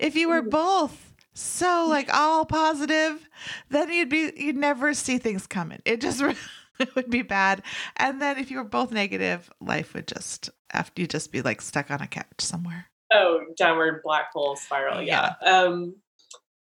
If 0.00 0.16
you 0.16 0.28
were 0.28 0.42
Mm. 0.42 0.50
both 0.50 1.12
so 1.32 1.86
like 1.88 2.12
all 2.12 2.44
positive, 2.44 3.28
then 3.68 3.92
you'd 3.92 4.08
be 4.08 4.32
you'd 4.36 4.56
never 4.56 4.92
see 4.94 5.18
things 5.18 5.46
coming. 5.46 5.80
It 5.84 6.00
just 6.00 6.20
it 6.80 6.94
would 6.94 7.10
be 7.10 7.22
bad. 7.22 7.62
And 7.96 8.20
then 8.20 8.38
if 8.38 8.50
you 8.50 8.58
were 8.58 8.64
both 8.64 8.92
negative, 8.92 9.50
life 9.60 9.94
would 9.94 10.06
just 10.06 10.50
after 10.72 11.02
you 11.02 11.08
just 11.08 11.32
be 11.32 11.42
like 11.42 11.60
stuck 11.60 11.90
on 11.90 12.00
a 12.00 12.06
couch 12.06 12.26
somewhere. 12.38 12.86
Oh, 13.12 13.40
downward 13.56 14.02
black 14.04 14.32
hole 14.32 14.56
spiral. 14.56 15.02
Yeah. 15.02 15.34
Um, 15.44 15.96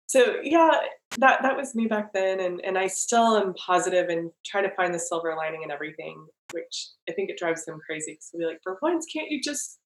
so 0.08 0.36
yeah, 0.44 0.72
that 1.18 1.42
that 1.42 1.58
was 1.58 1.74
me 1.74 1.88
back 1.88 2.14
then, 2.14 2.40
and 2.40 2.62
and 2.64 2.78
I 2.78 2.88
still 2.88 3.38
am 3.38 3.54
positive 3.56 4.10
and 4.10 4.30
try 4.46 4.62
to 4.62 4.70
find 4.76 4.94
the 4.94 5.00
silver 5.00 5.34
lining 5.36 5.64
in 5.64 5.72
everything, 5.72 6.26
which 6.54 6.90
I 7.10 7.14
think 7.14 7.30
it 7.30 7.38
drives 7.38 7.66
them 7.66 7.80
crazy 7.86 8.14
because 8.14 8.30
they'll 8.32 8.42
be 8.42 8.46
like, 8.46 8.62
for 8.62 8.78
once, 8.82 9.06
can't 9.12 9.32
you 9.32 9.42
just 9.42 9.80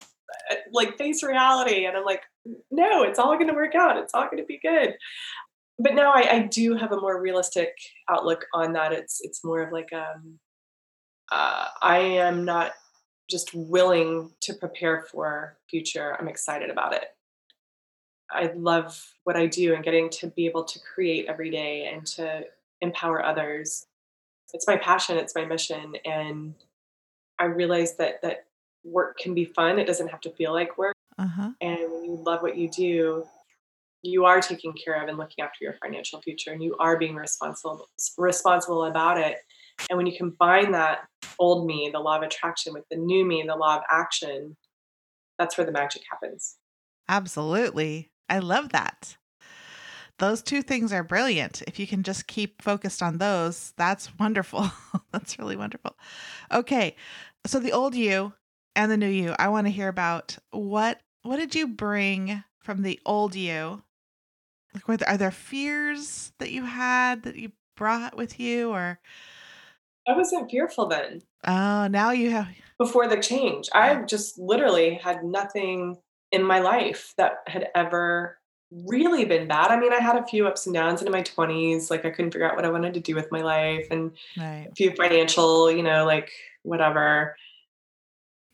uh, 0.51 0.57
like 0.73 0.99
face 0.99 1.23
reality? 1.23 1.85
And 1.85 1.97
I'm 1.97 2.05
like, 2.05 2.23
no, 2.71 3.03
it's 3.03 3.19
all 3.19 3.35
going 3.35 3.49
to 3.49 3.55
work 3.55 3.75
out. 3.75 3.99
It's 3.99 4.15
all 4.15 4.25
going 4.25 4.39
to 4.39 4.45
be 4.45 4.59
good. 4.61 4.95
But 5.79 5.95
now 5.95 6.13
I, 6.15 6.29
I 6.31 6.43
do 6.43 6.75
have 6.75 6.93
a 6.93 7.01
more 7.01 7.21
realistic 7.21 7.77
outlook 8.09 8.47
on 8.55 8.73
that. 8.73 8.93
It's 8.93 9.21
it's 9.21 9.45
more 9.45 9.61
of 9.61 9.73
like 9.73 9.93
um, 9.93 10.39
uh, 11.31 11.69
I 11.83 11.99
am 11.99 12.45
not 12.45 12.73
just 13.29 13.53
willing 13.55 14.31
to 14.41 14.55
prepare 14.55 15.05
for 15.11 15.59
future. 15.69 16.17
I'm 16.19 16.29
excited 16.29 16.71
about 16.71 16.95
it. 16.95 17.07
I 18.31 18.53
love 18.57 19.01
what 19.25 19.37
I 19.37 19.47
do 19.47 19.75
and 19.75 19.85
getting 19.85 20.11
to 20.11 20.29
be 20.29 20.47
able 20.47 20.65
to 20.65 20.79
create 20.81 21.27
every 21.29 21.51
day 21.51 21.91
and 21.93 22.07
to 22.09 22.45
empower 22.81 23.25
others. 23.25 23.87
It's 24.53 24.67
my 24.67 24.77
passion, 24.77 25.17
it's 25.17 25.35
my 25.35 25.45
mission 25.45 25.95
and 26.05 26.55
I 27.39 27.45
realize 27.45 27.97
that 27.97 28.23
that 28.23 28.47
work 28.85 29.19
can 29.19 29.35
be 29.35 29.45
fun. 29.45 29.79
It 29.79 29.87
doesn't 29.87 30.09
have 30.09 30.21
to 30.23 30.31
feel 30.31 30.53
like 30.53 30.79
work. 30.79 30.95
Uh-huh. 31.19 31.51
And 31.61 31.79
when 31.93 32.05
you 32.05 32.23
love 32.25 32.43
what 32.43 32.57
you 32.57 32.69
do, 32.69 33.25
you 34.07 34.25
are 34.25 34.41
taking 34.41 34.73
care 34.73 35.01
of 35.01 35.09
and 35.09 35.19
looking 35.19 35.45
after 35.45 35.59
your 35.61 35.75
financial 35.83 36.21
future 36.23 36.53
and 36.53 36.63
you 36.63 36.77
are 36.79 36.99
being 36.99 37.15
responsible 37.15 37.89
responsible 38.19 38.85
about 38.85 39.19
it. 39.19 39.39
And 39.91 39.97
when 39.97 40.07
you 40.07 40.17
combine 40.17 40.73
that 40.73 41.01
old 41.39 41.67
me, 41.67 41.91
the 41.93 42.01
law 42.01 42.17
of 42.17 42.23
attraction 42.23 42.73
with 42.73 42.85
the 42.91 42.97
new 42.97 43.25
me, 43.25 43.45
the 43.47 43.57
law 43.57 43.77
of 43.77 43.83
action, 43.91 44.57
that's 45.39 45.59
where 45.59 45.67
the 45.67 45.73
magic 45.73 46.03
happens. 46.11 46.57
Absolutely. 47.09 48.11
I 48.29 48.39
love 48.39 48.71
that. 48.71 49.17
Those 50.19 50.43
two 50.43 50.63
things 50.63 50.93
are 50.93 51.05
brilliant. 51.05 51.63
If 51.67 51.79
you 51.79 51.87
can 51.87 52.03
just 52.03 52.27
keep 52.27 52.63
focused 52.63 53.03
on 53.03 53.19
those, 53.19 53.75
that's 53.77 54.19
wonderful. 54.19 54.71
that's 55.13 55.39
really 55.39 55.57
wonderful. 55.57 55.97
Okay. 56.51 56.97
So 57.47 57.61
the 57.61 57.73
old 57.73 57.95
you 57.95 58.33
and 58.75 58.91
the 58.91 58.97
new 58.97 59.09
you, 59.09 59.35
I 59.39 59.49
want 59.49 59.67
to 59.67 59.73
hear 59.73 59.89
about 59.89 60.39
what 60.51 61.01
what 61.23 61.37
did 61.37 61.55
you 61.55 61.67
bring 61.67 62.45
from 62.61 62.83
the 62.83 63.01
old 63.05 63.35
you? 63.35 63.83
Like 64.77 64.89
were 64.89 64.97
there, 64.97 65.09
are 65.09 65.17
there 65.17 65.31
fears 65.31 66.33
that 66.39 66.51
you 66.53 66.65
had 66.65 67.23
that 67.25 67.37
you 67.37 67.53
brought 67.77 68.17
with 68.17 68.39
you 68.39 68.71
or 68.71 68.99
I 70.09 70.13
wasn't 70.17 70.51
fearful 70.51 70.87
then. 70.87 71.23
oh, 71.47 71.89
now 71.89 72.11
you 72.13 72.31
have 72.31 72.49
before 72.79 73.09
the 73.09 73.17
change. 73.17 73.69
I 73.75 74.03
just 74.03 74.39
literally 74.39 74.95
had 74.95 75.25
nothing 75.25 75.97
in 76.31 76.43
my 76.45 76.61
life 76.61 77.15
that 77.17 77.39
had 77.47 77.69
ever 77.75 78.39
really 78.71 79.25
been 79.25 79.49
bad. 79.49 79.71
I 79.71 79.79
mean, 79.81 79.93
I 79.93 80.01
had 80.01 80.17
a 80.17 80.27
few 80.27 80.47
ups 80.47 80.67
and 80.67 80.75
downs 80.75 81.01
in 81.03 81.11
my 81.11 81.23
20s. 81.23 81.91
Like, 81.91 82.05
I 82.05 82.11
couldn't 82.11 82.33
figure 82.33 82.49
out 82.49 82.55
what 82.57 82.65
I 82.65 82.71
wanted 82.71 82.95
to 82.95 83.01
do 83.01 83.15
with 83.15 83.33
my 83.33 83.41
life 83.41 83.87
and 83.91 84.13
right. 84.37 84.69
a 84.71 84.75
few 84.75 84.93
financial, 84.95 85.71
you 85.71 85.83
know, 85.83 86.05
like 86.05 86.31
whatever, 86.65 87.37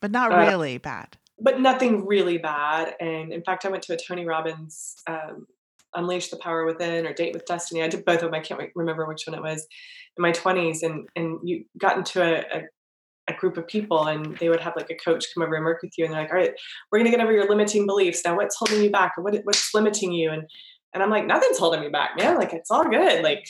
But 0.01 0.11
not 0.11 0.31
Uh, 0.31 0.37
really 0.37 0.77
bad. 0.77 1.17
but 1.39 1.59
nothing 1.59 2.05
really 2.05 2.37
bad. 2.37 2.95
And 2.99 3.33
in 3.33 3.43
fact, 3.43 3.65
I 3.65 3.69
went 3.69 3.83
to 3.83 3.93
a 3.93 3.97
Tony 3.97 4.25
Robbins 4.25 4.95
um, 5.07 5.47
Unleash 5.95 6.29
the 6.29 6.37
Power 6.37 6.65
Within 6.65 7.05
or 7.05 7.13
Date 7.13 7.33
with 7.33 7.45
Destiny. 7.45 7.81
I 7.83 7.87
did 7.87 8.05
both 8.05 8.21
of 8.23 8.31
them. 8.31 8.33
I 8.33 8.39
can't 8.39 8.61
remember 8.75 9.05
which 9.07 9.23
one 9.27 9.35
it 9.37 9.41
was 9.43 9.65
in 10.17 10.21
my 10.21 10.31
20s. 10.31 10.83
And, 10.83 11.07
and 11.15 11.39
you 11.43 11.65
got 11.77 11.97
into 11.97 12.21
a, 12.21 12.39
a 12.59 12.63
a 13.29 13.33
group 13.33 13.55
of 13.55 13.65
people 13.65 14.07
and 14.07 14.37
they 14.39 14.49
would 14.49 14.59
have 14.59 14.73
like 14.75 14.89
a 14.89 14.95
coach 14.95 15.23
come 15.33 15.43
over 15.43 15.55
and 15.55 15.63
work 15.63 15.81
with 15.81 15.93
you 15.97 16.03
and 16.03 16.13
they're 16.13 16.23
like 16.23 16.29
all 16.29 16.37
right 16.37 16.51
we're 16.91 16.99
going 16.99 17.09
to 17.09 17.17
get 17.17 17.23
over 17.23 17.31
your 17.31 17.47
limiting 17.47 17.85
beliefs 17.85 18.21
now 18.25 18.35
what's 18.35 18.57
holding 18.57 18.83
you 18.83 18.91
back 18.91 19.13
what, 19.15 19.33
what's 19.45 19.73
limiting 19.73 20.11
you 20.11 20.29
and 20.29 20.43
and 20.93 21.01
i'm 21.01 21.09
like 21.09 21.25
nothing's 21.25 21.57
holding 21.57 21.79
me 21.79 21.87
back 21.87 22.17
man 22.17 22.35
like 22.37 22.51
it's 22.51 22.69
all 22.69 22.83
good 22.83 23.23
like 23.23 23.45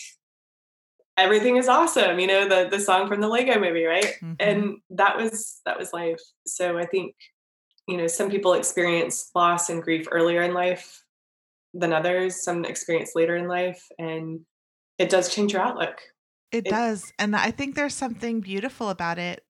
everything 1.18 1.58
is 1.58 1.68
awesome 1.68 2.20
you 2.20 2.28
know 2.28 2.48
the 2.48 2.70
the 2.70 2.80
song 2.80 3.08
from 3.08 3.20
the 3.20 3.28
lego 3.28 3.60
movie 3.60 3.86
right 3.86 4.14
Mhm. 4.22 4.36
and 4.40 4.78
that 4.92 5.18
was 5.18 5.60
that 5.66 5.80
was 5.80 5.92
life 5.92 6.22
so 6.46 6.78
i 6.78 6.86
think 6.86 7.16
you 7.88 7.98
know 7.98 8.06
some 8.06 8.30
people 8.30 8.54
experience 8.54 9.32
loss 9.34 9.70
and 9.70 9.82
grief 9.82 10.08
earlier 10.12 10.44
in 10.44 10.54
life 10.54 11.04
than 11.74 11.94
others 11.94 12.44
some 12.44 12.66
experience 12.66 13.12
later 13.16 13.36
in 13.36 13.48
life 13.48 13.82
and 14.00 14.42
it 14.98 15.10
does 15.10 15.34
change 15.34 15.54
your 15.54 15.62
outlook 15.62 16.02
It 16.52 16.66
It- 16.66 16.70
does. 16.70 17.12
And 17.18 17.36
I 17.36 17.52
think 17.52 17.76
there's 17.76 17.96
something 17.96 18.42
beautiful 18.42 18.90
about 18.90 19.18
it. 19.18 19.44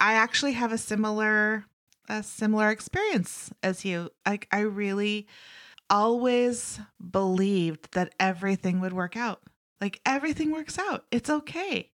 I 0.00 0.14
actually 0.14 0.52
have 0.52 0.72
a 0.72 0.78
similar 0.78 1.66
a 2.08 2.22
similar 2.22 2.70
experience 2.70 3.52
as 3.62 3.84
you. 3.84 4.10
Like 4.26 4.48
I 4.50 4.60
really 4.60 5.26
always 5.90 6.80
believed 7.10 7.92
that 7.94 8.14
everything 8.20 8.80
would 8.80 8.92
work 8.92 9.16
out. 9.16 9.42
Like 9.80 10.00
everything 10.06 10.50
works 10.52 10.78
out. 10.78 11.06
It's 11.10 11.30
okay. 11.30 11.90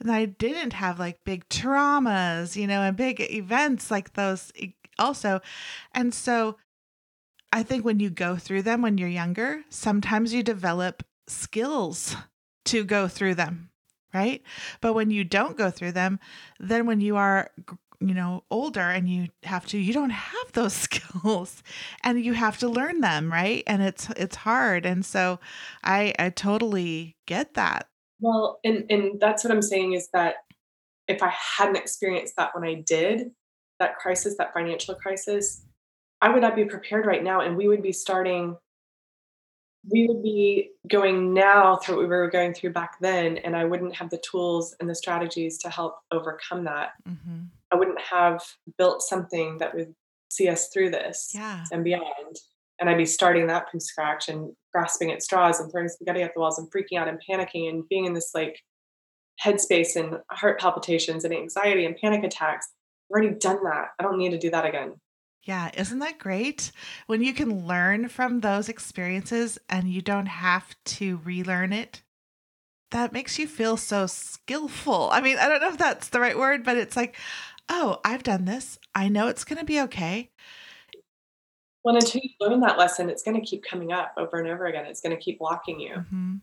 And 0.00 0.10
I 0.10 0.26
didn't 0.26 0.72
have 0.74 0.98
like 0.98 1.24
big 1.24 1.48
traumas, 1.48 2.56
you 2.56 2.66
know, 2.66 2.82
and 2.82 2.96
big 2.96 3.20
events 3.20 3.90
like 3.90 4.14
those 4.14 4.52
also. 4.98 5.40
And 5.92 6.14
so 6.14 6.56
I 7.52 7.62
think 7.62 7.84
when 7.84 8.00
you 8.00 8.10
go 8.10 8.36
through 8.36 8.62
them 8.62 8.82
when 8.82 8.98
you're 8.98 9.08
younger, 9.08 9.62
sometimes 9.70 10.34
you 10.34 10.42
develop 10.42 11.02
skills 11.26 12.16
to 12.66 12.84
go 12.84 13.08
through 13.08 13.34
them, 13.34 13.70
right? 14.12 14.42
But 14.80 14.92
when 14.92 15.10
you 15.10 15.24
don't 15.24 15.56
go 15.56 15.70
through 15.70 15.92
them, 15.92 16.20
then 16.60 16.86
when 16.86 17.00
you 17.00 17.16
are, 17.16 17.50
you 18.00 18.14
know, 18.14 18.44
older 18.50 18.80
and 18.80 19.08
you 19.08 19.28
have 19.44 19.66
to, 19.66 19.78
you 19.78 19.92
don't 19.92 20.10
have 20.10 20.52
those 20.52 20.72
skills 20.74 21.62
and 22.04 22.22
you 22.22 22.34
have 22.34 22.58
to 22.58 22.68
learn 22.68 23.00
them, 23.00 23.32
right? 23.32 23.62
And 23.66 23.82
it's 23.82 24.10
it's 24.10 24.36
hard. 24.36 24.84
And 24.84 25.04
so 25.04 25.40
I 25.82 26.14
I 26.18 26.30
totally 26.30 27.16
get 27.26 27.54
that. 27.54 27.88
Well, 28.20 28.60
and 28.64 28.84
and 28.90 29.20
that's 29.20 29.42
what 29.42 29.52
I'm 29.52 29.62
saying 29.62 29.94
is 29.94 30.08
that 30.12 30.36
if 31.06 31.22
I 31.22 31.32
hadn't 31.56 31.76
experienced 31.76 32.36
that 32.36 32.50
when 32.54 32.64
I 32.64 32.74
did 32.74 33.30
that 33.78 33.96
crisis, 33.96 34.36
that 34.36 34.52
financial 34.52 34.94
crisis, 34.94 35.62
I 36.20 36.30
would 36.30 36.42
not 36.42 36.56
be 36.56 36.64
prepared 36.64 37.06
right 37.06 37.22
now, 37.22 37.40
and 37.40 37.56
we 37.56 37.68
would 37.68 37.82
be 37.82 37.92
starting. 37.92 38.56
We 39.90 40.06
would 40.08 40.22
be 40.22 40.70
going 40.88 41.32
now 41.32 41.76
through 41.76 41.96
what 41.96 42.02
we 42.02 42.08
were 42.08 42.28
going 42.30 42.52
through 42.54 42.72
back 42.72 42.98
then, 43.00 43.38
and 43.38 43.56
I 43.56 43.64
wouldn't 43.64 43.94
have 43.96 44.10
the 44.10 44.18
tools 44.28 44.74
and 44.80 44.90
the 44.90 44.94
strategies 44.94 45.58
to 45.58 45.70
help 45.70 45.96
overcome 46.10 46.64
that. 46.64 46.92
hmm 47.06 47.44
I 47.70 47.76
wouldn't 47.76 48.00
have 48.00 48.42
built 48.78 49.02
something 49.02 49.58
that 49.58 49.74
would 49.74 49.94
see 50.30 50.48
us 50.48 50.68
through 50.68 50.90
this 50.90 51.32
Yeah. 51.34 51.64
and 51.70 51.84
beyond. 51.84 52.36
And 52.80 52.88
I'd 52.88 52.96
be 52.96 53.04
starting 53.04 53.46
that 53.48 53.70
from 53.70 53.78
scratch 53.78 54.30
and 54.30 54.56
grasping 54.72 55.12
at 55.12 55.22
straws 55.22 55.60
and 55.60 55.70
throwing 55.70 55.88
spaghetti 55.88 56.22
at 56.22 56.32
the 56.32 56.40
walls 56.40 56.58
and 56.58 56.70
freaking 56.72 56.98
out 56.98 57.08
and 57.08 57.20
panicking 57.28 57.68
and 57.68 57.86
being 57.88 58.06
in 58.06 58.14
this 58.14 58.30
like 58.34 58.62
headspace 59.44 59.96
and 59.96 60.18
heart 60.30 60.58
palpitations 60.58 61.24
and 61.24 61.34
anxiety 61.34 61.84
and 61.84 61.96
panic 61.98 62.24
attacks. 62.24 62.68
I've 63.10 63.10
already 63.20 63.34
done 63.38 63.62
that. 63.64 63.88
I 63.98 64.02
don't 64.02 64.16
need 64.16 64.30
to 64.30 64.38
do 64.38 64.50
that 64.50 64.64
again. 64.64 64.94
Yeah, 65.48 65.70
isn't 65.78 66.00
that 66.00 66.18
great? 66.18 66.72
When 67.06 67.22
you 67.22 67.32
can 67.32 67.66
learn 67.66 68.10
from 68.10 68.40
those 68.40 68.68
experiences 68.68 69.58
and 69.70 69.88
you 69.88 70.02
don't 70.02 70.26
have 70.26 70.76
to 70.84 71.22
relearn 71.24 71.72
it, 71.72 72.02
that 72.90 73.14
makes 73.14 73.38
you 73.38 73.46
feel 73.46 73.78
so 73.78 74.06
skillful. 74.06 75.08
I 75.10 75.22
mean, 75.22 75.38
I 75.38 75.48
don't 75.48 75.62
know 75.62 75.70
if 75.70 75.78
that's 75.78 76.10
the 76.10 76.20
right 76.20 76.36
word, 76.36 76.64
but 76.64 76.76
it's 76.76 76.96
like, 76.96 77.16
oh, 77.70 77.98
I've 78.04 78.22
done 78.22 78.44
this. 78.44 78.78
I 78.94 79.08
know 79.08 79.28
it's 79.28 79.44
going 79.44 79.58
to 79.58 79.64
be 79.64 79.80
okay. 79.80 80.28
Well, 81.82 81.96
until 81.96 82.20
you 82.22 82.30
learn 82.40 82.60
that 82.60 82.76
lesson, 82.76 83.08
it's 83.08 83.22
going 83.22 83.40
to 83.40 83.46
keep 83.46 83.64
coming 83.64 83.90
up 83.90 84.12
over 84.18 84.38
and 84.38 84.48
over 84.48 84.66
again. 84.66 84.84
It's 84.84 85.00
going 85.00 85.16
to 85.16 85.22
keep 85.22 85.38
blocking 85.38 85.80
you. 85.80 86.04
Mhm. 86.12 86.42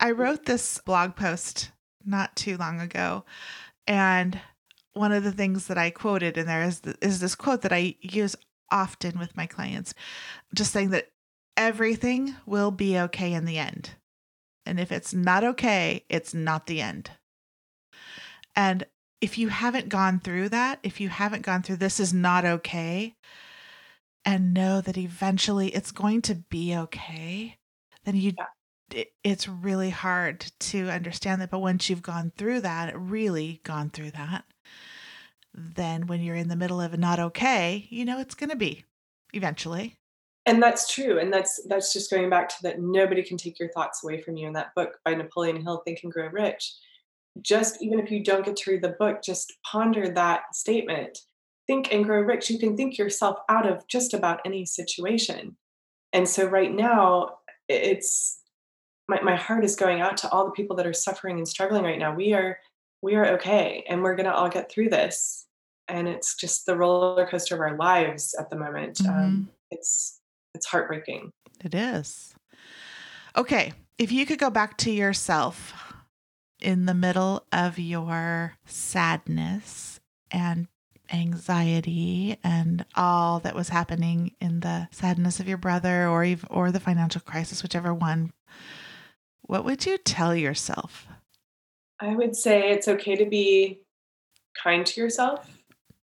I 0.00 0.10
wrote 0.10 0.46
this 0.46 0.78
blog 0.78 1.14
post 1.14 1.70
not 2.04 2.34
too 2.34 2.56
long 2.56 2.80
ago, 2.80 3.24
and 3.86 4.40
one 4.94 5.12
of 5.12 5.24
the 5.24 5.32
things 5.32 5.66
that 5.68 5.78
I 5.78 5.90
quoted 5.90 6.36
in 6.36 6.46
there 6.46 6.62
is 6.62 6.80
th- 6.80 6.96
is 7.00 7.20
this 7.20 7.34
quote 7.34 7.62
that 7.62 7.72
I 7.72 7.96
use 8.00 8.36
often 8.70 9.18
with 9.18 9.36
my 9.36 9.46
clients, 9.46 9.94
just 10.54 10.72
saying 10.72 10.90
that 10.90 11.08
everything 11.56 12.36
will 12.46 12.70
be 12.70 12.98
okay 12.98 13.32
in 13.32 13.44
the 13.44 13.58
end, 13.58 13.90
and 14.66 14.78
if 14.80 14.92
it's 14.92 15.14
not 15.14 15.44
okay, 15.44 16.04
it's 16.08 16.34
not 16.34 16.66
the 16.66 16.80
end. 16.80 17.10
And 18.56 18.86
if 19.20 19.38
you 19.38 19.48
haven't 19.48 19.88
gone 19.88 20.18
through 20.20 20.48
that, 20.50 20.78
if 20.82 21.00
you 21.00 21.08
haven't 21.08 21.42
gone 21.42 21.62
through 21.62 21.76
this 21.76 22.00
is 22.00 22.12
not 22.14 22.44
okay, 22.44 23.14
and 24.24 24.52
know 24.54 24.80
that 24.80 24.98
eventually 24.98 25.68
it's 25.68 25.92
going 25.92 26.22
to 26.22 26.34
be 26.34 26.76
okay, 26.76 27.58
then 28.04 28.16
you 28.16 28.34
Yeah. 28.36 29.04
it's 29.22 29.46
really 29.48 29.90
hard 29.90 30.40
to 30.58 30.90
understand 30.90 31.40
that. 31.40 31.50
But 31.50 31.60
once 31.60 31.88
you've 31.88 32.02
gone 32.02 32.32
through 32.36 32.62
that, 32.62 32.98
really 32.98 33.60
gone 33.64 33.90
through 33.90 34.10
that, 34.12 34.44
then 35.54 36.06
when 36.06 36.20
you're 36.20 36.36
in 36.36 36.48
the 36.48 36.56
middle 36.56 36.80
of 36.80 36.94
a 36.94 36.96
not 36.96 37.18
okay, 37.18 37.86
you 37.90 38.04
know 38.04 38.20
it's 38.20 38.34
going 38.34 38.50
to 38.50 38.56
be 38.56 38.84
eventually. 39.32 39.96
And 40.46 40.62
that's 40.62 40.92
true. 40.92 41.18
And 41.18 41.32
that's 41.32 41.60
that's 41.68 41.92
just 41.92 42.10
going 42.10 42.30
back 42.30 42.48
to 42.48 42.56
that 42.62 42.80
nobody 42.80 43.22
can 43.22 43.36
take 43.36 43.58
your 43.58 43.70
thoughts 43.70 44.02
away 44.02 44.20
from 44.20 44.36
you 44.36 44.46
in 44.46 44.54
that 44.54 44.74
book 44.74 44.98
by 45.04 45.14
Napoleon 45.14 45.62
Hill, 45.62 45.82
Think 45.84 46.00
and 46.02 46.12
Grow 46.12 46.28
Rich. 46.28 46.74
Just 47.40 47.82
even 47.82 48.00
if 48.00 48.10
you 48.10 48.24
don't 48.24 48.44
get 48.44 48.56
to 48.56 48.70
read 48.70 48.82
the 48.82 48.96
book, 48.98 49.22
just 49.22 49.52
ponder 49.64 50.08
that 50.10 50.54
statement. 50.54 51.18
Think 51.66 51.92
and 51.92 52.04
grow 52.04 52.20
rich. 52.20 52.50
You 52.50 52.58
can 52.58 52.76
think 52.76 52.98
yourself 52.98 53.38
out 53.48 53.70
of 53.70 53.86
just 53.86 54.12
about 54.12 54.40
any 54.44 54.66
situation. 54.66 55.56
And 56.12 56.28
so 56.28 56.44
right 56.46 56.74
now, 56.74 57.38
it's 57.68 58.40
my, 59.08 59.20
my 59.20 59.36
heart 59.36 59.64
is 59.64 59.76
going 59.76 60.00
out 60.00 60.16
to 60.18 60.30
all 60.30 60.46
the 60.46 60.50
people 60.50 60.74
that 60.76 60.86
are 60.86 60.92
suffering 60.92 61.38
and 61.38 61.46
struggling 61.46 61.84
right 61.84 61.98
now. 61.98 62.12
We 62.12 62.32
are 62.32 62.58
we 63.02 63.14
are 63.14 63.26
okay 63.34 63.84
and 63.88 64.02
we're 64.02 64.16
gonna 64.16 64.32
all 64.32 64.48
get 64.48 64.70
through 64.70 64.90
this. 64.90 65.46
And 65.88 66.06
it's 66.06 66.36
just 66.36 66.66
the 66.66 66.76
roller 66.76 67.26
coaster 67.26 67.54
of 67.54 67.60
our 67.60 67.76
lives 67.76 68.34
at 68.38 68.48
the 68.50 68.56
moment. 68.56 68.98
Mhm. 68.98 69.08
Um, 69.08 69.50
it's 69.70 70.20
it's 70.54 70.66
heartbreaking. 70.66 71.32
It 71.64 71.74
is. 71.74 72.34
Okay. 73.36 73.72
If 73.98 74.10
you 74.12 74.24
could 74.26 74.38
go 74.38 74.50
back 74.50 74.76
to 74.78 74.90
yourself 74.90 75.74
in 76.60 76.86
the 76.86 76.94
middle 76.94 77.46
of 77.52 77.78
your 77.78 78.54
sadness 78.66 80.00
and 80.30 80.68
anxiety 81.12 82.36
and 82.44 82.84
all 82.94 83.40
that 83.40 83.54
was 83.54 83.68
happening 83.70 84.34
in 84.40 84.60
the 84.60 84.88
sadness 84.92 85.40
of 85.40 85.48
your 85.48 85.58
brother 85.58 86.06
or 86.08 86.24
or 86.48 86.70
the 86.70 86.78
financial 86.78 87.20
crisis 87.20 87.62
whichever 87.64 87.92
one 87.92 88.32
what 89.42 89.64
would 89.64 89.84
you 89.84 89.98
tell 89.98 90.34
yourself 90.36 91.08
I 92.00 92.14
would 92.14 92.34
say 92.34 92.70
it's 92.70 92.88
okay 92.88 93.14
to 93.16 93.26
be 93.26 93.80
kind 94.62 94.86
to 94.86 95.00
yourself. 95.00 95.62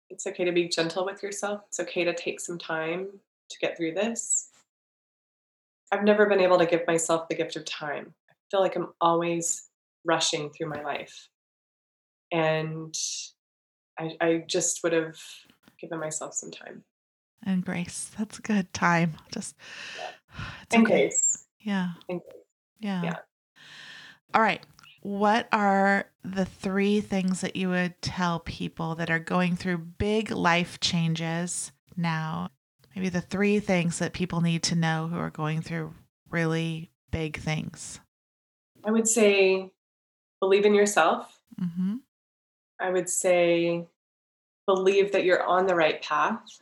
It's 0.09 0.27
okay 0.27 0.43
to 0.43 0.51
be 0.51 0.67
gentle 0.67 1.05
with 1.05 1.23
yourself. 1.23 1.61
It's 1.67 1.79
okay 1.79 2.03
to 2.03 2.13
take 2.13 2.39
some 2.39 2.57
time 2.57 3.07
to 3.49 3.57
get 3.59 3.75
through 3.77 3.93
this. 3.93 4.49
I've 5.91 6.03
never 6.03 6.27
been 6.27 6.41
able 6.41 6.59
to 6.59 6.65
give 6.67 6.85
myself 6.87 7.27
the 7.27 7.35
gift 7.35 7.55
of 7.55 7.65
time. 7.65 8.13
I 8.29 8.33
feel 8.51 8.61
like 8.61 8.75
I'm 8.75 8.93
always 9.01 9.69
rushing 10.05 10.51
through 10.51 10.69
my 10.69 10.81
life. 10.83 11.29
And 12.31 12.95
I, 13.99 14.11
I 14.21 14.43
just 14.47 14.83
would 14.83 14.93
have 14.93 15.17
given 15.79 15.99
myself 15.99 16.33
some 16.35 16.51
time. 16.51 16.83
and 17.45 17.63
grace 17.63 18.11
that's 18.17 18.37
a 18.37 18.41
good 18.41 18.71
time 18.73 19.13
just 19.31 19.55
it's 20.61 20.75
And 20.75 20.85
okay. 20.85 21.03
grace. 21.03 21.45
yeah 21.61 21.91
And 22.09 22.19
grace. 22.21 22.43
Yeah. 22.79 23.03
Yeah. 23.03 23.15
All 24.33 24.41
right. 24.41 24.63
What 25.01 25.47
are 25.51 26.05
the 26.23 26.45
three 26.45 26.99
things 26.99 27.41
that 27.41 27.55
you 27.55 27.69
would 27.69 28.01
tell 28.01 28.39
people 28.39 28.95
that 28.95 29.09
are 29.09 29.19
going 29.19 29.55
through 29.55 29.77
big 29.77 30.31
life 30.31 30.79
changes 30.79 31.71
now? 31.95 32.51
Maybe 32.95 33.09
the 33.09 33.21
three 33.21 33.59
things 33.59 33.99
that 33.99 34.13
people 34.13 34.41
need 34.41 34.63
to 34.63 34.75
know 34.75 35.07
who 35.07 35.17
are 35.17 35.29
going 35.29 35.61
through 35.61 35.93
really 36.29 36.91
big 37.11 37.39
things. 37.39 37.99
I 38.83 38.91
would 38.91 39.07
say 39.07 39.71
believe 40.39 40.65
in 40.65 40.73
yourself. 40.73 41.39
Mm-hmm. 41.59 41.95
I 42.79 42.89
would 42.89 43.09
say 43.09 43.85
believe 44.65 45.11
that 45.11 45.23
you're 45.23 45.43
on 45.43 45.65
the 45.65 45.75
right 45.75 46.01
path, 46.01 46.61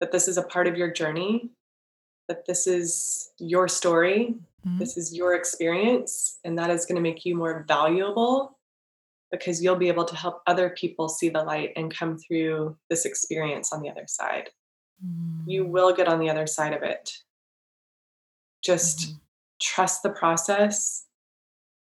that 0.00 0.12
this 0.12 0.28
is 0.28 0.36
a 0.36 0.42
part 0.42 0.66
of 0.66 0.76
your 0.76 0.90
journey, 0.90 1.50
that 2.28 2.46
this 2.46 2.66
is 2.66 3.30
your 3.38 3.68
story, 3.68 4.34
Mhm. 4.66 4.78
this 4.78 4.96
is 4.96 5.14
your 5.14 5.34
experience, 5.34 6.38
and 6.44 6.58
that 6.58 6.70
is 6.70 6.86
going 6.86 6.96
to 6.96 7.02
make 7.02 7.24
you 7.24 7.34
more 7.36 7.64
valuable 7.66 8.58
because 9.30 9.62
you'll 9.62 9.76
be 9.76 9.88
able 9.88 10.04
to 10.04 10.16
help 10.16 10.42
other 10.46 10.70
people 10.70 11.08
see 11.08 11.28
the 11.28 11.42
light 11.44 11.72
and 11.76 11.94
come 11.94 12.18
through 12.18 12.76
this 12.88 13.04
experience 13.04 13.72
on 13.72 13.80
the 13.80 13.88
other 13.88 14.06
side. 14.06 14.50
You 15.46 15.64
Mm. 15.64 15.70
will 15.70 15.92
get 15.94 16.08
on 16.08 16.18
the 16.18 16.28
other 16.28 16.46
side 16.46 16.74
of 16.74 16.82
it. 16.82 17.22
Just 18.62 18.98
Mhm. 18.98 19.20
trust 19.60 20.02
the 20.02 20.10
process 20.10 21.06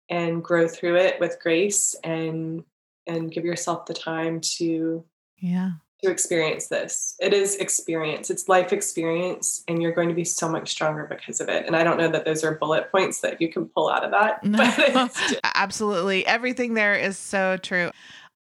and 0.09 0.43
grow 0.43 0.67
through 0.67 0.95
it 0.97 1.19
with 1.19 1.39
grace 1.41 1.95
and 2.03 2.65
and 3.07 3.32
give 3.32 3.43
yourself 3.43 3.88
the 3.88 3.93
time 3.93 4.39
to 4.39 5.03
Yeah. 5.38 5.71
To 6.04 6.10
experience 6.10 6.68
this. 6.68 7.16
It 7.20 7.34
is 7.34 7.56
experience. 7.58 8.30
It's 8.30 8.47
life 8.47 8.72
experience 8.72 9.64
and 9.68 9.82
you're 9.82 9.91
going 9.91 10.10
to 10.10 10.16
be 10.16 10.24
so 10.24 10.50
much 10.50 10.70
stronger 10.70 11.06
because 11.10 11.41
of 11.41 11.50
it. 11.50 11.66
And 11.66 11.76
I 11.76 11.84
don't 11.84 11.97
know 11.97 12.10
that 12.10 12.26
those 12.26 12.43
are 12.43 12.56
bullet 12.56 12.91
points 12.91 13.22
that 13.22 13.41
you 13.41 13.52
can 13.52 13.66
pull 13.68 13.89
out 13.89 14.04
of 14.04 14.12
that. 14.12 14.43
No, 14.50 15.10
absolutely. 15.56 16.26
Everything 16.26 16.74
there 16.74 16.95
is 16.95 17.18
so 17.18 17.58
true. 17.58 17.91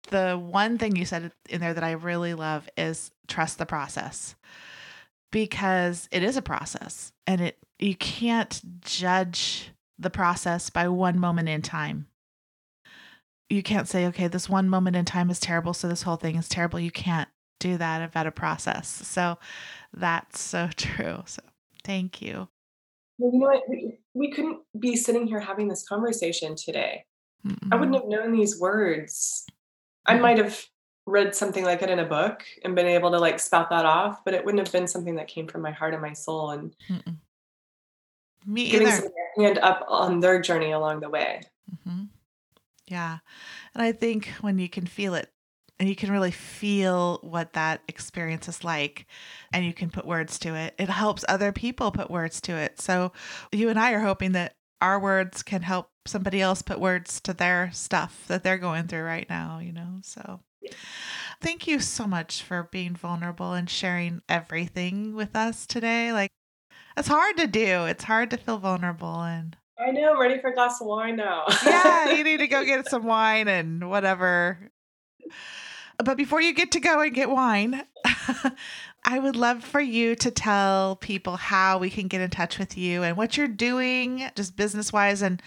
The 0.10 0.38
one 0.38 0.78
thing 0.78 0.95
you 0.95 1.06
said 1.06 1.32
in 1.50 1.62
there 1.62 1.74
that 1.74 1.84
I 1.84 1.91
really 1.91 2.34
love 2.34 2.70
is 2.78 3.12
trust 3.28 3.58
the 3.58 3.66
process 3.66 4.36
because 5.32 6.08
it 6.12 6.24
is 6.24 6.38
a 6.38 6.41
process 6.41 7.12
and 7.26 7.41
it 7.41 7.58
you 7.80 7.95
can't 7.95 8.62
judge 8.82 9.72
the 10.00 10.10
process 10.10 10.70
by 10.70 10.88
one 10.88 11.20
moment 11.20 11.50
in 11.50 11.62
time. 11.62 12.08
You 13.50 13.64
can't 13.64 13.88
say, 13.88 14.06
okay, 14.08 14.28
this 14.28 14.50
one 14.50 14.68
moment 14.68 14.95
in 14.95 15.06
time 15.06 15.30
is 15.30 15.39
terrible, 15.39 15.74
so 15.74 15.88
this 15.88 16.02
whole 16.02 16.18
thing 16.18 16.36
is 16.36 16.50
terrible. 16.50 16.80
You 16.80 16.91
can't 16.91 17.30
do 17.60 17.78
that 17.78 18.01
about 18.01 18.28
a 18.28 18.32
process. 18.32 18.88
So 18.88 19.38
that's 19.93 20.39
so 20.39 20.70
true. 20.76 21.24
So 21.26 21.41
thank 21.84 22.22
you. 22.22 22.47
well, 23.18 23.32
you 23.34 23.39
know 23.39 23.47
what? 23.47 23.64
We, 23.70 23.97
we 24.14 24.32
couldn't 24.32 24.60
be 24.80 24.95
sitting 24.95 25.28
here 25.28 25.39
having 25.39 25.68
this 25.68 25.88
conversation 25.88 26.55
today. 26.55 27.05
I 27.72 27.76
wouldn't 27.78 27.95
have 27.95 28.08
known 28.08 28.32
these 28.34 28.60
words. 28.60 29.45
I 30.05 30.16
Mhm. 30.16 30.22
might 30.22 30.38
have 30.38 30.66
read 31.05 31.34
something 31.34 31.64
like 31.64 31.82
it 31.82 31.89
in 31.89 31.99
a 31.99 32.05
book 32.05 32.43
and 32.64 32.76
been 32.76 32.86
able 32.88 33.12
to 33.12 33.20
like 33.20 33.39
spout 33.39 33.70
that 33.70 33.86
off, 33.86 34.24
but 34.26 34.34
it 34.34 34.43
wouldn't 34.43 34.60
have 34.66 34.72
been 34.74 34.88
something 34.88 35.16
that 35.16 35.28
came 35.30 35.47
from 35.47 35.62
my 35.62 35.72
heart 35.72 35.93
and 35.93 36.01
my 36.01 36.14
soul 36.14 36.51
and 36.51 36.76
Mm-mm. 36.89 37.18
Me 38.45 38.70
giving 38.70 38.88
either. 38.88 38.95
someone 38.95 39.14
hand 39.38 39.58
up 39.60 39.86
on 39.88 40.20
their 40.20 40.41
journey 40.41 40.72
along 40.72 40.99
the 41.01 41.10
way. 41.10 41.41
hmm 41.84 42.03
Yeah. 42.88 43.20
And 43.74 43.82
I 43.82 43.91
think 43.93 44.28
when 44.41 44.58
you 44.60 44.70
can 44.70 44.86
feel 44.86 45.14
it 45.16 45.32
and 45.80 45.88
you 45.88 45.95
can 45.95 46.11
really 46.11 46.32
feel 46.32 47.19
what 47.21 47.53
that 47.53 47.82
experience 47.88 48.47
is 48.47 48.63
like 48.63 49.05
and 49.53 49.65
you 49.65 49.73
can 49.73 49.89
put 49.89 50.05
words 50.05 50.39
to 50.39 50.55
it, 50.55 50.73
it 50.78 50.89
helps 50.89 51.23
other 51.28 51.51
people 51.51 51.91
put 51.91 52.09
words 52.09 52.41
to 52.41 52.53
it. 52.53 52.82
So 52.82 53.11
you 53.51 53.69
and 53.69 53.80
I 53.80 53.91
are 53.93 53.99
hoping 53.99 54.32
that 54.34 54.55
our 54.82 54.99
words 54.99 55.43
can 55.43 55.61
help 55.61 55.89
somebody 56.05 56.41
else 56.41 56.61
put 56.61 56.80
words 56.80 57.19
to 57.21 57.34
their 57.34 57.69
stuff 57.73 58.23
that 58.28 58.43
they're 58.43 58.57
going 58.57 58.88
through 58.88 59.03
right 59.03 59.30
now, 59.30 59.59
you 59.59 59.71
know? 59.71 59.99
So 60.03 60.41
thank 61.41 61.67
you 61.67 61.80
so 61.80 62.07
much 62.07 62.43
for 62.43 62.69
being 62.71 62.95
vulnerable 62.95 63.53
and 63.53 63.69
sharing 63.69 64.21
everything 64.30 65.15
with 65.15 65.36
us 65.36 65.65
today. 65.65 66.11
Like, 66.11 66.32
it's 66.95 67.07
hard 67.07 67.38
to 67.38 67.47
do. 67.47 67.86
It's 67.86 68.03
hard 68.03 68.32
to 68.32 68.38
feel 68.38 68.57
vulnerable 68.57 69.21
and 69.21 69.55
I 69.80 69.91
know, 69.91 70.13
I'm 70.13 70.19
ready 70.19 70.39
for 70.41 70.49
a 70.49 70.53
glass 70.55 70.82
of 70.82 70.88
wine 70.88 71.17
now. 71.17 71.45
yeah, 71.63 72.09
you 72.11 72.23
need 72.23 72.38
to 72.38 72.47
go 72.47 72.63
get 72.65 72.89
some 72.89 73.03
wine 73.03 73.47
and 73.47 73.88
whatever. 73.88 74.71
But 76.04 76.18
before 76.18 76.41
you 76.41 76.54
get 76.54 76.72
to 76.72 76.80
go 76.80 77.02
and 77.02 77.14
get 77.14 77.30
wine, 77.30 77.84
I 79.04 79.20
would 79.20 79.36
love 79.36 79.64
for 79.64 79.82
you 79.82 80.16
to 80.16 80.30
tell 80.30 80.98
people 80.98 81.38
how 81.38 81.80
we 81.80 81.89
can 81.89 82.08
get 82.08 82.22
in 82.22 82.30
touch 82.30 82.60
with 82.60 82.78
you 82.78 83.04
and 83.04 83.18
what 83.18 83.36
you're 83.36 83.48
doing, 83.48 84.30
just 84.36 84.56
business 84.56 84.93
wise. 84.93 85.22
And 85.22 85.41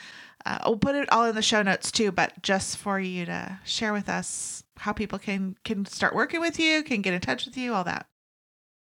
uh, 0.45 0.59
we'll 0.67 0.79
put 0.79 0.95
it 0.95 1.11
all 1.13 1.25
in 1.27 1.35
the 1.35 1.43
show 1.43 1.63
notes 1.63 1.93
too, 1.93 2.11
but 2.11 2.43
just 2.43 2.79
for 2.79 2.99
you 2.99 3.27
to 3.27 3.59
share 3.65 3.93
with 3.93 4.09
us 4.09 4.65
how 4.79 4.93
people 4.93 5.19
can 5.19 5.57
can 5.65 5.85
start 5.85 6.15
working 6.15 6.41
with 6.41 6.59
you, 6.59 6.83
can 6.83 7.03
get 7.03 7.15
in 7.15 7.21
touch 7.21 7.45
with 7.45 7.57
you, 7.57 7.75
all 7.75 7.85
that. 7.85 8.07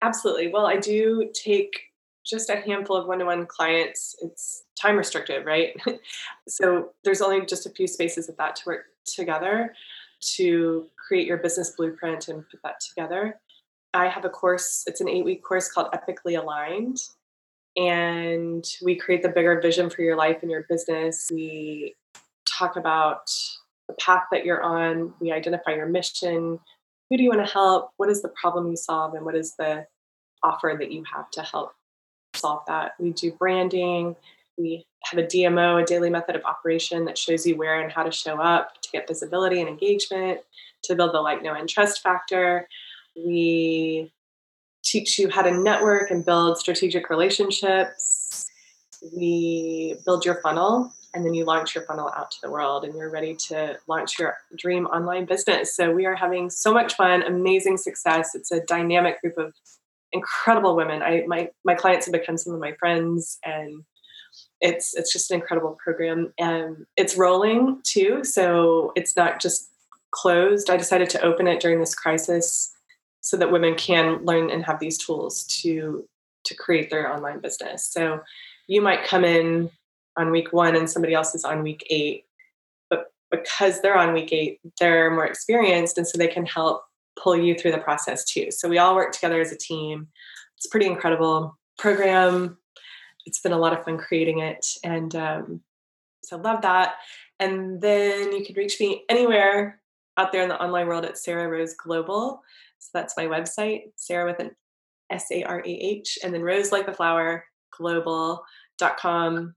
Absolutely. 0.03 0.49
Well, 0.49 0.67
I 0.67 0.77
do 0.77 1.31
take 1.33 1.81
just 2.27 2.51
a 2.51 2.57
handful 2.57 2.97
of 2.97 3.07
one-to-one 3.07 3.47
clients. 3.47 4.17
It's 4.21 4.65
time 4.81 4.97
restricted, 4.97 5.47
right? 5.47 5.75
so 6.49 6.91
there's 7.05 7.23
only 7.23 7.47
just 7.47 7.67
a 7.67 7.71
few 7.71 7.87
spaces 7.87 8.29
of 8.29 8.37
that 8.37 8.57
to 8.57 8.63
work 8.67 8.87
together 9.07 9.75
to 10.21 10.87
create 11.07 11.27
your 11.27 11.39
business 11.39 11.71
blueprint 11.71 12.29
and 12.29 12.49
put 12.51 12.61
that 12.65 12.81
together. 12.81 13.39
I 13.95 14.09
have 14.09 14.25
a 14.25 14.31
course, 14.31 14.85
it's 14.87 15.01
an 15.01 15.09
eight-week 15.09 15.43
course 15.43 15.71
called 15.71 15.93
Epically 15.93 16.39
Aligned. 16.39 16.99
And 17.77 18.65
we 18.83 18.97
create 18.97 19.23
the 19.23 19.29
bigger 19.29 19.61
vision 19.61 19.91
for 19.91 20.03
your 20.03 20.17
life 20.17 20.39
and 20.43 20.51
your 20.51 20.67
business. 20.69 21.29
We 21.31 21.95
talk 22.47 22.77
about 22.77 23.31
the 23.89 23.95
path 23.95 24.25
that 24.33 24.45
you're 24.45 24.63
on. 24.63 25.13
We 25.21 25.31
identify 25.31 25.75
your 25.75 25.87
mission. 25.87 26.59
Who 27.09 27.17
do 27.17 27.23
you 27.23 27.29
want 27.29 27.47
to 27.47 27.53
help? 27.53 27.91
What 27.99 28.11
is 28.11 28.23
the 28.23 28.31
problem 28.41 28.69
you 28.69 28.77
solve? 28.77 29.15
And 29.15 29.25
what 29.25 29.37
is 29.37 29.55
the 29.57 29.87
offer 30.43 30.75
that 30.79 30.91
you 30.91 31.05
have 31.15 31.31
to 31.33 31.43
help 31.43 31.73
solve 32.35 32.63
that? 32.67 32.93
We 32.99 33.13
do 33.13 33.33
branding. 33.33 34.17
We 34.59 34.87
have 35.05 35.19
a 35.19 35.27
DMO, 35.27 35.83
a 35.83 35.87
daily 35.87 36.11
method 36.11 36.35
of 36.35 36.45
operation 36.45 37.05
that 37.05 37.19
shows 37.19 37.47
you 37.47 37.57
where 37.57 37.81
and 37.81 37.93
how 37.93 38.03
to 38.03 38.11
show 38.11 38.41
up 38.41 38.81
get 38.97 39.09
visibility 39.09 39.61
and 39.61 39.68
engagement, 39.68 40.40
to 40.84 40.94
build 40.94 41.12
the 41.12 41.20
like, 41.20 41.42
know, 41.42 41.55
and 41.55 41.68
trust 41.68 42.03
factor. 42.03 42.68
We 43.16 44.12
teach 44.84 45.18
you 45.18 45.28
how 45.30 45.42
to 45.42 45.51
network 45.51 46.11
and 46.11 46.24
build 46.24 46.59
strategic 46.59 47.11
relationships. 47.11 48.47
We 49.16 49.97
build 50.05 50.24
your 50.24 50.40
funnel 50.42 50.92
and 51.14 51.24
then 51.24 51.34
you 51.34 51.44
launch 51.44 51.74
your 51.74 51.84
funnel 51.84 52.12
out 52.16 52.30
to 52.30 52.36
the 52.42 52.51
world 52.51 52.84
and 52.84 52.94
you're 52.94 53.11
ready 53.11 53.34
to 53.49 53.78
launch 53.88 54.18
your 54.18 54.36
dream 54.57 54.86
online 54.86 55.24
business. 55.24 55.74
So 55.74 55.92
we 55.92 56.07
are 56.07 56.14
having 56.14 56.51
so 56.51 56.72
much 56.72 56.94
fun, 56.94 57.22
amazing 57.22 57.78
success. 57.78 58.34
It's 58.34 58.53
a 58.53 58.61
dynamic 58.61 59.20
group 59.20 59.38
of 59.38 59.55
incredible 60.12 60.76
women. 60.76 61.03
I 61.03 61.24
my 61.26 61.49
my 61.64 61.74
clients 61.74 62.07
have 62.07 62.12
become 62.12 62.36
some 62.36 62.55
of 62.55 62.61
my 62.61 62.72
friends 62.72 63.38
and 63.44 63.82
it's 64.61 64.95
it's 64.95 65.13
just 65.13 65.31
an 65.31 65.41
incredible 65.41 65.77
program 65.83 66.33
and 66.39 66.87
it's 66.97 67.17
rolling 67.17 67.79
too 67.83 68.25
so 68.25 68.93
it's 68.97 69.15
not 69.17 69.41
just 69.41 69.71
closed. 70.17 70.71
I 70.71 70.77
decided 70.77 71.11
to 71.11 71.23
open 71.23 71.47
it 71.47 71.61
during 71.61 71.79
this 71.79 71.95
crisis 71.95 72.73
so 73.21 73.37
that 73.37 73.53
women 73.53 73.75
can 73.75 74.25
learn 74.25 74.51
and 74.51 74.65
have 74.65 74.81
these 74.81 74.99
tools 74.99 75.45
to 75.63 76.09
to 76.45 76.55
create 76.55 76.91
their 76.91 77.13
online 77.13 77.41
business. 77.41 77.85
So 77.85 78.21
you 78.69 78.81
might 78.81 79.05
come 79.05 79.25
in 79.25 79.71
on 80.17 80.31
week 80.31 80.53
one 80.53 80.75
and 80.75 80.89
somebody 80.89 81.13
else 81.13 81.35
is 81.35 81.45
on 81.45 81.63
week 81.63 81.87
eight 81.91 82.25
but 82.89 83.13
because 83.31 83.83
they're 83.83 83.99
on 83.99 84.15
week 84.15 84.33
eight 84.33 84.61
they're 84.81 85.11
more 85.11 85.27
experienced 85.27 85.99
and 85.99 86.07
so 86.07 86.17
they 86.17 86.29
can 86.29 86.47
help 86.47 86.85
pull 87.21 87.37
you 87.37 87.55
through 87.55 87.73
the 87.73 87.79
process 87.79 88.25
too. 88.25 88.51
So 88.51 88.69
we 88.69 88.79
all 88.79 88.95
work 88.95 89.13
together 89.13 89.41
as 89.41 89.53
a 89.53 89.57
team. 89.57 90.09
It's 90.57 90.67
pretty 90.67 90.87
incredible 90.87 91.59
program 91.79 92.59
it's 93.27 93.41
been 93.41 93.53
a 93.53 93.59
lot 93.59 93.77
of 93.77 93.85
fun 93.85 93.99
creating 93.99 94.39
it 94.39 94.66
and 94.83 95.14
um, 95.14 95.61
so 96.22 96.37
love 96.37 96.62
that. 96.62 96.95
And 97.39 97.81
then 97.81 98.33
you 98.33 98.45
can 98.45 98.55
reach 98.57 98.81
me 98.81 99.05
anywhere 99.09 99.81
out 100.16 100.33
there 100.33 100.43
in 100.43 100.49
the 100.49 100.61
online 100.61 100.87
world 100.87 101.05
at 101.05 101.18
sarah 101.18 101.49
rose 101.49 101.74
global. 101.74 102.43
So 102.79 102.91
that's 102.95 103.16
my 103.16 103.24
website 103.24 103.83
sarah 103.97 104.27
with 104.31 104.41
an 104.41 104.53
s-a-r-a-h 105.11 106.18
and 106.24 106.35
then 106.35 106.43
rose 106.43 106.72
like 106.72 106.87
the 106.87 106.93
flower 106.93 107.45
global.com 107.77 109.55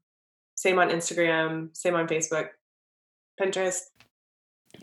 same 0.56 0.78
on 0.78 0.90
instagram 0.90 1.76
same 1.76 1.96
on 1.96 2.08
facebook 2.08 2.50
pinterest 3.42 3.82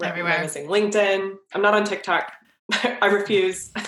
everywhere. 0.03 0.41
missing 0.43 0.67
linkedin. 0.67 1.35
I'm 1.55 1.63
not 1.63 1.75
on 1.75 1.85
tiktok. 1.85 2.33
I 2.73 3.07
refuse. 3.07 3.73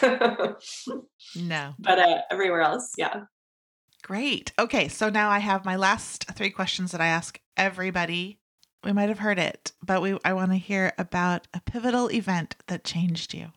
No. 1.36 1.74
But 1.78 1.98
uh, 1.98 2.18
everywhere 2.30 2.62
else 2.62 2.92
yeah 2.96 3.24
Great. 4.08 4.52
Okay, 4.58 4.88
so 4.88 5.10
now 5.10 5.28
I 5.28 5.38
have 5.38 5.66
my 5.66 5.76
last 5.76 6.24
three 6.34 6.48
questions 6.48 6.92
that 6.92 7.00
I 7.02 7.08
ask 7.08 7.38
everybody. 7.58 8.38
We 8.82 8.94
might 8.94 9.10
have 9.10 9.18
heard 9.18 9.38
it, 9.38 9.72
but 9.84 10.00
we 10.00 10.16
I 10.24 10.32
want 10.32 10.50
to 10.50 10.56
hear 10.56 10.94
about 10.96 11.46
a 11.52 11.60
pivotal 11.60 12.10
event 12.10 12.56
that 12.68 12.84
changed 12.84 13.34
you. 13.34 13.48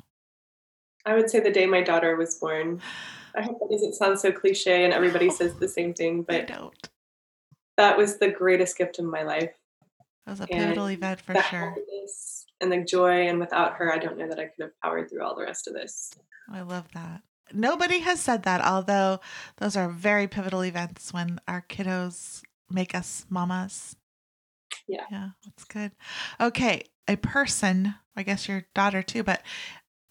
I 1.05 1.15
would 1.15 1.29
say 1.29 1.39
the 1.39 1.51
day 1.51 1.67
my 1.67 1.81
daughter 1.81 2.17
was 2.17 2.35
born. 2.35 2.81
I 3.33 3.43
hope 3.43 3.59
that 3.59 3.69
doesn't 3.71 3.93
sound 3.93 4.19
so 4.19 4.33
cliche 4.33 4.83
and 4.83 4.93
everybody 4.93 5.29
oh. 5.29 5.33
says 5.33 5.55
the 5.55 5.69
same 5.69 5.93
thing, 5.93 6.23
but 6.23 6.47
don't. 6.47 6.89
That 7.77 7.97
was 7.97 8.17
the 8.17 8.29
greatest 8.29 8.77
gift 8.77 8.99
in 8.99 9.09
my 9.09 9.23
life. 9.23 9.53
That 10.25 10.31
was 10.31 10.41
a 10.41 10.47
pivotal 10.47 10.87
and 10.87 10.97
event 10.97 11.21
for 11.21 11.41
sure. 11.43 11.77
And 12.59 12.69
the 12.69 12.83
joy, 12.83 13.25
and 13.29 13.39
without 13.39 13.75
her, 13.75 13.93
I 13.93 13.99
don't 13.99 14.17
know 14.17 14.27
that 14.27 14.37
I 14.37 14.47
could 14.47 14.63
have 14.63 14.81
powered 14.83 15.09
through 15.09 15.23
all 15.23 15.33
the 15.33 15.43
rest 15.43 15.69
of 15.69 15.73
this. 15.73 16.11
I 16.51 16.59
love 16.59 16.89
that. 16.93 17.21
Nobody 17.53 17.99
has 17.99 18.21
said 18.21 18.43
that, 18.43 18.61
although 18.61 19.19
those 19.57 19.75
are 19.75 19.89
very 19.89 20.27
pivotal 20.27 20.63
events 20.63 21.13
when 21.13 21.39
our 21.47 21.65
kiddos 21.67 22.41
make 22.69 22.95
us 22.95 23.25
mamas. 23.29 23.95
Yeah. 24.87 25.05
Yeah, 25.11 25.29
that's 25.43 25.63
good. 25.65 25.91
Okay. 26.39 26.83
A 27.07 27.15
person, 27.17 27.95
I 28.15 28.23
guess 28.23 28.47
your 28.47 28.65
daughter 28.73 29.01
too, 29.01 29.23
but 29.23 29.41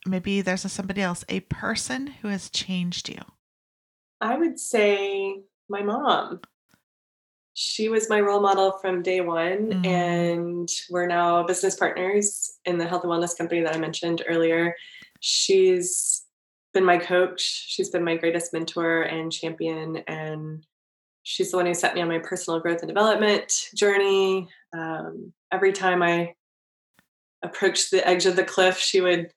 maybe 0.06 0.40
there's 0.40 0.64
a, 0.64 0.68
somebody 0.68 1.02
else, 1.02 1.24
a 1.28 1.40
person 1.40 2.08
who 2.08 2.28
has 2.28 2.50
changed 2.50 3.08
you. 3.08 3.20
I 4.20 4.36
would 4.36 4.58
say 4.58 5.42
my 5.68 5.82
mom. 5.82 6.40
She 7.54 7.88
was 7.88 8.08
my 8.08 8.20
role 8.20 8.40
model 8.40 8.78
from 8.80 9.02
day 9.02 9.20
one, 9.20 9.70
mm-hmm. 9.70 9.84
and 9.84 10.68
we're 10.88 11.06
now 11.06 11.42
business 11.42 11.76
partners 11.76 12.58
in 12.64 12.78
the 12.78 12.86
health 12.86 13.02
and 13.02 13.12
wellness 13.12 13.36
company 13.36 13.60
that 13.62 13.74
I 13.74 13.78
mentioned 13.78 14.22
earlier. 14.26 14.74
She's 15.20 16.19
been 16.72 16.84
my 16.84 16.98
coach. 16.98 17.40
She's 17.68 17.90
been 17.90 18.04
my 18.04 18.16
greatest 18.16 18.52
mentor 18.52 19.02
and 19.02 19.32
champion. 19.32 19.98
And 20.06 20.64
she's 21.22 21.50
the 21.50 21.56
one 21.56 21.66
who 21.66 21.74
set 21.74 21.94
me 21.94 22.00
on 22.00 22.08
my 22.08 22.18
personal 22.18 22.60
growth 22.60 22.80
and 22.80 22.88
development 22.88 23.68
journey. 23.74 24.48
Um, 24.76 25.32
every 25.52 25.72
time 25.72 26.02
I 26.02 26.34
approached 27.42 27.90
the 27.90 28.06
edge 28.06 28.26
of 28.26 28.36
the 28.36 28.44
cliff, 28.44 28.78
she 28.78 29.00
would 29.00 29.32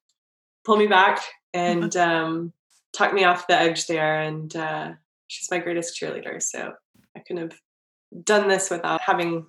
pull 0.66 0.78
me 0.78 0.88
back 0.88 1.22
and 1.54 1.96
um, 1.98 2.54
talk 2.96 3.14
me 3.14 3.24
off 3.24 3.48
the 3.48 3.60
edge 3.60 3.88
there. 3.88 4.22
And 4.22 4.56
uh, 4.56 4.92
she's 5.28 5.52
my 5.52 5.60
greatest 5.60 6.00
cheerleader. 6.00 6.42
So 6.42 6.74
I 7.16 7.20
couldn't 7.20 7.50
have 7.50 7.60
done 8.24 8.48
this 8.48 8.70
without 8.70 9.02
having 9.02 9.46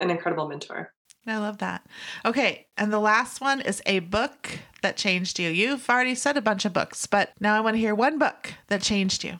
an 0.00 0.10
incredible 0.10 0.48
mentor. 0.48 0.92
I 1.26 1.38
love 1.38 1.58
that. 1.58 1.86
Okay. 2.24 2.66
And 2.76 2.92
the 2.92 3.00
last 3.00 3.40
one 3.40 3.60
is 3.60 3.82
a 3.86 3.98
book 3.98 4.60
that 4.82 4.96
changed 4.96 5.38
you. 5.38 5.50
You've 5.50 5.88
already 5.88 6.14
said 6.14 6.36
a 6.36 6.42
bunch 6.42 6.64
of 6.64 6.72
books, 6.72 7.06
but 7.06 7.32
now 7.40 7.56
I 7.56 7.60
want 7.60 7.74
to 7.74 7.80
hear 7.80 7.94
one 7.94 8.18
book 8.18 8.54
that 8.68 8.82
changed 8.82 9.24
you. 9.24 9.36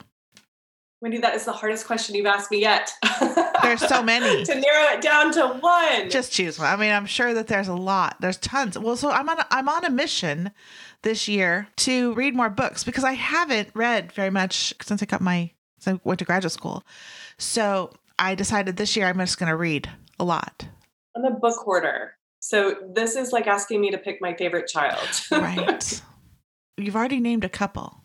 Wendy, 0.99 1.19
that 1.19 1.35
is 1.35 1.45
the 1.45 1.51
hardest 1.51 1.85
question 1.85 2.15
you've 2.15 2.25
asked 2.25 2.49
me 2.49 2.59
yet. 2.59 2.91
there's 3.61 3.87
so 3.87 4.01
many. 4.01 4.43
to 4.43 4.55
narrow 4.55 4.95
it 4.95 5.01
down 5.01 5.31
to 5.33 5.47
one. 5.47 6.09
Just 6.09 6.31
choose 6.31 6.57
one. 6.57 6.67
I 6.67 6.75
mean, 6.75 6.91
I'm 6.91 7.05
sure 7.05 7.35
that 7.35 7.47
there's 7.47 7.67
a 7.67 7.75
lot. 7.75 8.17
There's 8.19 8.37
tons. 8.37 8.79
Well, 8.79 8.97
so 8.97 9.11
I'm 9.11 9.29
on 9.29 9.39
a, 9.39 9.45
I'm 9.51 9.69
on 9.69 9.85
a 9.85 9.91
mission 9.91 10.51
this 11.03 11.27
year 11.27 11.67
to 11.77 12.15
read 12.15 12.35
more 12.35 12.49
books 12.49 12.83
because 12.83 13.03
I 13.03 13.13
haven't 13.13 13.69
read 13.75 14.11
very 14.11 14.31
much 14.31 14.73
since 14.81 15.03
I 15.03 15.05
got 15.05 15.21
my 15.21 15.51
since 15.77 15.99
I 15.99 16.01
went 16.03 16.17
to 16.19 16.25
graduate 16.25 16.51
school. 16.51 16.83
So 17.37 17.93
I 18.17 18.33
decided 18.33 18.77
this 18.77 18.95
year 18.95 19.05
I'm 19.05 19.19
just 19.19 19.37
going 19.37 19.51
to 19.51 19.55
read 19.55 19.87
a 20.19 20.23
lot. 20.23 20.65
I'm 21.17 21.25
a 21.25 21.31
book 21.31 21.57
hoarder. 21.63 22.13
So 22.39 22.75
this 22.93 23.15
is 23.15 23.31
like 23.31 23.47
asking 23.47 23.81
me 23.81 23.91
to 23.91 23.97
pick 23.97 24.21
my 24.21 24.35
favorite 24.35 24.67
child. 24.67 25.07
right. 25.31 26.01
You've 26.77 26.95
already 26.95 27.19
named 27.19 27.43
a 27.43 27.49
couple. 27.49 28.03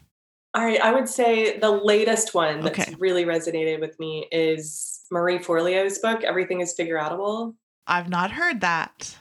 All 0.54 0.64
right. 0.64 0.80
I 0.80 0.92
would 0.92 1.08
say 1.08 1.58
the 1.58 1.70
latest 1.70 2.34
one 2.34 2.62
that's 2.62 2.78
okay. 2.78 2.94
really 2.98 3.24
resonated 3.24 3.80
with 3.80 3.98
me 3.98 4.26
is 4.32 5.00
Marie 5.10 5.38
Forleo's 5.38 5.98
book, 5.98 6.24
Everything 6.24 6.60
is 6.60 6.72
Figure 6.72 6.98
Outable. 6.98 7.54
I've 7.86 8.08
not 8.08 8.30
heard 8.30 8.60
that. 8.62 9.16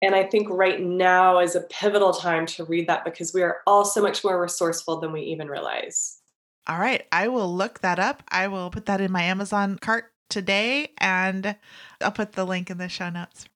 And 0.00 0.14
I 0.14 0.24
think 0.24 0.48
right 0.50 0.80
now 0.80 1.38
is 1.38 1.54
a 1.54 1.62
pivotal 1.62 2.12
time 2.12 2.46
to 2.46 2.64
read 2.64 2.88
that 2.88 3.04
because 3.04 3.32
we 3.32 3.42
are 3.42 3.58
all 3.66 3.84
so 3.84 4.02
much 4.02 4.24
more 4.24 4.40
resourceful 4.40 5.00
than 5.00 5.12
we 5.12 5.22
even 5.22 5.48
realize. 5.48 6.18
All 6.66 6.78
right. 6.78 7.06
I 7.12 7.28
will 7.28 7.54
look 7.54 7.80
that 7.80 7.98
up. 7.98 8.22
I 8.28 8.48
will 8.48 8.70
put 8.70 8.86
that 8.86 9.00
in 9.00 9.12
my 9.12 9.22
Amazon 9.22 9.78
cart 9.78 10.13
today 10.34 10.90
and 10.98 11.54
I'll 12.00 12.10
put 12.10 12.32
the 12.32 12.44
link 12.44 12.68
in 12.68 12.78
the 12.78 12.88
show 12.88 13.08
notes. 13.08 13.46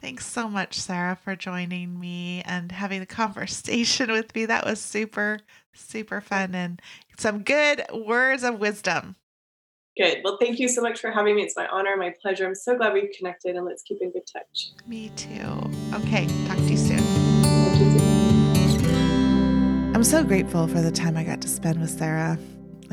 Thanks 0.00 0.26
so 0.26 0.48
much, 0.48 0.78
Sarah, 0.78 1.16
for 1.16 1.36
joining 1.36 1.98
me 1.98 2.42
and 2.44 2.70
having 2.72 3.00
the 3.00 3.06
conversation 3.06 4.10
with 4.12 4.34
me. 4.34 4.44
That 4.44 4.66
was 4.66 4.80
super, 4.80 5.38
super 5.72 6.20
fun 6.20 6.54
and 6.54 6.82
some 7.18 7.42
good 7.42 7.84
words 7.92 8.42
of 8.42 8.58
wisdom. 8.58 9.14
Good. 9.96 10.18
Well, 10.22 10.38
thank 10.40 10.58
you 10.58 10.68
so 10.68 10.82
much 10.82 11.00
for 11.00 11.10
having 11.10 11.36
me. 11.36 11.42
It's 11.42 11.56
my 11.56 11.66
honor, 11.68 11.96
my 11.96 12.14
pleasure. 12.20 12.46
I'm 12.46 12.54
so 12.54 12.76
glad 12.76 12.94
we 12.94 13.12
connected 13.16 13.56
and 13.56 13.64
let's 13.64 13.82
keep 13.82 13.98
in 14.00 14.12
good 14.12 14.26
touch. 14.32 14.70
Me 14.86 15.10
too. 15.16 15.70
Okay. 15.94 16.26
Talk 16.46 16.56
to 16.56 16.62
you 16.64 16.76
soon. 16.76 16.98
I'm 19.94 20.04
so 20.04 20.22
grateful 20.22 20.68
for 20.68 20.80
the 20.80 20.92
time 20.92 21.16
I 21.16 21.24
got 21.24 21.40
to 21.42 21.48
spend 21.48 21.80
with 21.80 21.90
Sarah. 21.90 22.38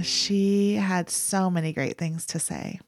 She 0.02 0.74
had 0.74 1.10
so 1.10 1.50
many 1.50 1.72
great 1.72 1.98
things 1.98 2.26
to 2.28 2.40
say. 2.40 2.80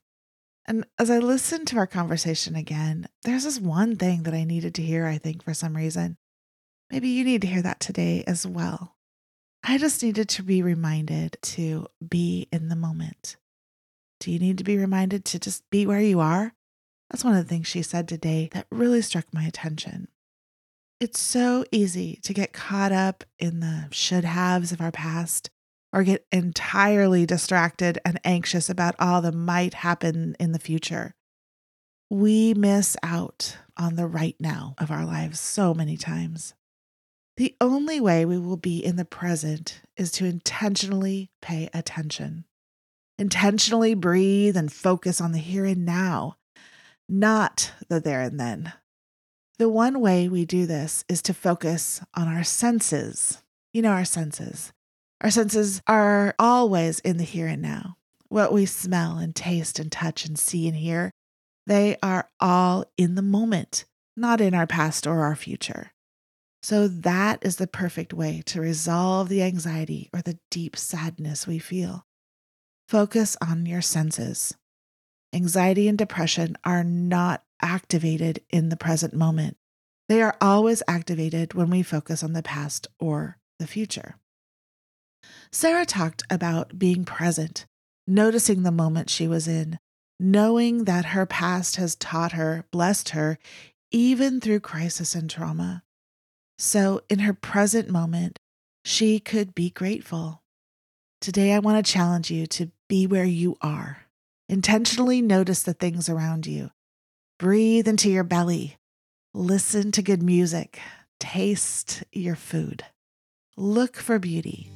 And 0.68 0.86
as 1.00 1.10
I 1.10 1.20
listened 1.20 1.68
to 1.68 1.78
our 1.78 1.88
conversation 1.88 2.56
again, 2.56 3.08
there's 3.24 3.46
this 3.46 3.60
one 3.60 3.96
thing 3.96 4.24
that 4.24 4.34
I 4.34 4.44
needed 4.44 4.76
to 4.76 4.82
hear, 4.82 5.06
I 5.06 5.18
think, 5.18 5.42
for 5.44 5.54
some 5.54 5.78
reason. 5.78 6.18
Maybe 6.92 7.08
you 7.10 7.24
need 7.24 7.42
to 7.42 7.48
hear 7.48 7.62
that 7.62 7.80
today 7.80 8.24
as 8.28 8.46
well. 8.46 8.98
I 9.64 9.78
just 9.78 10.04
needed 10.04 10.30
to 10.30 10.44
be 10.44 10.62
reminded 10.62 11.38
to 11.42 11.88
be 12.08 12.48
in 12.52 12.70
the 12.70 12.76
moment. 12.76 13.38
Do 14.20 14.32
you 14.32 14.40
need 14.40 14.58
to 14.58 14.64
be 14.64 14.78
reminded 14.78 15.24
to 15.26 15.40
just 15.40 15.70
be 15.70 15.86
where 15.86 16.02
you 16.02 16.20
are? 16.20 16.54
That's 17.10 17.24
one 17.24 17.36
of 17.36 17.44
the 17.44 17.50
things 17.50 17.68
she 17.68 17.82
said 17.82 18.08
today 18.08 18.50
that 18.54 18.68
really 18.70 19.02
struck 19.02 19.34
my 19.34 19.44
attention. 19.44 20.10
It's 21.00 21.20
so 21.20 21.64
easy 21.72 22.20
to 22.24 22.34
get 22.34 22.54
caught 22.54 22.92
up 22.92 23.24
in 23.40 23.60
the 23.60 23.88
should 23.92 24.26
haves 24.26 24.72
of 24.72 24.82
our 24.82 24.92
past 24.92 25.50
or 25.94 26.04
get 26.04 26.26
entirely 26.32 27.26
distracted 27.26 28.00
and 28.04 28.20
anxious 28.24 28.70
about 28.70 28.96
all 29.00 29.22
that 29.22 29.34
might 29.34 29.74
happen 29.74 30.36
in 30.40 30.52
the 30.52 30.60
future. 30.60 31.16
We 32.10 32.54
miss 32.54 32.96
out 33.04 33.58
on 33.78 33.96
the 33.96 34.08
right 34.08 34.36
now 34.40 34.76
of 34.78 34.92
our 34.92 35.06
lives 35.06 35.40
so 35.40 35.74
many 35.74 35.98
times. 35.98 36.54
The 37.38 37.56
only 37.62 38.00
way 38.00 38.26
we 38.26 38.40
will 38.40 38.58
be 38.58 38.84
in 38.84 38.96
the 38.96 39.06
present 39.06 39.82
is 39.96 40.12
to 40.14 40.26
intentionally 40.26 41.30
pay 41.42 41.70
attention, 41.74 42.46
intentionally 43.20 43.94
breathe 43.94 44.58
and 44.58 44.72
focus 44.72 45.22
on 45.22 45.34
the 45.34 45.38
here 45.38 45.66
and 45.66 45.86
now, 45.86 46.38
not 47.08 47.72
the 47.90 48.00
there 48.00 48.22
and 48.22 48.40
then. 48.40 48.74
The 49.60 49.70
one 49.70 50.00
way 50.00 50.28
we 50.28 50.46
do 50.46 50.66
this 50.66 51.04
is 51.10 51.22
to 51.24 51.34
focus 51.34 52.02
on 52.16 52.28
our 52.28 52.44
senses. 52.44 53.42
You 53.74 53.82
know, 53.82 53.92
our 53.92 54.06
senses. 54.06 54.72
Our 55.22 55.32
senses 55.32 55.82
are 55.88 56.36
always 56.38 57.00
in 57.00 57.18
the 57.18 57.24
here 57.24 57.48
and 57.48 57.62
now. 57.62 57.98
What 58.30 58.54
we 58.54 58.66
smell 58.66 59.18
and 59.18 59.36
taste 59.36 59.80
and 59.80 59.92
touch 59.92 60.26
and 60.26 60.38
see 60.38 60.68
and 60.68 60.78
hear, 60.78 61.12
they 61.66 61.98
are 62.04 62.30
all 62.40 62.86
in 62.98 63.16
the 63.16 63.22
moment, 63.22 63.86
not 64.16 64.42
in 64.42 64.54
our 64.54 64.68
past 64.68 65.08
or 65.08 65.22
our 65.22 65.36
future. 65.36 65.92
So, 66.62 66.88
that 66.88 67.40
is 67.46 67.58
the 67.58 67.68
perfect 67.68 68.14
way 68.14 68.42
to 68.48 68.62
resolve 68.62 69.30
the 69.30 69.44
anxiety 69.44 70.10
or 70.14 70.22
the 70.22 70.40
deep 70.52 70.76
sadness 70.76 71.48
we 71.48 71.60
feel. 71.60 72.06
Focus 72.90 73.38
on 73.42 73.66
your 73.66 73.82
senses. 73.82 74.56
Anxiety 75.34 75.88
and 75.88 75.98
depression 75.98 76.58
are 76.64 76.84
not 76.84 77.44
activated 77.62 78.42
in 78.50 78.70
the 78.70 78.78
present 78.78 79.14
moment. 79.14 79.58
They 80.10 80.22
are 80.22 80.38
always 80.42 80.84
activated 80.88 81.54
when 81.54 81.70
we 81.70 81.84
focus 81.84 82.24
on 82.24 82.34
the 82.34 82.44
past 82.44 82.88
or 83.00 83.38
the 83.60 83.68
future. 83.68 84.16
Sarah 85.52 85.86
talked 85.86 86.24
about 86.30 86.78
being 86.78 87.06
present, 87.06 87.66
noticing 88.06 88.64
the 88.64 88.72
moment 88.72 89.10
she 89.10 89.28
was 89.28 89.48
in, 89.48 89.80
knowing 90.20 90.86
that 90.86 91.06
her 91.06 91.26
past 91.26 91.76
has 91.78 91.96
taught 91.96 92.34
her, 92.34 92.66
blessed 92.72 93.10
her, 93.10 93.38
even 93.92 94.42
through 94.42 94.60
crisis 94.60 95.16
and 95.16 95.30
trauma. 95.30 95.84
So, 96.58 97.02
in 97.10 97.20
her 97.20 97.34
present 97.34 97.90
moment, 97.90 98.40
she 98.84 99.20
could 99.20 99.54
be 99.54 99.70
grateful. 99.70 100.42
Today, 101.22 101.54
I 101.54 101.60
want 101.60 101.84
to 101.84 101.92
challenge 101.92 102.32
you 102.32 102.48
to 102.48 102.72
be 102.88 103.06
where 103.06 103.26
you 103.26 103.58
are. 103.62 104.06
Intentionally 104.50 105.22
notice 105.22 105.64
the 105.64 105.74
things 105.74 106.10
around 106.10 106.48
you. 106.48 106.72
Breathe 107.38 107.88
into 107.88 108.10
your 108.10 108.24
belly. 108.24 108.78
Listen 109.34 109.92
to 109.92 110.02
good 110.02 110.24
music. 110.24 110.80
Taste 111.20 112.04
your 112.12 112.36
food. 112.36 112.86
Look 113.56 113.98
for 113.98 114.20
beauty. 114.20 114.72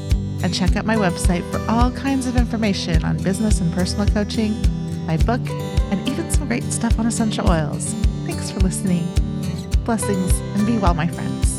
and 0.42 0.54
check 0.54 0.76
out 0.76 0.86
my 0.86 0.96
website 0.96 1.42
for 1.52 1.60
all 1.70 1.90
kinds 1.90 2.26
of 2.26 2.38
information 2.38 3.04
on 3.04 3.22
business 3.22 3.60
and 3.60 3.70
personal 3.74 4.06
coaching, 4.06 4.54
my 5.06 5.18
book, 5.18 5.46
and 5.90 6.08
even 6.08 6.30
some 6.30 6.48
great 6.48 6.64
stuff 6.64 6.98
on 6.98 7.06
essential 7.06 7.50
oils. 7.50 7.92
Thanks 8.24 8.50
for 8.50 8.60
listening. 8.60 9.06
Blessings 9.86 10.40
and 10.56 10.66
be 10.66 10.78
well, 10.78 10.94
my 10.94 11.06
friends. 11.06 11.55